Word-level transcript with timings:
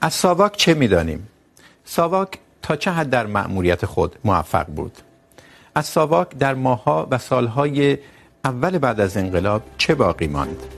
از 0.00 0.14
ساواک 0.14 0.56
چه 0.56 0.74
میدانیم؟ 0.74 1.28
ساواک 1.84 2.38
تا 2.62 2.76
چه 2.76 2.90
حد 2.90 3.10
در 3.10 3.26
مأموریت 3.26 3.86
خود 3.86 4.16
موفق 4.24 4.66
بود؟ 4.66 4.98
از 5.74 5.86
ساواک 5.86 6.38
در 6.38 6.54
ماها 6.54 7.08
و 7.10 7.18
سالهای 7.18 7.98
اول 8.44 8.78
بعد 8.78 9.00
از 9.00 9.16
انقلاب 9.16 9.62
چه 9.78 9.94
باقی 9.94 10.26
ماند؟ 10.26 10.75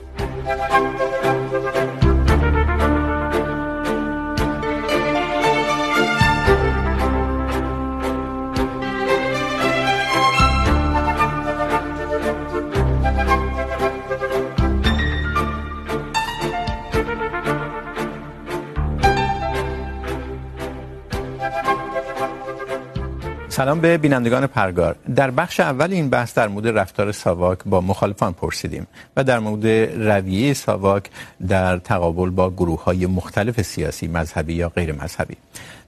سلام 23.59 23.81
به 23.81 23.97
بینندگان 23.97 24.47
پرگار. 24.47 24.95
در 25.15 25.31
بخش 25.31 25.59
اول 25.59 25.93
این 25.93 26.09
بحث 26.09 26.33
در 26.33 26.47
مورد 26.47 26.67
رفتار 26.67 27.11
ساواک 27.11 27.59
با 27.65 27.81
مخالفان 27.81 28.33
پرسیدیم 28.33 28.87
و 29.17 29.23
در 29.23 29.39
مورد 29.39 29.67
رویه 30.09 30.53
ساواک 30.53 31.09
در 31.47 31.77
تقابل 31.77 32.29
با 32.29 32.49
گروه 32.49 32.83
های 32.83 33.05
مختلف 33.05 33.61
سیاسی، 33.61 34.07
مذهبی 34.07 34.53
یا 34.53 34.69
غیر 34.69 35.03
مذهبی. 35.03 35.35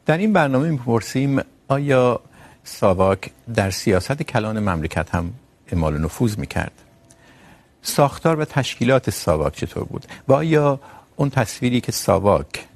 در 0.05 0.17
این 0.17 0.33
برنامه 0.33 0.69
میپرسیم، 0.69 1.39
آیا 1.67 2.19
ساواک 2.63 3.29
در 3.55 3.69
سیاست 3.69 4.23
کلان 4.23 4.59
مملکت 4.59 5.15
هم 5.15 5.33
اعمال 5.71 5.97
نفوذ 5.97 6.37
میکرد؟ 6.37 6.73
ساختار 7.81 8.39
و 8.39 8.45
تشکیلات 8.45 9.09
ساواک 9.09 9.55
چطور 9.55 9.83
بود؟ 9.83 10.05
و 10.27 10.33
آیا 10.33 10.79
اون 11.15 11.29
تصویری 11.29 11.81
که 11.81 11.91
ساواک 11.91 12.67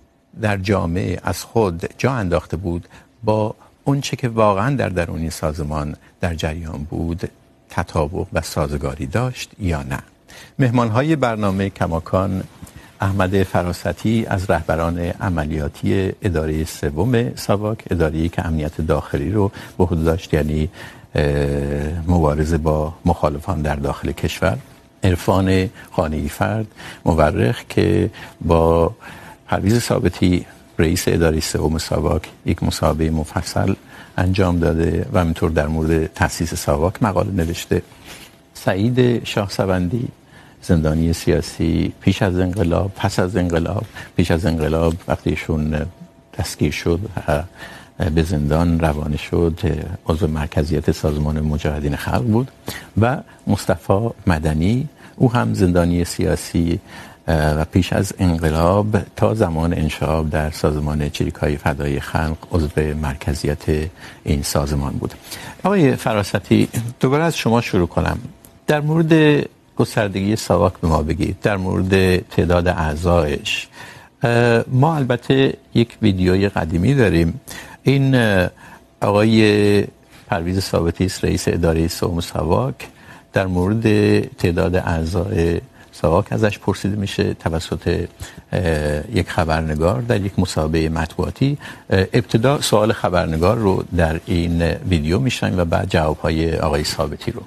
در 0.41 0.57
جامعه 0.57 1.19
از 1.23 1.43
خود 1.43 1.89
جا 1.97 2.11
انداخته 2.11 2.57
بود 2.57 2.87
با 3.23 3.55
اون 3.85 4.01
چه 4.01 4.15
که 4.15 4.29
واقعا 4.29 4.75
در 4.75 4.89
درون 4.89 5.19
این 5.19 5.29
سازمان 5.29 5.95
در 6.21 6.33
جریان 6.33 6.87
بود، 6.89 7.29
تطابق 7.69 8.27
و 8.33 8.41
سازگاری 8.41 9.05
داشت 9.05 9.51
یا 9.59 9.83
نه. 9.83 9.99
مهمان 10.59 10.89
های 10.89 11.15
برنامه 11.15 11.69
کماکان 11.69 12.43
احمد 13.01 13.43
فراستی 13.43 14.25
از 14.25 14.49
رهبران 14.49 14.99
عملیاتی 14.99 16.11
اداره 16.21 16.63
سوم 16.63 17.35
ساواک، 17.35 17.83
اداره 17.91 18.29
که 18.29 18.45
امنیت 18.45 18.81
داخلی 18.81 19.31
رو 19.31 19.51
به 19.77 19.85
خود 19.85 20.03
داشت 20.03 20.33
یعنی 20.33 20.69
مبارزه 22.07 22.57
با 22.57 22.93
مخالفان 23.05 23.61
در 23.61 23.75
داخل 23.75 24.11
کشور. 24.11 24.57
عرفان 25.03 25.69
خانه‌ای 25.91 26.29
فرد 26.29 26.67
مورخ 27.05 27.63
که 27.69 28.09
با 28.41 28.95
پرویز 29.47 29.79
ثابتی 29.79 30.45
رئیس 30.79 31.07
اداره 31.07 31.39
سوم 31.39 31.77
ساواک 31.77 32.29
یک 32.45 32.63
مسابقه 32.63 33.09
مفصل 33.09 33.73
انجام 34.17 34.59
داده 34.59 35.05
و 35.13 35.19
همینطور 35.19 35.49
در 35.51 35.67
مورد 35.67 36.13
تاسیس 36.13 36.53
ساواک 36.53 37.03
مقاله 37.03 37.31
نوشته. 37.31 37.81
سعید 38.53 39.23
شاه 39.23 39.49
سوندی 39.49 40.07
زندانی 40.61 41.13
سیاسی، 41.13 41.93
پیش 42.01 42.21
از 42.21 42.39
انقلاب، 42.39 42.91
پس 42.95 43.19
از 43.19 43.37
انقلاب. 43.37 43.85
پیش 44.17 44.31
از 44.31 44.45
انقلاب 44.45 44.93
وقتی 45.07 45.29
ایشون 45.29 45.85
دستگیر 46.39 46.71
شد 46.71 46.99
به 48.15 48.23
زندان 48.23 48.79
روانه 48.79 49.17
شد، 49.17 49.59
عضو 50.07 50.27
مرکزیت 50.27 50.91
سازمان 50.91 51.39
مجاهدین 51.39 51.95
خلق 51.95 52.23
بود. 52.23 52.51
و 53.01 53.17
مصطفی 53.47 54.09
مدنی، 54.27 54.87
او 55.15 55.31
هم 55.33 55.53
زندانی 55.53 56.05
سیاسی 56.05 56.79
پیش 57.71 57.93
از 57.93 58.13
انقلاب 58.19 58.97
تا 59.15 59.33
زمان 59.33 59.73
انشاب 59.73 60.29
در 60.29 60.51
سازمان 60.51 61.09
چریکای 61.09 61.57
فدای 61.57 61.99
خلق 61.99 62.37
عضو 62.51 62.69
مرکزیت 63.01 63.63
این 64.23 64.41
سازمان 64.41 64.93
بود. 64.93 65.13
آقای 65.63 65.95
فراستی، 65.95 66.67
دوباره 66.99 67.23
از 67.23 67.37
شما 67.37 67.61
شروع 67.61 67.87
کنم. 67.87 68.19
در 68.67 68.81
مورد 68.81 69.45
گستردگی 69.75 70.35
ساواک 70.35 70.73
به 70.81 70.87
ما 70.87 71.01
بگید. 71.03 71.37
در 71.41 71.57
مورد 71.57 72.17
تعداد 72.17 72.67
اعضایش. 72.67 73.67
ما 74.67 74.95
البته 74.95 75.53
یک 75.73 75.97
ویدیوی 76.01 76.49
قدیمی 76.49 76.93
داریم. 76.93 77.39
این 77.83 78.15
آقای 79.01 79.83
پرویز 80.27 80.59
ثابتی، 80.59 81.09
رئیس 81.23 81.47
اداره 81.47 81.87
سوم 81.87 82.19
ساواک، 82.19 82.75
در 83.33 83.47
مورد 83.47 84.19
تعداد 84.37 84.75
اعضای 84.75 85.61
ساواک 86.01 86.25
ازش 86.31 86.59
پرسیده 86.59 86.95
میشه 86.95 87.33
توسط 87.33 88.07
یک 89.13 89.29
خبرنگار 89.29 90.01
در 90.01 90.21
یک 90.21 90.39
مسابقه 90.39 90.89
مطبوعاتی. 90.89 91.57
ابتدا 91.89 92.61
سوال 92.61 92.93
خبرنگار 92.93 93.57
رو 93.57 93.83
در 93.97 94.19
این 94.25 94.61
ویدیو 94.61 95.19
میشنیم 95.19 95.59
و 95.59 95.65
بعد 95.65 95.89
جوابهای 95.89 96.57
آقای 96.57 96.83
ثابتی 96.83 97.31
رو. 97.31 97.41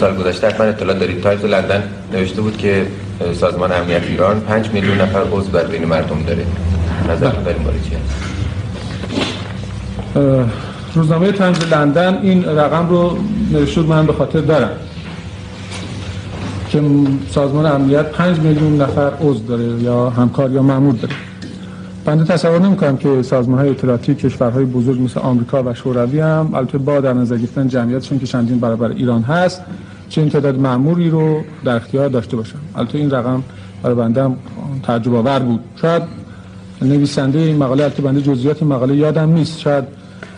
سال 0.00 0.16
گذشته 0.16 0.46
حتما 0.46 0.66
اطلاع 0.66 0.98
دارید. 0.98 1.22
تایمز 1.22 1.44
لندن 1.44 1.82
نوشته 2.12 2.40
بود 2.40 2.56
که 2.56 2.86
سازمان 3.40 3.72
امنیت 3.72 4.02
ایران 4.02 4.40
5 4.40 4.70
میلیون 4.70 5.00
نفر 5.00 5.22
عضو 5.32 5.50
بر 5.50 5.64
بین 5.64 5.84
مردم 5.84 6.22
داره. 6.22 6.46
نظرتون 7.08 7.42
در 7.42 7.52
این 7.52 7.62
باره 7.62 7.78
چیه 7.88 7.98
روزنامه 10.94 11.32
تایمز 11.32 11.64
لندن 11.64 12.18
این 12.22 12.44
رقم 12.44 12.88
رو 12.88 13.18
نوشته 13.52 13.80
من 13.80 14.06
به 14.06 14.12
خاطر 14.12 14.40
دارم. 14.40 14.70
که 16.68 16.82
سازمان 17.30 17.66
امنیت 17.66 18.06
5 18.06 18.38
میلیون 18.38 18.80
نفر 18.80 19.12
عضو 19.20 19.46
داره 19.46 19.64
یا 19.64 20.10
همکار 20.10 20.52
یا 20.52 20.62
مأمور 20.62 20.94
داره. 20.94 21.14
بنده 22.04 22.24
تصور 22.24 22.58
نمی‌کنم 22.58 22.96
که 22.96 23.22
سازمان‌های 23.22 23.70
اطلاعاتی، 23.70 24.14
کشورهای 24.14 24.64
بزرگ 24.64 25.02
مثل 25.02 25.20
آمریکا 25.20 25.62
و 25.62 25.74
شوروی 25.74 26.20
هم، 26.20 26.50
البته 26.54 26.78
با 26.78 27.00
در 27.00 27.12
نظر 27.12 27.36
گرفتن 27.36 27.68
جمعیتشون 27.68 28.18
که 28.18 28.26
چندین 28.26 28.60
برابر 28.60 28.90
ایران 28.90 29.22
هست، 29.22 29.62
چنین 30.08 30.28
تعداد 30.28 30.58
مأموری 30.58 31.10
رو 31.10 31.40
در 31.64 31.76
اختیار 31.76 32.08
داشته 32.08 32.36
باشن. 32.36 32.58
البته 32.76 32.98
این 32.98 33.10
رقم 33.10 33.42
برای 33.82 33.96
بنده 33.96 34.24
هم 34.24 34.36
تعجب 34.82 35.14
آور 35.14 35.38
بود. 35.38 35.60
شاید 35.76 36.02
نویسنده 36.82 37.38
این 37.38 37.56
مقاله، 37.56 37.82
البته 37.82 38.02
بنده 38.02 38.20
جزئیات 38.20 38.62
مقاله 38.62 38.96
یادم 38.96 39.32
نیست. 39.32 39.58
شاید 39.58 39.84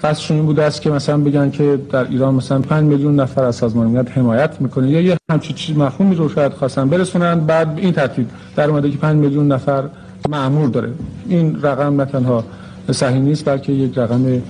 قصدشون 0.02 0.36
این 0.36 0.46
بوده 0.46 0.62
است 0.62 0.82
که 0.82 0.90
مثلا 0.90 1.18
بگن 1.18 1.50
که 1.50 1.78
در 1.92 2.04
ایران 2.04 2.34
مثلا 2.34 2.58
5 2.58 2.84
میلیون 2.84 3.20
نفر 3.20 3.44
از 3.44 3.56
سازمان 3.56 3.86
ملل 3.86 4.08
حمایت 4.08 4.60
میکنه. 4.60 4.90
یا 4.90 5.00
یه 5.00 5.16
همچین 5.30 5.56
چیز 5.56 5.76
مفهومی 5.76 6.14
رو 6.14 6.28
شاید 6.28 6.52
خواستن 6.52 6.88
برسونن. 6.88 7.40
بعد 7.40 7.78
این 7.78 7.92
ترتیب 7.92 8.28
در 8.56 8.70
اومده 8.70 8.90
که 8.90 8.98
5 8.98 9.16
میلیون 9.16 9.52
نفر 9.52 9.84
مأمور 10.28 10.68
داره. 10.68 10.88
این 11.28 11.62
رقم 11.62 12.00
نه 12.00 12.04
تنها 12.04 12.44
صحیح 12.92 13.18
نیست، 13.18 13.44
بلکه 13.44 13.72
یک 13.72 13.98
رقم 13.98 14.42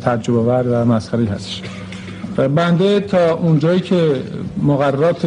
تعجب 0.00 0.36
آور 0.36 0.64
و 0.68 0.84
مسخره‌ای 0.84 1.26
هستش. 1.26 1.62
بنده 2.36 3.00
تا 3.00 3.34
اونجایی 3.34 3.80
که 3.80 4.16
مقررات 4.62 5.26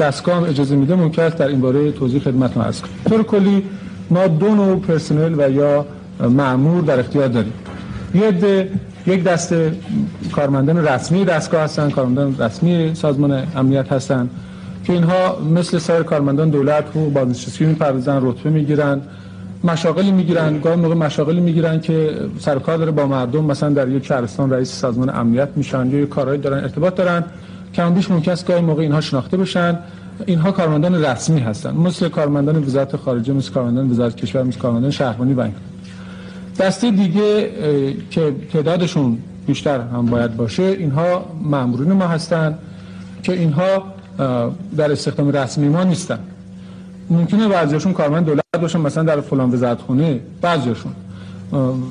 دستگاه 0.00 0.48
اجازه 0.48 0.76
میده، 0.76 0.94
ممکن 0.94 1.22
است 1.22 1.36
در 1.36 1.48
این 1.48 1.60
باره 1.60 1.92
توضیح 1.92 2.20
خدمتتون 2.20 2.62
عرض 2.62 2.80
کنم. 2.80 2.90
طور 3.08 3.22
کلی 3.22 3.62
ما 4.10 4.26
دو 4.26 4.54
نوع 4.54 4.80
پرسنل 4.80 5.34
و 5.38 5.50
یا 5.50 5.86
مأمور 6.20 6.82
در 6.82 7.00
اختیار 7.00 7.28
داریم. 7.28 7.52
یه 8.14 8.30
یک 9.06 9.24
دسته 9.24 9.72
کارمندان 10.32 10.88
رسمی 10.88 11.24
دستگاه 11.24 11.62
هستن، 11.62 11.90
کارمندان 11.90 12.36
رسمی 12.38 12.94
سازمان 12.94 13.42
امنیت 13.56 13.92
هستن 13.92 14.28
که 14.84 14.92
اینها 14.92 15.38
مثل 15.54 15.78
سایر 15.78 16.02
کارمندان 16.02 16.50
دولت 16.50 16.96
و 16.96 17.10
بازنشستی 17.10 17.64
میپردازن، 17.64 18.18
رتبه 18.22 18.50
میگیرن، 18.50 19.00
مشاغلی 19.64 20.10
میگیرن، 20.10 20.60
گاهی 20.60 20.76
موقع 20.76 20.94
مشاغلی 20.94 21.40
میگیرن 21.40 21.80
که 21.80 22.10
سر 22.38 22.58
کار 22.58 22.76
داره 22.78 22.90
با 22.90 23.06
مردم، 23.06 23.44
مثلا 23.44 23.70
در 23.70 23.88
یک 23.88 24.06
شهرستان 24.06 24.50
رئیس 24.50 24.72
سازمان 24.72 25.08
امنیت 25.08 25.48
میشن 25.56 25.90
یا 25.90 26.06
کارهایی 26.06 26.40
دارن، 26.40 26.58
ارتباط 26.58 26.94
دارن 26.94 27.24
کم 27.74 27.94
بیش 27.94 28.10
ممکن 28.10 28.32
است 28.32 28.46
گاهی 28.46 28.60
موقع 28.60 28.82
اینها 28.82 29.00
شناخته 29.00 29.36
بشن. 29.36 29.78
اینها 30.26 30.52
کارمندان 30.52 31.04
رسمی 31.04 31.40
هستن، 31.40 31.74
مثل 31.74 32.08
کارمندان 32.08 32.64
وزارت 32.64 32.96
خارجه، 32.96 33.32
مثل 33.32 33.52
کارمندان 33.52 33.90
وزارت 33.90 34.16
کشور، 34.16 34.42
مثل 34.42 34.58
کارمندان 34.58 34.90
شهربانی 34.90 35.34
و 35.34 35.48
دسته 36.58 36.90
دیگه 36.90 37.50
که 38.10 38.34
تعدادشون 38.52 39.18
بیشتر 39.46 39.80
هم 39.80 40.06
باید 40.06 40.36
باشه، 40.36 40.62
اینها 40.62 41.24
مامورین 41.42 41.92
ما 41.92 42.06
هستن 42.06 42.58
که 43.22 43.32
اینها 43.32 43.84
در 44.76 44.92
استخدام 44.92 45.28
رسمی 45.28 45.68
ما 45.68 45.84
نیستن. 45.84 46.18
ممکنه 47.10 47.48
بعضیشون 47.48 47.92
کارمند 47.92 48.26
دولت 48.26 48.44
باشن، 48.60 48.80
مثلا 48.80 49.02
در 49.02 49.20
فلان 49.20 49.52
وزارتخونه 49.52 50.20
بعضیشون 50.40 50.92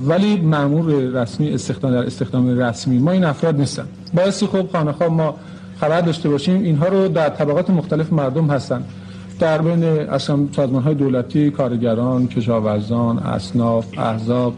ولی 0.06 0.36
مامور 0.36 0.94
رسمی، 0.94 1.50
استخدام 1.50 1.92
در 1.92 2.06
استخدام 2.06 2.60
رسمی 2.60 2.98
ما 2.98 3.12
این 3.12 3.24
افراد 3.24 3.60
نیستن. 3.60 3.86
باعثی 4.14 4.48
خب 4.48 4.72
خانه‌خواه 4.72 5.10
ما 5.10 5.36
خبر 5.80 6.02
داشته 6.02 6.30
باشیم، 6.30 6.64
اینها 6.64 6.88
رو 6.88 7.08
در 7.08 7.30
طبقات 7.30 7.70
مختلف 7.70 8.14
مردم 8.14 8.48
هستن. 8.48 8.84
در 9.40 9.62
بین 9.62 9.84
اصلا 9.84 10.48
سازمان 10.56 10.84
های 10.84 10.96
دولتی، 10.96 11.52
کارگران، 11.52 12.28
کشاورزان، 12.28 13.20
اصناف، 13.20 14.00
احزاب، 14.00 14.54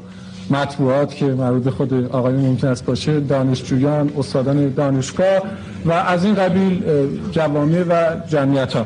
مطبوعات 0.50 1.16
که 1.16 1.26
مربوط 1.26 1.70
خود 1.70 1.94
آقای 1.94 2.34
ممکن 2.34 2.68
است 2.68 2.86
باشه، 2.86 3.20
دانشجویان، 3.20 4.12
استادان 4.18 4.74
دانشگاه 4.74 5.42
و 5.86 5.92
از 5.92 6.26
این 6.26 6.36
قبیل 6.36 6.84
جوامع 7.32 7.84
و 7.84 8.16
جمعیت 8.28 8.74
ها 8.74 8.86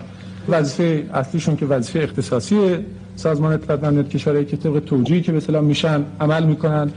وظیفه 0.50 1.06
اصلیشون 1.14 1.56
که 1.56 1.66
وظیفه 1.66 2.00
اختصاصی 2.00 2.78
سازمان 3.16 3.54
اطلاعات 3.54 3.84
و 3.84 3.88
امنیت 3.88 4.10
کشورهایی 4.10 4.46
که 4.46 4.58
طبق 4.58 4.80
توجیهی 4.80 5.22
که 5.22 5.32
به 5.32 5.38
اصطلاح 5.38 5.62
میشن 5.62 6.04
عمل 6.20 6.44
میکنن. 6.44 6.92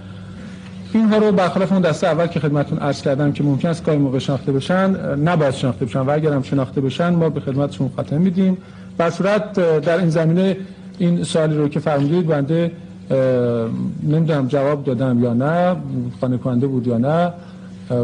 اینها 0.98 1.18
رو 1.18 1.32
برخلاف 1.32 1.72
اون 1.72 1.80
دسته 1.80 2.06
اول 2.06 2.26
که 2.26 2.40
خدمتتون 2.40 2.78
عرض 2.78 3.02
کردم 3.02 3.32
که 3.32 3.44
ممکن 3.44 3.68
است 3.68 3.84
گاهی 3.84 3.98
موقع 3.98 4.18
شناخته 4.18 4.52
بشن، 4.52 5.16
نباید 5.16 5.54
شناخته 5.54 5.84
بشن 5.84 6.00
و 6.00 6.10
اگر 6.10 6.32
هم 6.32 6.42
شناخته 6.42 6.80
بشن 6.80 7.08
ما 7.08 7.28
به 7.28 7.40
خدمتشون 7.40 7.90
خاتمه 7.96 8.18
میدیم. 8.18 8.58
بر 8.98 9.10
صورت 9.10 9.52
در 9.80 9.98
این 9.98 10.10
زمینه 10.10 10.56
این 10.98 11.24
سوالی 11.24 11.56
رو 11.56 11.68
که 11.68 11.80
فرمودید 11.80 12.26
بنده 12.26 12.72
نمیدونم 14.02 14.46
جواب 14.48 14.84
دادم 14.84 15.22
یا 15.22 15.34
نه 15.34 15.76
خانه 16.20 16.38
کننده 16.38 16.66
بود 16.66 16.86
یا 16.86 16.98
نه. 16.98 17.32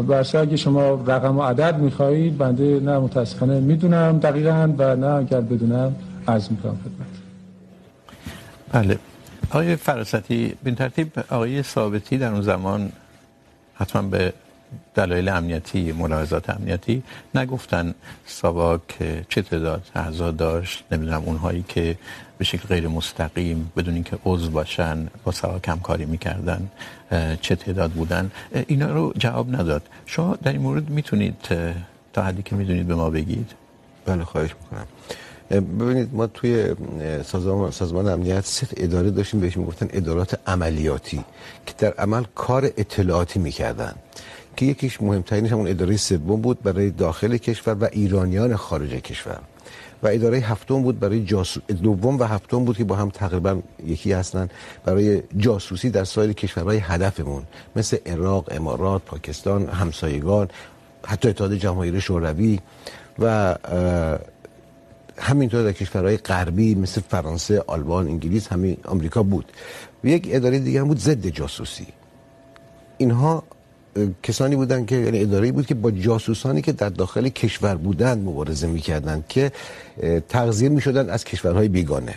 برسه 0.07 0.39
اگه 0.39 0.55
شما 0.55 0.93
رقم 1.07 1.37
و 1.37 1.41
عدد 1.41 1.79
میخواهید 1.79 2.37
بنده 2.37 2.79
نه، 2.79 2.99
متاسفانه 2.99 3.59
میدونم 3.59 4.19
دقیقا 4.19 4.73
و 4.77 4.95
نه، 4.95 5.07
اگر 5.07 5.41
بدونم 5.41 5.95
عرض 6.27 6.51
میکنم 6.51 6.77
خدمت. 6.83 7.11
بله. 8.71 8.97
آقای 9.51 9.75
فراستی 9.75 10.55
بین 10.63 10.75
ترتیب 10.75 11.19
آقای 11.29 11.63
ثابتی 11.63 12.17
در 12.17 12.31
اون 12.31 12.41
زمان 12.41 12.91
حتما 13.75 14.01
به 14.01 14.33
دلایل 14.95 15.29
امنیتی، 15.29 15.91
ملاحظات 15.91 16.49
امنیتی 16.49 17.03
نگفتن. 17.35 17.93
ساواک 18.25 18.81
چه 19.29 19.41
تعداد 19.41 19.83
اعضا 19.95 20.31
داشت، 20.31 20.83
نمیدونم، 20.91 21.23
اونهایی 21.25 21.65
که 21.67 21.97
به 22.37 22.45
شکل 22.45 22.67
غیر 22.67 22.87
مستقیم 22.87 23.71
بدون 23.77 23.93
اینکه 23.93 24.17
عضو 24.25 24.49
باشن 24.49 25.07
با 25.23 25.31
ساواک 25.31 25.67
همکاری 25.67 26.05
میکردن، 26.05 26.71
چه 27.41 27.55
تعداد 27.55 27.91
بودن. 27.91 28.31
اینا 28.67 28.91
رو 28.91 29.13
جواب 29.17 29.55
نداد. 29.55 29.89
شما 30.05 30.35
در 30.43 30.51
این 30.51 30.61
مورد 30.61 30.89
میتونید، 30.89 31.35
تا 32.13 32.23
حدی 32.23 32.43
که 32.43 32.55
میدونید 32.55 32.87
به 32.87 32.95
ما 32.95 33.09
بگید. 33.09 33.51
بله، 34.05 34.23
خواهش 34.23 34.55
میکنم. 34.63 34.87
ببینید 35.59 36.09
ما 36.13 36.27
توی 36.27 36.75
سازمان 37.25 37.71
سازمان 37.71 38.07
امنیت 38.07 38.45
سه 38.45 38.67
اداره 38.77 39.11
داشتیم 39.11 39.39
بهش 39.39 39.57
میگفتن 39.57 39.87
ادارات 39.93 40.39
عملیاتی 40.47 41.25
که 41.65 41.73
در 41.77 41.93
عمل 41.93 42.23
کار 42.35 42.65
اطلاعاتی 42.65 43.39
میکردن 43.39 43.95
که 44.55 44.65
یکیش 44.65 45.01
مهمترینش 45.01 45.51
همون 45.51 45.67
اداره 45.67 45.97
سوم 45.97 46.41
بود 46.41 46.63
برای 46.63 46.89
داخل 46.89 47.37
کشور 47.37 47.73
و 47.73 47.89
ایرانیان 47.91 48.55
خارج 48.55 48.89
کشور. 48.89 49.39
و 50.03 50.07
اداره 50.07 50.37
هفتم 50.37 50.81
بود 50.81 50.99
برای 50.99 51.23
جاسوس 51.25 51.63
دوم 51.63 52.19
و 52.19 52.23
هفتم 52.23 52.65
بود 52.65 52.77
که 52.77 52.83
با 52.83 52.95
هم 52.95 53.09
تقریباً 53.09 53.61
یکی 53.85 54.11
هستن 54.13 54.49
برای 54.85 55.21
جاسوسی 55.37 55.89
در 55.89 56.03
سایر 56.03 56.33
کشورهای 56.33 56.77
هدفمون 56.77 57.43
مثل 57.75 57.97
عراق، 58.05 58.47
امارات، 58.51 59.01
پاکستان، 59.01 59.67
همسایگان 59.67 60.49
حتی 61.05 61.29
اتحاد 61.29 61.53
جماهیر 61.53 61.99
شوروی 61.99 62.59
و 63.19 63.55
همینطور 65.21 65.63
در 65.63 65.71
کشورهای 65.71 66.17
غربی 66.17 66.75
مثل 66.75 67.01
فرانسه، 67.01 67.63
آلمان، 67.67 68.07
انگلیس، 68.07 68.47
همین 68.47 68.77
آمریکا 68.85 69.23
بود. 69.23 69.45
و 70.03 70.07
یک 70.07 70.27
اداره 70.31 70.59
دیگه 70.59 70.81
هم 70.81 70.87
بود 70.87 70.99
ضد 70.99 71.27
جاسوسی. 71.27 71.87
اینها 72.97 73.43
کسانی 74.23 74.55
بودن 74.55 74.85
که 74.85 74.95
یعنی 74.95 75.21
اداره 75.21 75.51
بود 75.51 75.65
که 75.65 75.75
با 75.75 75.91
جاسوسانی 75.91 76.61
که 76.61 76.71
در 76.71 76.89
داخل 76.89 77.29
کشور 77.29 77.75
بودند 77.75 78.27
مبارزه 78.27 78.67
میکردند 78.67 79.25
که 79.29 79.51
تغذیه 80.29 80.69
میشدن 80.69 81.09
از 81.09 81.23
کشورهای 81.23 81.67
بیگانه. 81.67 82.15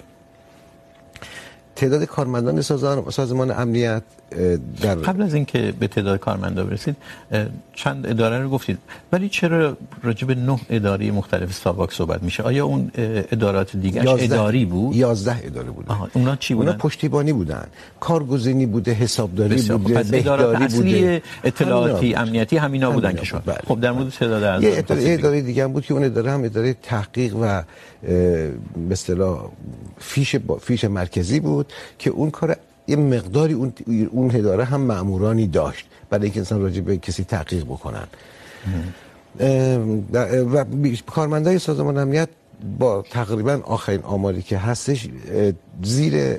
تعداد 1.76 2.04
کارمندان 2.04 2.60
سازمان 3.10 3.50
امنیت 3.50 4.02
در 4.82 4.94
قبل 4.94 5.22
از 5.22 5.34
اینکه 5.34 5.74
به 5.80 5.86
تعداد 5.86 6.18
کارمندا 6.18 6.64
برسید 6.64 6.96
چند 7.74 8.06
اداره 8.06 8.42
رو 8.42 8.48
گفتید. 8.50 8.78
ولی 9.12 9.28
چرا 9.28 9.76
راجع 10.02 10.26
به 10.26 10.34
نه 10.34 10.58
اداره 10.70 11.10
مختلف 11.10 11.52
ساواک 11.52 11.92
صحبت 11.92 12.22
میشه؟ 12.22 12.42
آیا 12.42 12.66
اون 12.66 12.90
ادارات 13.32 13.76
دیگه 13.76 14.10
اداری 14.10 14.64
بود؟ 14.64 14.96
11 14.96 15.36
اداره 15.44 15.70
بودن. 15.70 15.88
آها 15.88 16.08
اونا 16.12 16.36
چی 16.36 16.54
بودن؟ 16.54 16.68
اونا 16.68 16.78
پشتیبانی 16.78 17.32
بودن. 17.32 17.66
کارگزینی 18.00 18.66
بوده 18.66 18.92
حسابداری 18.92 19.62
بوده 19.62 20.02
بهداری 20.02 20.66
بوده. 20.66 21.22
اطلاعاتی 21.44 22.14
امنیتی 22.14 22.56
همینا 22.56 22.90
بودن 22.90 23.14
که 23.14 23.24
شما. 23.24 23.40
خب 23.68 23.80
در 23.80 23.92
مورد 23.92 24.08
تعداد 24.10 24.42
اعضا 24.42 24.94
یه 24.94 25.14
اداره 25.14 25.40
دیگه 25.40 25.64
هم 25.64 25.72
بود 25.72 25.84
که 25.86 25.94
اون 25.94 26.04
اداره 26.04 26.30
هم 26.30 26.44
اداره 26.44 26.74
تحقیق 26.82 27.36
و 27.36 27.62
به 28.02 28.52
اصطلاح 28.90 29.48
فیش 29.98 30.36
فیش 30.60 30.84
مرکزی 30.84 31.40
بود. 31.40 31.63
بود 31.64 31.72
که 31.98 32.10
اون 32.10 32.30
کار، 32.30 32.56
یه 32.86 32.96
مقداری 32.96 33.54
اون 33.54 33.72
اون 34.10 34.36
اداره 34.36 34.64
هم 34.64 34.80
مامورانی 34.80 35.46
داشت 35.46 35.86
برای 36.10 36.24
اینکه 36.24 36.40
انسان 36.40 36.62
راجع 36.62 36.80
به 36.80 36.96
کسی 36.96 37.24
تحقیق 37.24 37.64
بکنن. 37.64 38.06
و 40.52 40.64
کارمندای 41.06 41.58
سازمان 41.58 41.98
امنیت 41.98 42.28
با 42.78 43.04
تقریباً 43.10 43.60
آخرین 43.64 44.02
آماری 44.02 44.42
که 44.42 44.58
هستش 44.58 45.08
زیر 45.82 46.36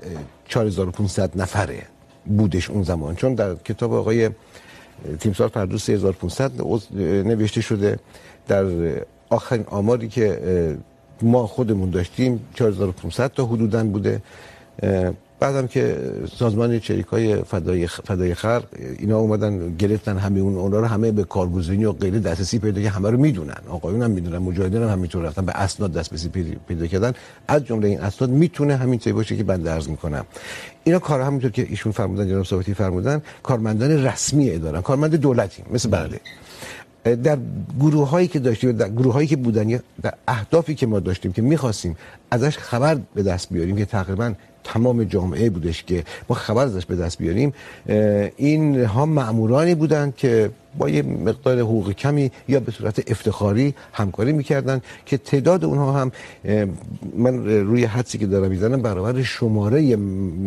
4500 0.48 1.38
نفره 1.38 1.82
بودش 2.26 2.70
اون 2.70 2.84
زمان. 2.84 3.16
چون 3.16 3.36
در 3.36 3.56
کتاب 3.56 3.94
آقای 3.94 4.30
تیمسار 5.20 5.48
فردوس 5.48 5.84
3500 5.84 6.52
نوشته 7.26 7.62
شده 7.62 8.00
در 8.48 8.66
آخرین 9.30 9.66
آماری 9.68 10.08
که 10.08 10.78
ما 11.22 11.48
خودمون 11.48 11.90
داشتیم 11.90 12.40
4500 12.54 13.34
تا 13.34 13.46
حدوداً 13.46 13.84
بوده. 13.84 14.22
بعدم 15.40 15.68
که 15.68 15.98
سازمان 16.40 16.80
چریکای 16.80 17.36
فدای 17.36 17.88
فدای 17.88 18.34
خلق 18.34 18.64
اینا 19.00 19.18
اومدن 19.20 19.76
گرفتن 19.76 20.18
همه 20.18 20.40
اون، 20.40 20.56
اونا 20.56 20.80
رو 20.80 20.86
همه 20.86 21.12
به 21.12 21.24
کارگزینی 21.24 21.86
و 21.86 21.92
غیره 21.92 22.20
دسترسی 22.20 22.60
پیدا 22.60 22.82
که 22.82 22.90
همه 22.90 23.10
رو 23.10 23.18
میدونن. 23.18 23.62
آقایون 23.70 24.02
هم 24.02 24.12
میدونن، 24.12 24.38
مجاهدین 24.38 24.82
هم 24.82 24.90
همینطور 24.90 25.24
رفتن، 25.24 25.46
به 25.46 25.52
اسناد 25.56 25.94
دسترسی 25.94 26.30
پیدا 26.68 26.88
کردن. 26.88 27.14
از 27.48 27.66
جمله 27.66 27.88
این 27.88 28.00
اسناد 28.00 28.30
میتونه 28.30 28.76
همین 28.76 29.00
چیزی 29.00 29.14
باشه 29.14 29.38
که 29.38 29.44
بنده 29.44 29.70
عرض 29.70 29.88
میکنم. 29.88 30.26
اینا 30.84 31.00
کار 31.00 31.22
همینطور 31.22 31.52
که 31.52 31.68
ایشون 31.70 31.92
فرمودن، 31.92 32.28
جناب 32.28 32.46
ثابتی 32.46 32.74
فرمودن، 32.74 33.22
کارمندان 33.44 33.92
رسمی 33.92 34.52
اداره، 34.52 34.82
کارمند 34.82 35.16
دولتی، 35.16 35.64
مثل 35.74 35.90
بله. 35.90 36.20
در 37.16 37.38
گروه 37.80 38.10
هایی 38.10 38.28
که 38.28 38.40
داشتیم، 38.40 38.72
در 38.72 38.90
گروه 38.90 39.14
هایی 39.14 39.28
که 39.28 39.36
بودن، 39.36 39.70
یا 39.70 39.80
در 40.02 40.14
اهدافی 40.28 40.76
که 40.76 40.88
ما 40.88 41.00
داشتیم 41.00 41.34
که 41.34 41.42
میخواستیم 41.42 41.98
ازش 42.32 42.58
خبر 42.58 42.98
به 43.16 43.24
دست 43.24 43.54
بیاریم 43.54 43.76
که 43.76 43.86
تقریباً 43.86 44.34
تمام 44.74 45.04
جامعه 45.04 45.50
بودش 45.50 45.84
که 45.84 46.04
ما 46.30 46.36
خبر 46.36 46.64
ازش 46.64 46.86
به 46.86 46.96
دست 46.96 47.18
بیاریم 47.18 47.54
اینها 48.38 49.06
مامورانی 49.06 49.76
بودند 49.76 50.16
که 50.16 50.50
با 50.78 50.90
یه 50.90 51.02
مقدار 51.02 51.60
حقوق 51.60 51.92
کمی 51.92 52.32
یا 52.48 52.60
به 52.60 52.72
صورت 52.72 53.12
افتخاری 53.12 53.68
همکاری 53.94 54.34
میکردن 54.34 54.82
که 55.06 55.18
تعداد 55.18 55.66
اونها 55.66 55.92
هم 56.00 56.12
من 57.18 57.34
روی 57.46 57.86
حدسی 57.86 58.18
که 58.18 58.28
دارم 58.28 58.52
میزنم 58.52 58.82
برابر 58.82 59.22
شماره 59.24 59.96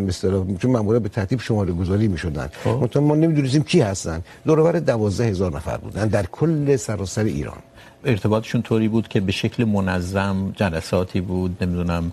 مثلا 0.08 0.44
چون 0.58 0.70
مامورا 0.70 0.98
به 0.98 1.08
ترتیب 1.08 1.40
شماره 1.40 1.72
گذاری 1.72 2.08
میشدن. 2.08 2.48
مثلا 2.66 3.02
ما 3.02 3.14
نمیدونیم 3.16 3.62
کی 3.62 3.80
هستن. 3.80 4.22
دور 4.46 4.58
و 4.58 4.64
بر 4.64 4.78
12000 4.78 5.56
نفر 5.56 5.76
بودن 5.76 6.08
در 6.08 6.26
کل 6.32 6.76
سراسر 6.76 7.24
ایران. 7.24 7.62
ارتباطشون 8.04 8.62
طوری 8.62 8.88
بود 8.88 9.08
که 9.08 9.20
به 9.20 9.32
شکل 9.32 9.64
منظم 9.64 10.52
جلساتی 10.56 11.20
بود 11.20 11.56
نمیدونم 11.60 12.12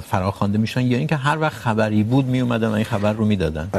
فراخوانده 0.00 0.58
میشن 0.58 0.80
یا 0.80 0.98
اینکه 0.98 1.16
هر 1.16 1.38
وقت 1.38 1.52
خبری 1.52 2.02
بود 2.02 2.26
می 2.26 2.40
اومدن 2.40 2.68
و 2.68 2.72
این 2.72 2.84
خبر 2.84 3.12
رو 3.12 3.24
میدادن. 3.24 3.70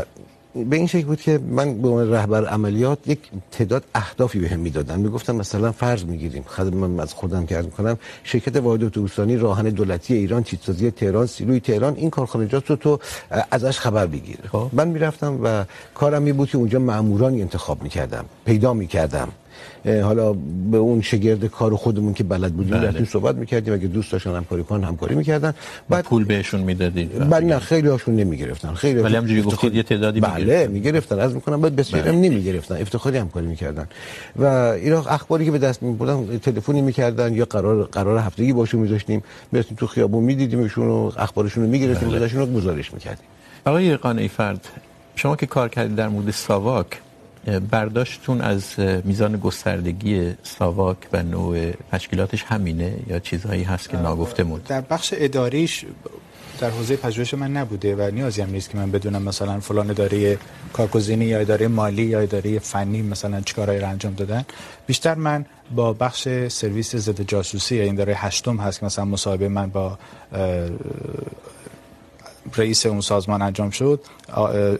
به 0.69 0.75
این 0.75 0.87
شکل 0.87 1.05
بود 1.05 1.21
که 1.21 1.39
من 1.49 1.81
به 1.81 1.87
عنوان 1.87 2.11
رهبر 2.11 2.45
عملیات 2.45 3.07
یک 3.07 3.19
تعداد 3.51 3.83
اهدافی 3.95 4.39
بهم 4.39 4.59
میدادن. 4.59 4.99
میگفتن 4.99 5.35
مثلا 5.35 5.71
فرض 5.71 6.05
میگیریم 6.05 6.43
خود 6.47 6.75
من 6.75 6.99
از 6.99 7.13
خودم 7.13 7.45
که 7.45 7.55
عرض 7.55 7.65
میکنم 7.65 7.97
شرکت 8.23 8.55
واحد 8.55 8.83
اتوبوسرانی 8.83 9.37
راهن 9.37 9.69
دولتی 9.69 10.13
ایران 10.13 10.43
چیتسازی 10.43 10.91
تهران 10.91 11.25
سیلوی 11.25 11.59
تهران 11.59 11.95
این 11.95 12.09
کارخانجات 12.09 12.69
رو 12.69 12.75
تو 12.75 12.99
ازش 13.51 13.79
خبر 13.79 14.05
بگیر. 14.05 14.37
من 14.71 14.87
میرفتم 14.87 15.39
و 15.43 15.65
کارم 15.93 16.21
می 16.21 16.33
بود 16.33 16.49
که 16.49 16.57
اونجا 16.57 16.79
مامورانی 16.79 17.41
انتخاب 17.41 17.83
میکردم 17.83 18.25
پیدا 18.45 18.73
میکردم. 18.73 19.27
حالا 19.85 20.33
به 20.71 20.77
اون 20.77 21.01
شگرد 21.01 21.45
کار 21.45 21.75
خودمون 21.75 22.13
که 22.13 22.23
بلد 22.23 22.53
بودیم 22.53 22.77
بله. 22.77 22.87
رفتیم 22.87 23.05
صحبت 23.05 23.35
میکردیم. 23.35 23.73
اگه 23.73 23.87
دوست 23.87 24.11
داشتن 24.11 24.35
همکاری 24.35 24.63
کنن 24.63 24.83
همکاری 24.83 25.15
میکردن. 25.15 25.53
بعد 25.89 26.05
پول 26.05 26.23
بهشون 26.23 26.61
میدادید 26.61 27.29
بله 27.29 27.45
نه 27.45 27.59
خیلی 27.59 27.87
هاشون 27.87 28.15
نمیگرفتن. 28.15 28.73
خیلی 28.73 28.99
ولی 28.99 29.15
همونجوری 29.15 29.41
گفتید 29.41 29.75
یه 29.75 29.83
تعدادی 29.83 30.19
بله 30.19 30.67
میگرفتن 30.67 31.19
از 31.19 31.35
میکنم. 31.35 31.61
بعد 31.61 31.75
بسیار 31.75 32.07
هم 32.07 32.15
نمیگرفتن. 32.15 32.81
افتخاری 32.81 33.17
همکاری 33.17 33.47
میکردن. 33.47 33.87
و 34.35 34.45
اینا 34.45 34.99
اخباری 34.99 35.45
که 35.45 35.51
به 35.51 35.57
دست 35.57 35.83
میبردن 35.83 36.37
تلفنی 36.37 36.81
میکردن 36.81 37.33
یا 37.33 37.45
قرار 37.45 37.83
قرار 37.83 38.17
هفتگی 38.17 38.53
باشون 38.53 38.81
میذاشتیم. 38.81 39.23
میرفتیم 39.51 39.77
تو 39.77 39.87
خیابون 39.87 40.23
میدیدیمشون 40.23 40.87
و 40.87 41.11
اخبارشون 41.17 41.63
رو 41.63 41.69
میگرفتیم 41.69 42.09
بله. 42.09 42.25
ازشون 42.25 42.53
گزارش 42.53 42.93
میکردیم. 42.93 43.25
آقای 43.65 43.97
قانعی 43.97 44.27
فرد 44.27 44.67
شما 45.15 45.35
که 45.35 45.45
کار 45.45 45.69
کردید 45.69 45.95
در 45.95 46.07
مورد 46.07 46.31
ساواک 46.31 46.87
برداشتون 47.71 48.41
از 48.41 48.63
میزان 49.03 49.37
گستردگی 49.37 50.33
ساواک 50.43 50.97
و 51.13 51.23
نوع 51.23 51.71
تشکیلاتش 51.91 52.43
همینه 52.43 52.93
یا 53.07 53.19
چیزهایی 53.19 53.63
هست 53.63 53.89
که 53.89 53.97
ناگفته 53.97 54.43
مود 54.43 54.63
در 54.63 54.81
بخش 54.81 55.13
اداریش 55.17 55.85
در 56.59 56.69
حوزه 56.69 56.95
پژوهش 56.95 57.33
من 57.33 57.51
نبوده 57.51 57.95
و 57.95 58.11
نیازی 58.11 58.41
هم 58.41 58.49
نیست 58.49 58.69
که 58.69 58.77
من 58.77 58.91
بدونم 58.91 59.21
مثلا 59.21 59.59
فلان 59.59 59.89
اداره 59.89 60.37
کارگزینی 60.73 61.25
یا 61.25 61.39
اداره 61.39 61.67
مالی 61.67 62.03
یا 62.03 62.19
اداره 62.19 62.59
فنی 62.59 63.01
مثلا 63.01 63.41
چیکارایی 63.41 63.79
رو 63.79 63.89
انجام 63.89 64.13
دادن. 64.13 64.45
بیشتر 64.87 65.15
من 65.15 65.45
با 65.75 65.93
بخش 65.93 66.47
سرویس 66.47 66.95
ضد 66.95 67.21
جاسوسی 67.21 67.79
این 67.79 67.93
اداره 67.93 68.13
هشتم 68.15 68.57
هست 68.57 68.79
که 68.79 68.85
مثلا 68.85 69.05
مصاحبه 69.05 69.49
من 69.49 69.69
با 69.69 69.97
رئیس 72.55 72.85
اون 72.85 73.01
سازمان 73.01 73.41
انجام 73.41 73.69
شد 73.69 73.99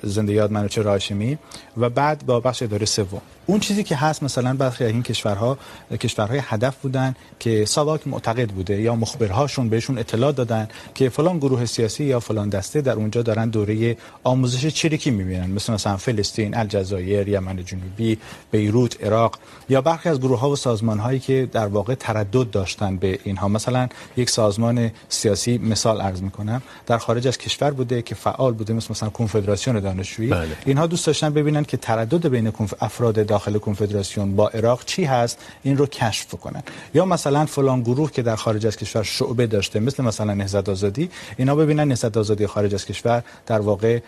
زنده 0.04 0.34
یاد 0.34 0.52
منوچهر 0.52 0.88
هاشمی. 0.88 1.38
و 1.78 1.90
بعد 1.90 2.25
با 2.25 2.40
بخش 2.40 2.64
اداره 2.64 2.86
سوم. 2.86 3.22
اون 3.46 3.60
چیزی 3.60 3.84
که 3.84 3.96
هست 3.96 4.24
مثلا 4.24 4.54
برخی 4.54 4.84
از 4.84 4.92
این 4.92 5.04
کشورها 5.04 5.58
کشورهای 6.02 6.42
هدف 6.44 6.75
بودن 6.75 7.16
که 7.40 7.66
ساواک 7.66 8.08
معتقد 8.08 8.50
بوده 8.50 8.82
یا 8.82 8.96
مخبرهاشون 8.96 9.70
بهشون 9.70 9.98
اطلاع 9.98 10.32
دادن 10.32 10.68
که 10.96 11.10
فلان 11.10 11.38
گروه 11.38 11.66
سیاسی 11.66 12.04
یا 12.04 12.20
فلان 12.20 12.50
دسته 12.50 12.82
در 12.82 12.94
اونجا 12.94 13.22
دارن 13.22 13.50
دوره 13.50 13.98
آموزش 14.24 14.68
چریکی 14.68 15.12
میبینن. 15.12 15.52
مثل 15.52 15.74
مثلا 15.74 15.98
فلسطین، 15.98 16.58
الجزایر، 16.58 17.28
یمن 17.28 17.66
جنوبی، 17.66 18.18
بیروت، 18.52 19.04
عراق 19.04 19.40
یا 19.70 19.82
برخی 19.82 20.10
از 20.10 20.20
گروه 20.20 20.40
ها 20.40 20.50
و 20.50 20.56
سازمان 20.56 21.00
هایی 21.00 21.20
که 21.20 21.50
در 21.52 21.68
واقع 21.68 21.96
تردد 21.96 22.50
داشتن 22.52 22.98
به 22.98 23.20
اینها. 23.24 23.48
مثلا 23.48 23.88
یک 24.18 24.30
سازمان 24.30 24.92
سیاسی 25.10 25.58
مثال 25.58 26.02
عرض 26.02 26.22
میکنم 26.22 26.62
در 26.86 26.98
خارج 26.98 27.28
از 27.28 27.38
کشور 27.38 27.72
بوده 27.72 28.02
که 28.02 28.16
فعال 28.16 28.54
بوده 28.54 28.74
مثل 28.74 28.88
مثلا 28.92 29.10
کنفدراسیون 29.36 29.80
دانشجویی 29.80 30.30
بله. 30.30 30.48
اینها 30.65 30.88
دوست 30.88 31.08
داشتن 31.08 31.30
ببینن 31.30 31.63
که 31.63 31.77
تردد 31.77 32.27
بین 32.27 32.51
افراد 32.82 33.25
داخل 33.25 33.58
کنفدراسیون 33.58 34.36
با 34.36 34.50
عراق 34.50 34.86
چی 34.86 35.04
هست 35.04 35.39
این 35.63 35.77
رو 35.77 35.86
کشف 35.86 36.36
کنن 36.36 36.63
یا 36.94 37.06
مثلا 37.06 37.46
فلان 37.46 37.82
گروه 37.82 38.12
که 38.12 38.22
در 38.22 38.36
خارج 38.36 38.65
از 38.65 38.77
کشور 38.77 39.04
شعبه 39.04 39.48
داشته 39.48 39.80
مثل 39.80 40.04
مثلا 40.04 40.34
نهضت 40.34 40.70
آزادی 40.70 41.10
اینا 41.38 41.56
ببینن 41.56 41.88
نهضت 41.88 42.18
آزادی 42.18 42.48
خارج 42.48 42.74
از 42.74 42.86
کشور 42.86 43.24
در 43.46 43.60
واقع 43.60 44.00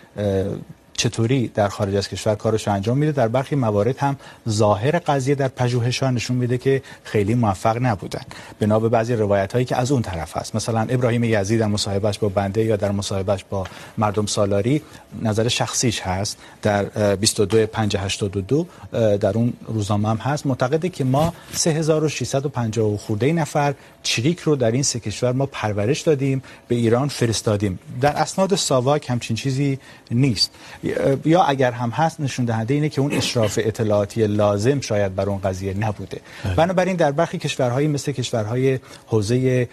چطوری 0.98 1.48
در 1.48 1.68
خارج 1.68 1.96
از 1.96 2.08
کشور 2.08 2.34
کارش 2.34 2.66
رو 2.66 2.72
انجام 2.72 2.98
میده؟ 2.98 3.12
در 3.12 3.28
برخی 3.28 3.56
موارد 3.56 3.98
هم 3.98 4.16
ظاهر 4.48 4.98
قضیه 4.98 5.34
در 5.34 5.48
پژوهش‌ها 5.48 6.10
نشون 6.10 6.36
میده 6.36 6.58
که 6.58 6.82
خیلی 7.04 7.34
موفق 7.34 7.78
نبودن. 7.82 8.22
بنا 8.60 8.80
به 8.80 8.88
بعضی 8.88 9.14
روایت 9.14 9.52
هایی 9.52 9.64
که 9.64 9.76
از 9.76 9.92
اون 9.92 10.02
طرف 10.02 10.36
هست. 10.36 10.54
مثلا 10.54 10.80
ابراهیم 10.80 11.24
یزید 11.24 11.60
در 11.60 11.66
مصاحبهش 11.66 12.18
با 12.18 12.28
بنده 12.28 12.64
یا 12.64 12.76
در 12.76 12.90
مصاحبهش 12.90 13.44
با 13.50 13.64
مردم 13.98 14.26
سالاری 14.26 14.82
نظر 15.22 15.48
شخصیش 15.48 16.00
هست. 16.00 16.38
در 16.62 16.84
22 17.16 17.66
582 17.66 18.66
در 18.92 19.32
اون 19.34 19.52
روزنامه 19.66 20.08
هم 20.08 20.16
هست. 20.16 20.46
معتقده 20.46 20.88
که 20.88 21.04
ما 21.04 21.32
3650 21.52 22.96
خورده 22.96 23.32
نفر 23.32 23.74
چریک 24.08 24.40
رو 24.40 24.56
در 24.56 24.70
این 24.70 24.82
سه 24.82 25.00
کشور 25.00 25.32
ما 25.32 25.46
پرورش 25.46 26.00
دادیم 26.00 26.42
به 26.68 26.74
ایران 26.74 27.08
فرستادیم. 27.08 27.78
در 28.00 28.12
اسناد 28.16 28.54
ساواک 28.54 29.10
همچین 29.10 29.36
چیزی 29.36 29.78
نیست. 30.10 30.50
یا 31.24 31.42
اگر 31.42 31.72
هم 31.72 31.90
هست 31.90 32.20
نشون 32.20 32.44
دهنده 32.44 32.74
اینه 32.74 32.88
که 32.88 33.00
اون 33.00 33.12
اشراف 33.12 33.58
اطلاعاتی 33.62 34.26
لازم 34.26 34.80
شاید 34.80 35.14
بر 35.14 35.28
اون 35.28 35.38
قضیه 35.38 35.74
نبوده. 35.74 36.20
بنابراین 36.56 36.96
در 36.96 37.12
برخی 37.12 37.38
کشورهایی 37.38 37.88
مثل 37.88 38.12
کشورهای 38.12 38.78
حوزه 39.06 39.68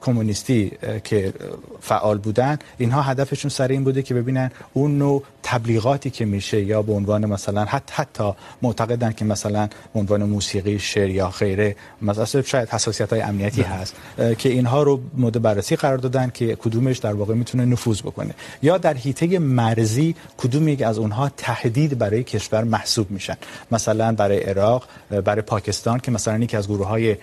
کمونیستی 0.00 0.72
که 1.04 1.32
فعال 1.80 2.18
بودن 2.18 2.58
اینها 2.78 3.02
هدفشون 3.02 3.48
سر 3.48 3.68
این 3.68 3.84
بوده 3.84 4.02
که 4.02 4.14
ببینن 4.14 4.50
اون 4.72 4.98
نوع 4.98 5.22
تبلیغاتی 5.42 6.10
که 6.10 6.24
میشه 6.24 6.62
یا 6.62 6.82
به 6.82 6.92
عنوان 6.92 7.26
مثلا 7.26 7.64
حتی 7.64 7.92
حتی 7.96 8.32
معتقدن 8.62 9.12
که 9.12 9.24
مثلا 9.24 9.68
به 9.94 10.00
عنوان 10.00 10.22
موسیقی 10.22 10.78
شعر 10.78 11.10
یا 11.10 11.28
غیره 11.28 11.76
مثلا 12.02 12.42
شاید 12.42 12.68
حساسیت 12.68 13.12
های 13.12 13.22
امنیتی 13.22 13.62
هست 13.62 13.94
که 14.38 14.48
اینها 14.48 14.82
رو 14.82 15.00
مورد 15.14 15.42
بررسی 15.42 15.76
قرار 15.76 15.98
دادن 15.98 16.30
که 16.34 16.56
کدومش 16.56 16.98
در 16.98 17.12
واقع 17.12 17.34
میتونه 17.34 17.64
نفوذ 17.64 18.00
بکنه. 18.00 18.34
یا 18.62 18.78
در 18.78 18.94
حیطه 18.94 19.38
مرزی 19.38 20.14
کدوم 20.38 20.68
یک 20.68 20.82
از 20.82 20.98
اونها 20.98 21.28
تهدید 21.36 21.98
برای 21.98 22.24
کشور 22.24 22.64
محسوب 22.64 23.10
میشن. 23.10 23.36
مثلا 23.70 24.12
برای 24.12 24.38
عراق 24.38 24.84
برای 25.24 25.42
پاکستان 25.42 25.98
که 25.98 26.10
مثلا 26.10 26.38
یکی 26.38 26.56
از 26.56 26.68
گروه 26.68 26.86
های 26.86 27.16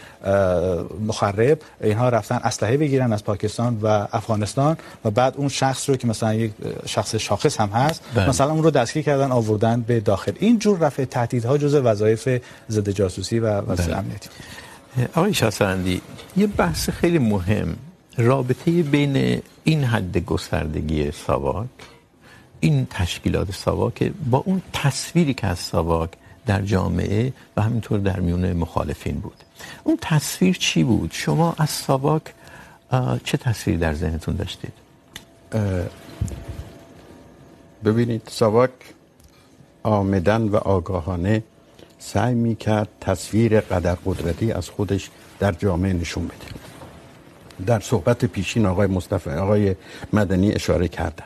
مخرب 1.08 1.60
اینها 1.82 2.10
رفتن 2.10 2.40
اسلحه 2.44 2.78
بگیرن 2.78 3.14
از 3.14 3.24
پاکستان 3.24 3.80
و 3.82 4.08
افغانستان 4.12 4.78
و 5.06 5.12
بعد 5.12 5.34
اون 5.38 5.48
شخص 5.48 5.90
رو 5.90 5.96
که 5.96 6.08
مثلا 6.08 6.34
یک 6.34 6.52
شخص 6.86 7.16
شاخص 7.16 7.60
هم 7.60 7.70
هست 7.70 8.02
بله. 8.16 8.30
مثلا 8.30 8.52
اون 8.52 8.64
رو 8.64 8.72
دستگیر 8.72 9.04
کردن 9.04 9.32
آوردن 9.32 9.82
به 9.82 10.00
داخل. 10.00 10.32
این 10.40 10.60
جور 10.60 10.80
رفع 10.80 11.06
تهدیدها 11.06 11.58
جزء 11.58 11.82
وظایف 11.82 12.42
ضد 12.70 12.90
جاسوسی 12.90 13.40
و 13.40 13.48
وسایل 13.48 13.94
امنیتی 13.94 14.30
آقای 15.16 15.34
شاسرندی 15.34 16.02
یه 16.38 16.48
بحث 16.48 16.90
خیلی 16.90 17.20
مهم. 17.20 17.76
رابطه 18.18 18.84
بین 18.84 19.42
این 19.64 19.84
حد 19.84 20.18
گستردگی 20.18 21.12
ساواک 21.12 21.68
این 22.60 22.88
تشکیلات 22.90 23.52
ساواک 23.52 24.12
با 24.30 24.38
اون 24.38 24.62
تصویری 24.74 25.34
که 25.34 25.48
از 25.48 25.60
ساواک 25.60 26.10
در 26.46 26.62
جامعه 26.62 27.34
و 27.58 27.62
همینطور 27.62 28.00
در 28.00 28.20
میون 28.20 28.54
مخالفین 28.54 29.20
بود. 29.20 29.38
اون 29.84 29.98
تصویر 30.02 30.56
چی 30.56 30.84
بود؟ 30.84 31.10
شما 31.14 31.56
از 31.58 31.70
ساواک 31.70 32.24
چه 33.24 33.38
تصویری 33.38 33.80
در 33.80 33.94
ذهنتون 33.94 34.36
داشتید؟ 34.36 34.74
ببینید 37.86 38.22
ساواک 38.32 38.72
آمدن 39.84 40.42
و 40.42 40.56
آگاهانه 40.56 41.44
سعی 42.00 42.34
می 42.34 42.56
کرد 42.56 42.88
تصویر 43.02 43.60
قدر 43.60 43.98
قدرتی 44.06 44.52
از 44.52 44.70
خودش 44.70 45.10
در 45.40 45.52
جامعه 45.52 45.94
نشون 45.94 46.26
بده. 46.26 46.36
در 47.66 47.80
صحبت 47.80 48.26
پیشین 48.26 48.66
آقای 48.66 48.88
مصطفی، 48.88 49.30
آقای 49.30 49.76
مدنی 50.14 50.52
اشاره 50.52 50.88
کردن 50.88 51.26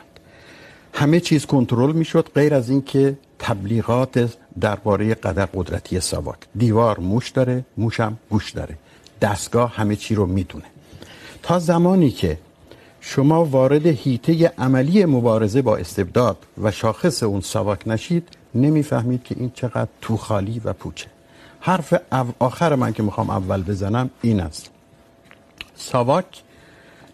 همه 0.94 1.20
چیز 1.20 1.46
کنترل 1.46 1.92
میشد 1.92 2.28
غیر 2.34 2.54
از 2.54 2.70
اینکه 2.70 3.18
تبلیغات 3.38 4.36
درباره 4.60 5.14
قدر 5.14 5.46
قدرتی 5.46 6.00
ساواک. 6.00 6.38
دیوار 6.56 7.00
موش 7.00 7.30
داره 7.30 7.64
موش 7.76 8.00
هم 8.00 8.18
گوش 8.30 8.50
داره. 8.50 8.78
دستگاه 9.20 9.74
همه 9.76 9.96
چی 9.96 10.14
رو 10.14 10.26
میدونه. 10.26 10.64
تا 11.42 11.58
زمانی 11.58 12.10
که 12.10 12.38
شما 13.06 13.44
وارد 13.44 13.86
حیطه 13.86 14.52
عملی 14.58 15.04
مبارزه 15.04 15.62
با 15.62 15.76
استبداد 15.76 16.36
و 16.62 16.70
شاخص 16.70 17.22
اون 17.22 17.40
ساواک 17.40 17.88
نشید، 17.88 18.28
نمیفهمید 18.54 19.22
که 19.22 19.34
این 19.38 19.50
چقدر 19.54 19.88
تو 20.00 20.16
خالی 20.16 20.60
و 20.64 20.72
پوچه. 20.72 21.06
حرف 21.60 21.94
آخر 22.38 22.74
من 22.74 22.92
که 22.92 23.02
میخوام 23.02 23.30
اول 23.30 23.62
بزنم 23.62 24.10
این 24.22 24.40
است. 24.40 24.70
ساواک 25.74 26.42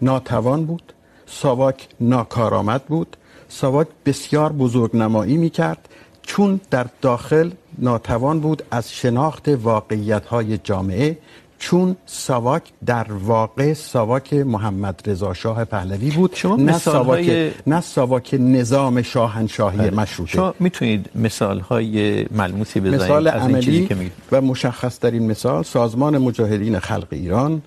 ناتوان 0.02 0.64
بود، 0.64 0.92
ساواک 1.26 1.88
ناکارآمد 2.00 2.84
بود، 2.84 3.16
ساواک 3.48 3.88
بسیار 4.06 4.52
بزرگ 4.52 4.96
نمایی 4.96 5.36
می 5.36 5.50
کرد 5.50 5.88
چون 6.22 6.60
در 6.70 6.86
داخل 7.00 7.50
ناتوان 7.78 8.40
بود 8.40 8.62
از 8.70 8.92
شناخت 8.92 9.48
واقعیت 9.48 10.26
های 10.26 10.58
جامعه 10.58 11.18
چون 11.60 11.96
ساواک 12.06 12.62
در 12.86 13.12
واقع 13.12 13.72
ساواک 13.72 14.32
محمد 14.34 15.00
رضا 15.06 15.34
شاه 15.34 15.64
پهلوی 15.64 16.10
بود 16.10 16.36
نه 16.58 16.78
ساواک 16.78 17.28
های... 17.28 17.50
نه 17.66 17.80
ساواک 17.80 18.34
نظام 18.40 19.02
شاهنشاهی 19.02 19.90
مشروطه. 19.90 20.32
شما 20.32 20.54
میتونید 20.60 21.10
مثال 21.14 21.60
های 21.60 22.26
ملموسی 22.30 22.80
بزنید 22.80 23.02
مثال 23.02 23.28
عملی 23.28 23.88
و 24.32 24.40
مشخص 24.40 24.98
ترین 24.98 25.30
مثال 25.30 25.62
سازمان 25.62 26.18
مجاهدین 26.18 26.78
خلق 26.78 27.06
ایران 27.10 27.62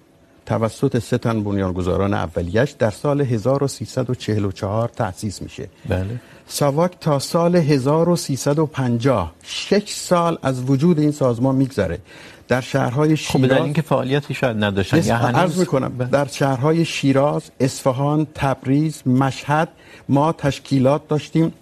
توسط 0.46 1.00
سه 1.00 1.18
تن 1.18 1.44
بنیانگذاران 1.44 2.14
اولیش 2.14 2.72
در 2.72 2.92
سال 2.92 3.22
1344 3.22 4.88
تأسیس 4.88 5.42
میشه. 5.42 5.70
بله. 5.90 6.20
ساواک 6.48 6.92
تا 7.00 7.20
سال 7.20 7.56
1350 7.56 9.34
6 9.44 9.84
سال 9.88 10.38
از 10.42 10.64
وجود 10.70 11.00
این 11.00 11.12
سازمان 11.12 11.56
میگذره. 11.56 12.00
در 12.48 12.62
شهرهای 12.62 13.18
شیراز 13.18 13.44
خب 13.44 13.56
در 13.56 13.62
اینکه 13.64 13.82
فعالیتی 13.82 14.34
شاید 14.34 14.64
نداشتن 14.64 15.04
یا 15.04 15.16
هنوز 15.18 15.36
عرض 15.36 15.60
میکنم 15.60 15.98
بله. 15.98 16.10
در 16.10 16.28
شهرهای 16.28 16.86
شیراز، 16.86 17.44
اصفهان، 17.60 18.28
تبریز، 18.36 19.08
مشهد 19.08 19.70
ما 20.10 20.32
تشکیلات 20.32 21.08
داشتیم. 21.08 21.54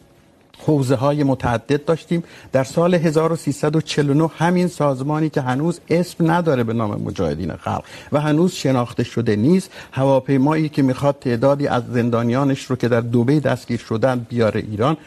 حوزه 0.65 0.95
های 0.95 1.23
متعدد 1.23 1.85
داشتیم. 1.85 2.23
در 2.51 2.63
سال 2.63 2.95
1349 2.95 4.29
همین 4.37 4.67
سازمانی 4.67 5.29
که 5.29 5.41
هنوز 5.41 5.79
اسم 5.89 6.31
نداره 6.31 6.63
به 6.63 6.73
نام 6.73 7.01
مجاهدین 7.01 7.55
خلق 7.55 7.83
و 8.11 8.21
هنوز 8.21 8.53
شناخته 8.53 9.03
شده 9.03 9.35
نیست، 9.35 9.71
هواپیمایی 9.91 10.69
که 10.69 10.81
میخواد 10.81 11.15
تعدادی 11.21 11.67
از 11.67 11.83
زندانیانش 11.93 12.65
رو 12.65 12.75
که 12.75 12.87
در 12.87 13.01
دبی 13.01 13.39
دستگیر 13.39 13.79
شدن 13.79 14.25
بیاره 14.29 14.63
ایران. 14.71 14.97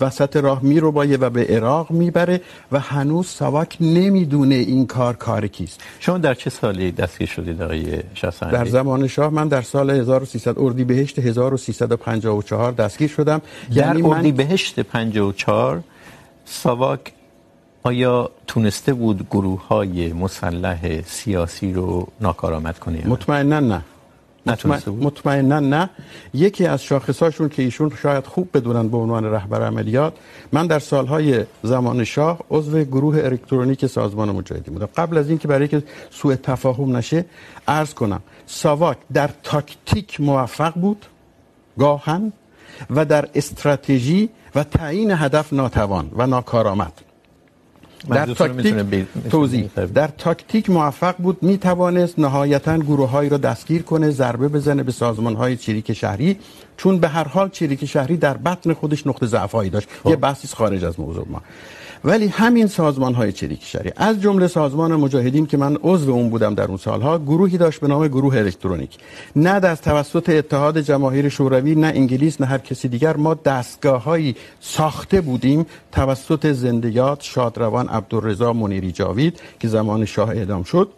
وسط 0.00 0.36
راه 0.36 0.62
میرو 0.62 0.92
بایه 0.92 1.16
و 1.16 1.30
به 1.30 1.46
عراق 1.46 1.90
میبره 1.90 2.40
و 2.72 2.80
هنوز 2.80 3.26
ساواک 3.26 3.76
نمیدونه 3.80 4.54
این 4.54 4.86
کار 4.86 5.16
کار 5.16 5.46
کیست. 5.46 5.80
شما 6.00 6.18
در 6.18 6.34
چه 6.34 6.50
سالی 6.50 6.92
دستگیر 6.92 7.28
شدید 7.28 7.62
آقای 7.62 8.02
شاسانی 8.14 8.52
در 8.52 8.64
زمان 8.64 9.06
شاه 9.06 9.30
من 9.30 9.48
در 9.48 9.62
سال 9.62 9.90
1300 9.90 10.58
اردیبهشت 10.58 11.18
1354 11.18 12.72
دستگیر 12.72 13.08
شدم. 13.08 13.42
در 13.70 13.76
یعنی 13.76 14.02
اردیبهشت 14.02 14.80
54 14.80 15.82
ساواک 16.44 17.12
آیا 17.82 18.30
تونسته 18.46 18.94
بود 18.94 19.26
گروه 19.30 19.66
های 19.66 20.12
مسلح 20.12 21.02
سیاسی 21.02 21.72
رو 21.72 22.08
ناکارآمد 22.20 22.78
کنه 22.78 23.02
مطمئنا 23.06 23.60
نه. 23.60 23.82
مطمئنا 24.86 25.60
نه. 25.60 25.90
یکی 26.34 26.66
از 26.66 26.82
شاخصاشون 26.82 27.48
که 27.48 27.62
ایشون 27.62 27.92
شاید 28.02 28.26
خوب 28.26 28.48
بدونن 28.54 28.88
به 28.88 28.96
عنوان 28.96 29.24
رهبر 29.24 29.62
عملیات 29.62 30.12
من 30.52 30.66
در 30.66 30.78
سالهای 30.78 31.44
زمان 31.62 32.04
شاه 32.04 32.38
عضو 32.50 32.84
گروه 32.84 33.16
الکترونیک 33.16 33.86
سازمان 33.86 34.30
مجاهدین 34.30 34.74
بودم. 34.74 34.88
قبل 34.96 35.18
از 35.18 35.28
اینکه 35.28 35.48
برای 35.48 35.68
که 35.68 35.82
سوء 36.10 36.34
تفاهم 36.34 36.96
نشه 36.96 37.24
عرض 37.68 37.94
کنم 37.94 38.22
ساواک 38.46 38.98
در 39.12 39.30
تاکتیک 39.42 40.20
موفق 40.20 40.74
بود 40.74 41.06
گاهن 41.78 42.32
و 42.90 43.04
در 43.04 43.28
استراتژی 43.34 44.28
و 44.54 44.64
تعیین 44.64 45.10
هدف 45.10 45.52
ناتوان 45.52 46.10
و 46.16 46.26
ناکارآمد. 46.26 47.11
در 48.10 48.26
تاکتیک 48.26 48.74
توضیح. 49.30 49.70
در 49.94 50.08
تاکتیک 50.08 50.70
موفق 50.70 51.16
بود 51.16 51.42
می 51.42 51.58
توانست 51.58 52.18
نهایتا 52.18 52.78
گروه 52.78 53.08
های 53.10 53.28
را 53.28 53.36
دستگیر 53.36 53.82
کنه 53.82 54.10
ضربه 54.10 54.48
بزنه 54.48 54.82
به 54.82 54.92
سازمان 54.92 55.34
های 55.34 55.56
چریک 55.56 55.92
شهری 55.92 56.38
چون 56.76 56.98
به 56.98 57.08
هر 57.08 57.28
حال 57.28 57.48
چریک 57.48 57.84
شهری 57.84 58.16
در 58.16 58.36
بطن 58.36 58.72
خودش 58.72 59.06
نقطه 59.06 59.26
ضعف 59.26 59.54
داشت. 59.54 59.88
یه 60.04 60.16
بحثی 60.16 60.48
خارج 60.48 60.84
از 60.84 61.00
موضوع 61.00 61.26
ما. 61.30 61.42
ولی 62.04 62.26
همین 62.26 62.66
سازمان 62.66 63.14
های 63.14 63.32
چریک 63.32 63.64
شهری 63.64 63.92
از 63.96 64.20
جمله 64.20 64.46
سازمان 64.46 64.96
مجاهدین 64.96 65.46
که 65.46 65.56
من 65.56 65.76
عضو 65.82 66.12
اون 66.12 66.30
بودم 66.30 66.54
در 66.54 66.64
اون 66.64 66.76
سالها، 66.76 67.18
گروهی 67.18 67.58
داشت 67.58 67.80
به 67.80 67.88
نام 67.88 68.08
گروه 68.08 68.36
الکترونیک. 68.36 68.98
نه 69.36 69.50
از 69.50 69.80
توسط 69.80 70.28
اتحاد 70.28 70.80
جماهیر 70.80 71.28
شوروی، 71.28 71.74
نه 71.74 71.86
انگلیس، 71.86 72.40
نه 72.40 72.46
هر 72.46 72.58
کسی 72.58 72.88
دیگر، 72.88 73.16
ما 73.16 73.34
دستگاه 73.34 74.02
هایی 74.02 74.36
ساخته 74.60 75.20
بودیم 75.20 75.66
توسط 75.92 76.52
زندیات 76.52 77.22
شادروان 77.22 77.88
عبدالرضا 77.88 78.52
منیری 78.52 78.92
جاوید 78.92 79.40
که 79.60 79.68
زمان 79.68 80.04
شاه 80.04 80.28
اعدام 80.28 80.62
شد، 80.62 80.88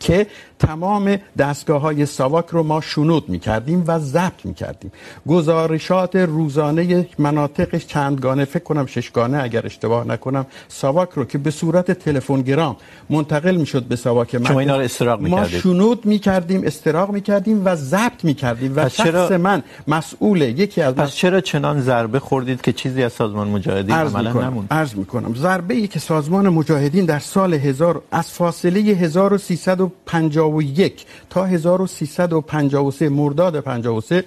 که 0.00 0.26
تمام 0.66 1.16
دستگاه 1.38 1.80
های 1.80 2.06
ساواک 2.06 2.46
رو 2.46 2.62
ما 2.62 2.80
شنود 2.80 3.28
می 3.28 3.38
کردیم 3.38 3.84
و 3.86 3.98
ضبط 3.98 4.44
می 4.44 4.54
کردیم 4.54 4.92
گزارشات 5.28 6.16
روزانه 6.16 7.08
مناطقش 7.18 7.86
چندگانه 7.86 8.44
فکر 8.44 8.62
کنم 8.62 8.86
ششگانه 8.86 9.42
اگر 9.42 9.66
اشتباه 9.66 10.06
نکنم 10.06 10.46
ساواک 10.68 11.10
رو 11.10 11.24
که 11.24 11.38
به 11.38 11.50
صورت 11.50 11.90
تلفن 11.90 12.42
گرام 12.42 12.76
منتقل 13.10 13.56
می 13.56 13.66
شد 13.66 13.84
به 13.84 13.96
ساواک 13.96 14.46
شما 14.46 14.60
اینا 14.60 14.76
رو 14.76 14.82
استراق 14.82 15.20
می 15.20 15.30
ما 15.30 15.48
شنود 15.48 16.06
می 16.06 16.18
کردیم 16.18 16.64
استراق 16.64 17.10
می 17.10 17.20
کردیم 17.20 17.62
و 17.64 17.76
ضبط 17.76 18.24
می 18.24 18.34
کردیم 18.34 18.72
و 18.76 18.88
شخص 18.88 19.06
چرا... 19.06 19.38
من 19.38 19.62
مسئول 19.88 20.40
یکی 20.40 20.82
از 20.82 20.94
پس 20.94 21.14
چرا 21.14 21.40
چنان 21.40 21.80
ضربه 21.80 22.18
خوردید 22.18 22.60
که 22.60 22.72
چیزی 22.72 23.02
از 23.02 23.12
سازمان 23.12 23.48
مجاهدین 23.48 23.94
عملا 23.94 24.32
نموند؟ 24.32 24.68
عرض 24.70 24.94
می 24.94 25.04
کنم 25.04 25.34
ضربه 25.34 25.74
ای 25.74 25.86
که 25.86 25.98
سازمان 25.98 26.48
مجاهدین 26.48 27.04
در 27.04 27.18
سال 27.18 27.54
1000 27.54 28.02
از 28.12 28.30
فاصله 28.30 28.80
1350 28.80 30.51
1351 30.60 31.06
تا 31.30 31.44
1353 31.44 33.08
مرداد 33.08 33.60
53 33.60 34.24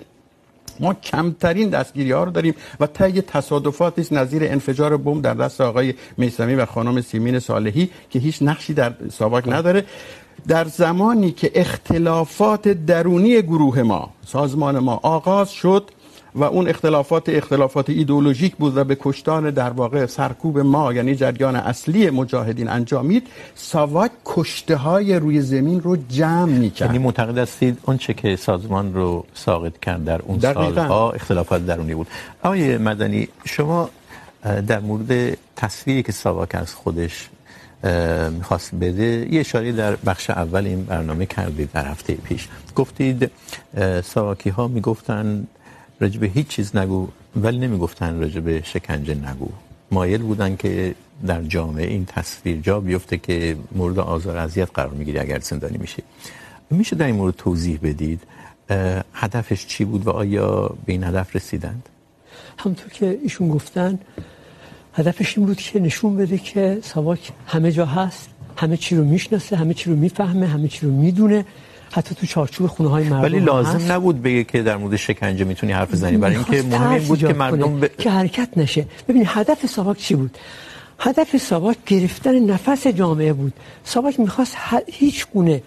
ما 0.80 0.94
کمترین 0.94 1.70
دستگیری 1.70 2.12
ها 2.12 2.24
رو 2.24 2.32
داریم 2.32 2.56
و 2.80 2.88
طی 2.88 3.22
تصادفات 3.22 3.94
نیست 3.98 4.14
نظیر 4.14 4.44
انفجار 4.44 4.98
بمب 4.98 5.22
در 5.22 5.34
دست 5.34 5.62
آقای 5.62 5.94
میسمی 6.18 6.56
و 6.56 6.66
خانم 6.66 7.02
سیمین 7.02 7.40
صالحی 7.40 7.90
که 8.10 8.20
هیچ 8.20 8.38
نقشی 8.42 8.74
در 8.74 8.94
ساواک 9.12 9.48
نداره. 9.48 9.86
در 10.48 10.66
زمانی 10.66 11.32
که 11.32 11.52
اختلافات 11.56 12.68
درونی 12.68 13.42
گروه 13.42 13.82
ما، 13.82 14.10
سازمان 14.26 14.80
ما 14.80 15.00
آغاز 15.04 15.52
شد 15.52 15.92
و 16.36 16.44
اون 16.44 16.68
اختلافات 16.68 17.30
اختلافات 17.30 17.90
ایدئولوژیک 17.90 18.56
بود 18.56 18.78
و 18.78 18.84
به 18.84 18.98
کشتان 19.00 19.50
در 19.50 19.70
واقع 19.70 20.06
سرکوب 20.06 20.60
ما 20.60 20.94
یعنی 20.94 21.16
جریان 21.16 21.56
اصلی 21.56 22.10
مجاهدین 22.10 22.70
انجامید 22.70 23.28
ساواک 23.56 24.12
کشته 24.26 24.76
های 24.76 25.16
روی 25.16 25.42
زمین 25.42 25.82
رو 25.82 25.98
جمع 26.10 26.52
میکرد. 26.52 26.88
یعنی 26.88 27.04
معتقد 27.04 27.38
هستید 27.38 27.78
اون 27.86 27.98
چه 27.98 28.14
که 28.14 28.36
سازمان 28.36 28.94
رو 28.94 29.26
ساقط 29.34 29.80
کرد 29.80 30.06
در 30.06 30.22
اون 30.22 30.40
سالها 30.40 31.12
اختلافات 31.12 31.66
درونی 31.66 31.96
بود. 31.96 32.08
آقای 32.44 32.78
مدنی 32.78 33.28
شما 33.46 33.90
در 34.68 34.80
مورد 34.80 35.38
تصویری 35.56 36.04
که 36.04 36.12
ساواک 36.12 36.56
از 36.56 36.74
خودش 36.74 37.30
میخواست 38.32 38.76
بده 38.76 39.28
یه 39.32 39.40
اشاره 39.40 39.72
در 39.72 39.96
بخش 39.96 40.30
اول 40.30 40.66
این 40.66 40.84
برنامه 40.84 41.26
کردید 41.26 41.72
در 41.72 41.88
هفته 41.88 42.14
پیش. 42.14 42.48
گفتید 42.76 43.32
ساواکی 44.04 44.50
ها 44.50 44.68
میگفتن 44.68 45.48
راجب 46.00 46.24
هیچ 46.24 46.48
چیز 46.48 46.76
نگو. 46.76 47.08
ولی 47.36 47.58
نمیگفتن 47.58 48.20
راجب 48.20 48.64
شکنجه 48.64 49.16
نگو. 49.16 49.50
مایل 49.92 50.22
بودن 50.22 50.56
که 50.56 50.96
در 51.28 51.42
جامعه 51.42 51.88
این 51.88 52.06
تصویر 52.06 52.58
جا 52.62 52.80
بیفته 52.80 53.18
که 53.18 53.58
مورد 53.76 54.00
آزار 54.00 54.38
اذیت 54.38 54.70
قرار 54.74 54.94
میگیری 54.94 55.20
اگر 55.20 55.40
زندانی 55.40 55.78
میشه 55.78 56.04
میشه 56.70 56.96
در 56.96 57.06
این 57.06 57.16
مورد 57.16 57.36
توضیح 57.36 57.80
بدید 57.84 58.22
هدفش 59.14 59.68
چی 59.68 59.86
بود 59.86 60.08
و 60.08 60.10
آیا 60.10 60.76
به 60.86 60.94
این 60.94 61.04
هدف 61.04 61.36
رسیدند؟ 61.36 61.90
همونطور 62.58 62.90
که 62.90 63.20
ایشون 63.24 63.50
گفتن، 63.50 64.00
هدفش 64.94 65.38
این 65.38 65.48
بود 65.48 65.58
که 65.58 65.80
نشون 65.80 66.18
بده 66.18 66.38
که 66.38 66.80
ساواک 66.84 67.32
همه 67.48 67.72
جا 67.72 67.86
هست، 67.86 68.30
همه 68.58 68.78
چی 68.78 68.96
رو 68.96 69.04
میشناسه، 69.04 69.56
همه 69.56 69.74
چی 69.74 69.90
رو 69.90 69.96
میفهمه، 69.96 70.48
همه 70.48 70.68
چی 70.68 70.86
رو 70.86 70.92
میدونه. 70.92 71.46
حتی 71.92 72.16
تو 72.16 72.26
چارچوب 72.26 72.68
خونه 72.68 72.90
های 72.90 73.04
مردم 73.04 73.22
ولی 73.22 73.40
لازم 73.40 73.70
هست. 73.70 73.92
نبود 73.92 74.22
بگه 74.22 74.44
که 74.44 74.64
در 74.64 74.78
مورد 74.78 74.96
شکنجه 74.96 75.46
میتونی 75.46 75.72
حرف 75.72 75.92
بزنی. 75.92 76.18
برای 76.18 76.36
اینکه 76.36 76.64
مهم 76.64 76.90
این 76.90 77.04
بود 77.04 77.20
که 77.20 77.34
مردم 77.34 77.80
ب... 77.80 77.88
که 77.98 78.10
حرکت 78.10 78.50
نشه. 78.58 78.86
ببینید 79.08 79.28
هدف 79.32 79.66
ساواک 79.66 79.98
چی 79.98 80.16
بود؟ 80.16 80.38
هدف 81.00 81.38
ساواک 81.38 81.78
گرفتن 81.86 82.40
نفس 82.40 82.88
جامعه 82.88 83.34
بود. 83.34 83.54
ساواک 83.84 84.20
میخواست 84.20 84.58
هیچ 84.88 85.28
گونه 85.34 85.62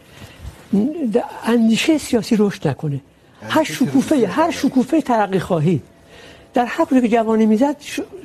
اندیشه 1.46 1.98
سیاسی 1.98 2.36
رشد 2.38 2.68
نکنه. 2.68 3.00
هر 3.48 3.64
شکوفه 3.64 4.26
هر 4.26 4.50
شکوفه 4.50 5.00
ترقی 5.00 5.38
خواهی. 5.38 5.82
در 6.54 6.64
هر 6.64 6.84
کجا 6.84 7.00
که 7.00 7.08
جوانی 7.08 7.46
میزد 7.46 7.76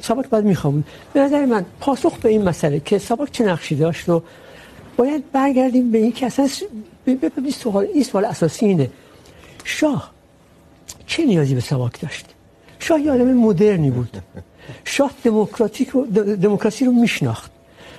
ساواک 0.01 0.29
باید 0.29 0.45
میخوامون 0.45 0.83
به 1.13 1.19
نظر 1.19 1.45
من 1.45 1.65
پاسخ 1.79 2.17
به 2.17 2.29
این 2.29 2.43
مسئله 2.43 2.79
که 2.79 2.97
ساواک 2.97 3.31
چه 3.31 3.43
نقشی 3.45 3.75
داشت 3.75 4.09
رو 4.09 4.23
باید 4.97 5.31
برگردیم 5.31 5.91
به 5.91 5.97
این 5.97 6.11
که 6.11 6.25
اصلا 6.25 6.47
این 7.05 7.51
سوال 7.51 7.87
این 7.93 8.03
سوال 8.03 8.25
اساسی 8.25 8.65
اینه 8.65 8.89
شاه 9.63 10.11
چه 11.07 11.25
نیازی 11.25 11.55
به 11.55 11.61
سواک 11.61 12.01
داشت 12.01 12.25
شاه 12.79 13.01
یه 13.01 13.11
آدم 13.11 13.33
مدرنی 13.33 13.91
بود 13.91 14.17
شاه 14.85 15.11
دموکراتیک 15.23 15.89
رو 15.89 16.05
دموکراسی 16.35 16.85
رو 16.85 16.91
میشناخت 16.91 17.51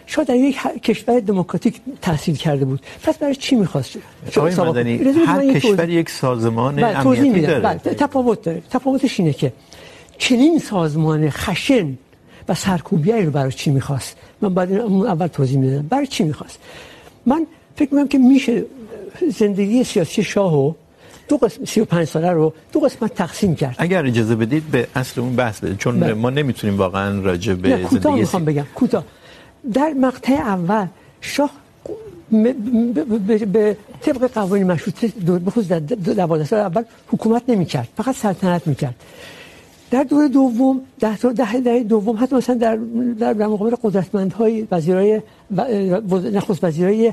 شاه 0.07 0.25
در 0.25 0.35
یک 0.35 0.57
کشور 0.83 1.21
دموکراتیک 1.21 1.81
تحصیل 2.03 2.37
کرده 2.37 2.64
بود 2.64 2.81
پس 3.03 3.19
برای 3.19 3.35
چی 3.35 3.57
میخواست 3.57 3.97
آقای 4.37 4.55
مدنی 4.55 4.97
هر 5.27 5.53
کشور 5.53 5.88
یک 5.88 6.11
سازمان 6.11 6.85
امنیتی 6.85 7.40
داره 7.40 7.61
بله 7.61 7.95
تفاوت 7.95 8.43
داره 8.43 8.62
تفاوتش 8.71 9.21
اینه 9.21 9.33
که 9.33 9.53
چنین 10.19 10.59
سازمان 10.59 11.31
خشن 11.31 11.99
و 12.49 12.55
سرکوبیایی 12.55 13.25
رو 13.25 13.31
برای 13.31 13.53
چی 13.53 13.71
میخواست 13.71 14.17
من 14.40 14.55
بعد 14.55 14.73
اول 14.73 15.27
توضیح 15.27 15.59
میدم 15.59 15.87
برای 15.88 16.07
چی 16.07 16.25
میخواست 16.25 16.59
من 17.27 17.47
فکر 17.77 17.95
میکنم 17.95 18.09
که 18.09 18.19
میشه 18.19 18.64
زندگی 19.31 19.85
سیاسی 19.85 20.22
شاهو 20.22 20.72
دو 21.29 21.37
قسم 21.37 21.64
35 21.64 22.09
ساله 22.09 22.31
رو 22.31 22.53
دو 22.72 22.81
قسمت 22.81 23.14
تقسیم 23.14 23.55
کرد. 23.55 23.77
اگر 23.79 24.07
اجازه 24.07 24.35
بدید 24.35 24.64
به 24.70 24.87
اصل 24.96 25.20
اون 25.20 25.37
بحث 25.37 25.61
بدید 25.61 25.79
چون 25.79 26.00
بله. 26.00 26.14
ما 26.14 26.31
نمیتونیم 26.31 26.79
واقعا 26.79 27.20
راجع 27.20 27.55
به 27.55 27.68
زندگی 27.68 27.85
کوتاه 27.85 28.14
میخوام 28.14 28.44
بگم 28.44 28.66
کوتاه. 28.74 29.05
در 29.72 29.92
مقطع 29.92 30.33
اول 30.33 30.87
شاه 31.20 31.50
به 33.53 33.77
طبق 34.00 34.31
قوانین 34.35 34.66
مشروطه 34.66 35.12
به 35.38 35.50
خصوص 35.50 35.68
در 35.68 35.79
12 35.79 36.44
سال 36.44 36.59
اول 36.59 36.85
حکومت 37.12 37.42
نمیکرد 37.48 37.88
فقط 37.96 38.14
سلطنت 38.14 38.66
میکرد. 38.66 38.94
در 39.90 40.03
دوره 40.03 40.29
دوم 40.29 40.81
ده 41.00 41.16
تا 41.16 41.33
ده 41.33 41.61
دهه 41.61 41.83
دوم 41.83 42.16
حتی 42.22 42.37
مثلا 42.37 42.55
در 42.55 42.77
در 43.14 43.46
مقابل 43.46 43.74
قدرتمندهای 43.83 44.66
وزیرای 44.70 45.20
نخست 46.33 46.64
وزیرای 46.64 47.12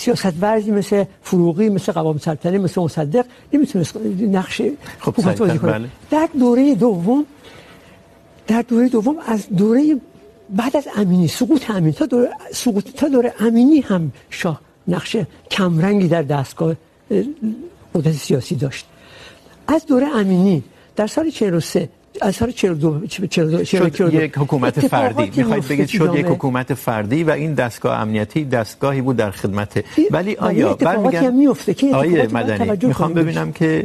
سیاست 0.00 0.34
ورزی 0.40 0.70
مثل 0.70 1.04
فروغی 1.22 1.68
مثل 1.68 1.92
قوام 1.92 2.18
سلطنه 2.18 2.58
مثل 2.58 2.80
مصدق 2.80 3.24
نمیتونست 3.52 3.96
نقش 4.20 4.62
حکومت 5.00 5.38
بازی 5.38 5.58
کنه. 5.58 5.88
در 6.10 6.28
دوره 6.38 6.74
دوم 6.74 7.26
در 8.46 8.62
دوره 8.62 8.88
دوم 8.88 9.16
از 9.26 9.48
دوره 9.56 10.00
بعد 10.50 10.76
از 10.76 10.88
امینی 10.96 11.28
سقوط 11.28 11.70
امینی 11.70 11.92
تا 11.92 12.06
دوره 12.06 12.30
سقوط 12.52 12.84
تا 12.96 13.08
دوره 13.08 13.34
امینی 13.40 13.80
هم 13.80 14.12
شاه 14.30 14.60
نقش 14.88 15.16
کمرنگی 15.50 16.08
در 16.08 16.22
دستگاه 16.22 16.74
قدرت 17.94 18.12
سیاسی 18.14 18.54
داشت. 18.54 18.86
از 19.68 19.86
دوره 19.86 20.06
امینی 20.16 20.62
در 20.96 21.06
سال 21.06 21.30
43 21.30 21.88
سال 22.20 22.50
42 22.50 23.06
42 23.06 23.64
شد 23.64 24.14
یک 24.14 24.38
حکومت 24.38 24.86
فردی. 24.86 25.30
میخواید 25.36 25.68
بگید 25.68 25.88
شد 25.88 26.14
یک 26.14 26.26
حکومت 26.26 26.74
فردی 26.74 27.24
و 27.24 27.30
این 27.30 27.54
دستگاه 27.54 28.00
امنیتی 28.00 28.44
دستگاهی 28.44 29.00
بود 29.00 29.16
در 29.16 29.30
خدمت. 29.30 29.84
ولی 30.10 30.36
آیا؟ 30.36 30.74
که 30.74 31.94
آیه 31.94 32.28
مدنی. 32.32 32.86
میخوام 32.86 33.12
ببینم 33.14 33.52
که 33.52 33.84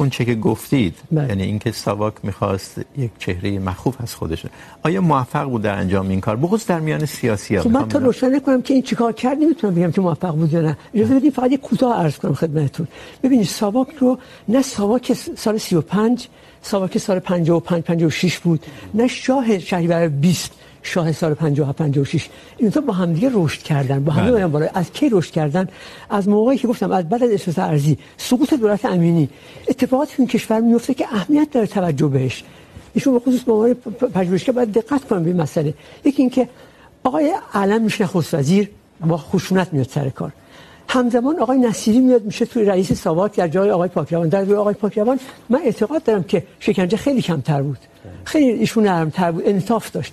اون 0.00 0.10
چه 0.10 0.24
که 0.24 0.34
گفتید 0.34 0.94
بله. 1.12 1.28
یعنی 1.28 1.42
اینکه 1.42 1.72
ساواک 1.72 2.14
میخواست 2.22 2.80
یک 2.98 3.10
چهره 3.18 3.58
مخوف 3.58 3.96
از 4.00 4.14
خودش. 4.14 4.46
آیا 4.82 5.00
موفق 5.00 5.44
بود 5.44 5.62
در 5.62 5.74
انجام 5.74 6.08
این 6.08 6.20
کار؟ 6.20 6.36
بخصوص 6.36 6.66
در 6.66 6.80
میان 6.80 7.06
سیاسی 7.06 7.56
ها 7.56 7.62
خب 7.62 7.70
من 7.70 7.88
تا 7.88 7.98
روشن 7.98 8.38
کنم 8.38 8.62
که 8.62 8.74
این 8.74 8.82
چیکار 8.82 9.12
کرد 9.12 9.38
نمیتونم 9.38 9.74
بگم 9.74 9.92
که 9.92 10.00
موفق 10.00 10.34
بود 10.34 10.52
یا 10.52 10.60
نه. 10.60 10.76
اجازه 10.94 11.14
بدید 11.14 11.32
فقط 11.32 11.52
یک 11.52 11.60
کوتاه 11.60 12.02
عرض 12.02 12.18
کنم 12.18 12.34
خدمتتون. 12.34 12.88
ببینید 13.22 13.46
ساواک 13.46 13.88
رو 13.98 14.18
نه 14.48 14.62
ساواک 14.62 15.12
سال 15.36 15.58
35 15.58 16.28
ساواک 16.62 16.98
سال 16.98 17.18
55 17.18 17.84
56 17.84 18.38
بود. 18.38 18.66
نه 18.94 19.06
شاه 19.06 19.58
شهریور 19.58 20.08
20 20.08 20.52
شاه 20.82 21.12
سال 21.12 21.34
57 21.34 21.78
56 21.78 22.28
این 22.58 22.70
تو 22.70 22.80
با 22.80 22.92
هم 22.92 23.12
دیگه 23.12 23.30
رشد 23.34 23.62
کردن. 23.62 24.04
با 24.04 24.12
هم 24.12 24.30
دیگه 24.30 24.46
بالا. 24.46 24.68
از 24.74 24.92
کی 24.92 25.08
رشد 25.08 25.30
کردن؟ 25.32 25.68
از 26.10 26.28
موقعی 26.28 26.58
که 26.58 26.68
گفتم 26.68 26.90
از 26.90 27.08
بعد 27.08 27.22
از 27.22 27.30
اصلاحات 27.30 27.72
ارضی. 27.72 27.98
سقوط 28.16 28.54
دولت 28.54 28.84
امینی. 28.84 29.28
اتفاقاتی 29.68 30.14
این 30.18 30.26
کشور 30.26 30.60
میفته 30.60 30.94
که 30.94 31.06
اهمیت 31.12 31.48
داره 31.50 31.66
توجه 31.66 32.06
بهش. 32.06 32.44
ایشون 32.94 33.12
به 33.14 33.20
خصوص 33.20 33.40
به 33.40 33.52
عنوان 33.52 33.74
پژوهشگر 34.14 34.52
باید 34.52 34.72
دقت 34.72 35.04
کنن 35.04 35.22
به 35.22 35.30
این 35.30 35.40
مسئله. 35.40 35.74
یکی 36.04 36.22
اینکه 36.22 36.48
آقای 37.04 37.34
علم 37.54 37.82
میشه 37.82 38.04
نخست 38.04 38.34
وزیر 38.34 38.70
با 39.06 39.16
خشونت 39.16 39.72
میاد 39.72 39.88
سر 39.88 40.08
کار. 40.08 40.32
همزمان 40.90 41.38
آقای 41.38 41.58
نصیری 41.58 42.00
میاد 42.00 42.24
میشه 42.24 42.44
توی 42.44 42.64
رئیس 42.64 42.92
ساواک 42.92 43.36
در 43.36 43.48
جای 43.48 43.70
آقای 43.70 43.88
پاکروان 43.88 44.28
در 44.28 44.44
جای 44.44 44.56
آقای 44.56 44.74
پاکروان 44.74 45.20
من 45.48 45.60
اعتقاد 45.64 46.02
دارم 46.02 46.22
که 46.22 46.42
شکنجه 46.60 46.96
خیلی 46.96 47.22
کمتر 47.22 47.62
بود. 47.62 47.78
خیلی 48.24 48.50
ایشون 48.50 48.84
نرمتر 48.84 49.32
بود، 49.32 49.42
انصاف 49.46 49.90
داشت. 49.90 50.12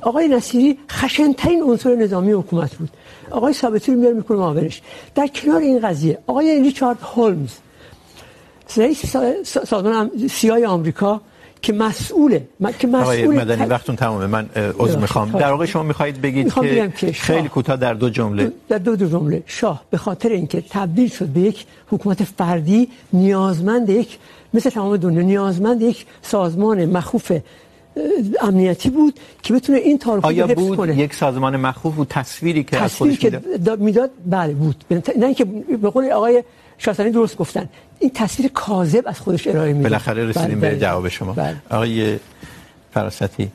آقای 0.00 0.28
نصیری 0.28 0.78
خشنترین 0.90 1.62
عنصر 1.62 1.94
نظامی 1.94 2.32
حکومت 2.32 2.74
بود. 2.74 2.90
آقای 3.30 3.52
ثابتی 3.52 3.92
رو 3.92 3.98
میاره 3.98 4.14
میکنه 4.14 4.38
معاونش 4.38 4.82
در 5.14 5.26
کنار 5.26 5.60
این 5.60 5.78
قضیه 5.80 6.18
آقای 6.26 6.62
ریچارد 6.62 6.98
هولمز، 7.02 7.52
رئیس 8.76 9.16
سازمان 9.44 10.10
سیای 10.28 10.66
آمریکا 10.66 11.20
که 11.62 11.72
مسئوله. 11.72 12.48
من 12.60 12.72
که 12.78 12.86
مسئول 12.86 13.36
مدنی 13.40 13.66
وقتون 13.66 13.96
تمامه 13.96 14.26
من 14.26 14.48
عذر 14.78 14.98
میخوام. 14.98 15.30
در 15.30 15.50
واقع 15.50 15.66
شما 15.66 15.82
میخواهید 15.82 16.20
بگید 16.20 16.54
که, 16.54 16.92
که 16.96 17.12
خیلی 17.12 17.48
کوتاه 17.48 17.76
در 17.76 17.94
دو 17.94 18.10
جمله. 18.10 18.52
در 18.68 18.78
دو, 18.78 18.96
دو 18.96 19.08
جمله. 19.08 19.42
شاه 19.46 19.82
به 19.90 19.96
خاطر 19.96 20.28
اینکه 20.28 20.62
تبدیل 20.70 21.08
شد 21.08 21.26
به 21.26 21.40
یک 21.40 21.66
حکومت 21.90 22.24
فردی 22.24 22.88
نیازمند 23.12 23.88
یک 23.90 24.18
مثل 24.54 24.70
تمام 24.70 24.96
دنیا 24.96 25.22
نیازمند 25.22 25.82
یک 25.82 26.06
سازمان 26.22 26.84
مخوف 26.84 27.32
امنیتی 28.40 28.90
بود 28.90 29.20
که 29.42 29.54
بتونه 29.54 29.78
این 29.78 29.98
تاریخ 29.98 30.24
رو 30.24 30.30
حفظ 30.30 30.76
کنه. 30.76 30.98
یک 30.98 31.14
سازمان 31.14 31.56
مخوف 31.56 31.98
و 31.98 32.04
تصویری 32.04 32.64
که 32.64 32.82
از 32.82 32.94
خودش 32.94 33.24
میداد 33.24 33.80
میداد؟ 33.80 34.10
بله 34.26 34.52
بود. 34.52 34.84
نه 34.90 35.26
اینکه 35.26 35.44
به 35.82 35.90
قول 35.90 36.12
آقای 36.12 36.44
شاسانی 36.78 37.10
درست 37.10 37.36
گفتن. 37.36 37.68
این 37.98 38.10
تصویر 38.14 38.50
کاذب 38.54 39.02
از 39.06 39.20
خودش 39.20 39.46
ارائه 39.46 39.72
میده. 39.72 39.88
بالاخره 39.88 40.24
رسیدیم 40.24 40.60
به 40.60 40.78
جواب 40.78 41.08
شما. 41.08 41.32
بله. 41.32 41.56
آقای 41.70 42.18
فراستی. 42.94 43.50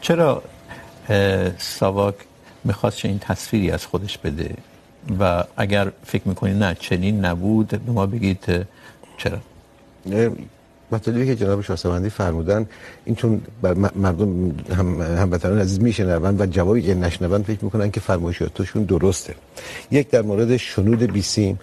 چرا 0.00 0.42
ساواک 1.58 2.14
میخواست 2.64 3.04
این 3.04 3.18
تصویری 3.18 3.70
از 3.70 3.86
خودش 3.86 4.18
بده؟ 4.18 4.54
و 5.20 5.44
اگر 5.56 5.92
فکر 6.06 6.28
میکنید 6.28 6.62
نه 6.62 6.76
چنین 6.80 7.24
نبود 7.24 7.68
به 7.68 7.92
ما 7.92 8.06
بگید 8.06 8.66
چرا؟ 9.18 9.38
مطلبی 10.92 11.26
که 11.26 11.36
جناب 11.36 11.60
شاسوندی 11.60 12.10
فرمودن، 12.10 12.66
این 13.04 13.14
چون 13.16 13.40
مردم 13.96 14.54
هم 14.72 15.00
هموطنان 15.00 15.58
عزیز 15.58 15.80
میشنون 15.80 16.40
و 16.40 16.46
جوابی 16.46 16.82
که 16.82 16.94
نشنون 16.94 17.42
فکر 17.42 17.64
میکنن 17.64 17.90
که 17.90 18.00
فرمایشاتشون 18.00 18.84
درسته. 18.84 19.34
یک 19.90 20.10
در 20.10 20.22
مورد 20.22 20.56
شنود 20.56 21.02
بیسیم 21.12 21.58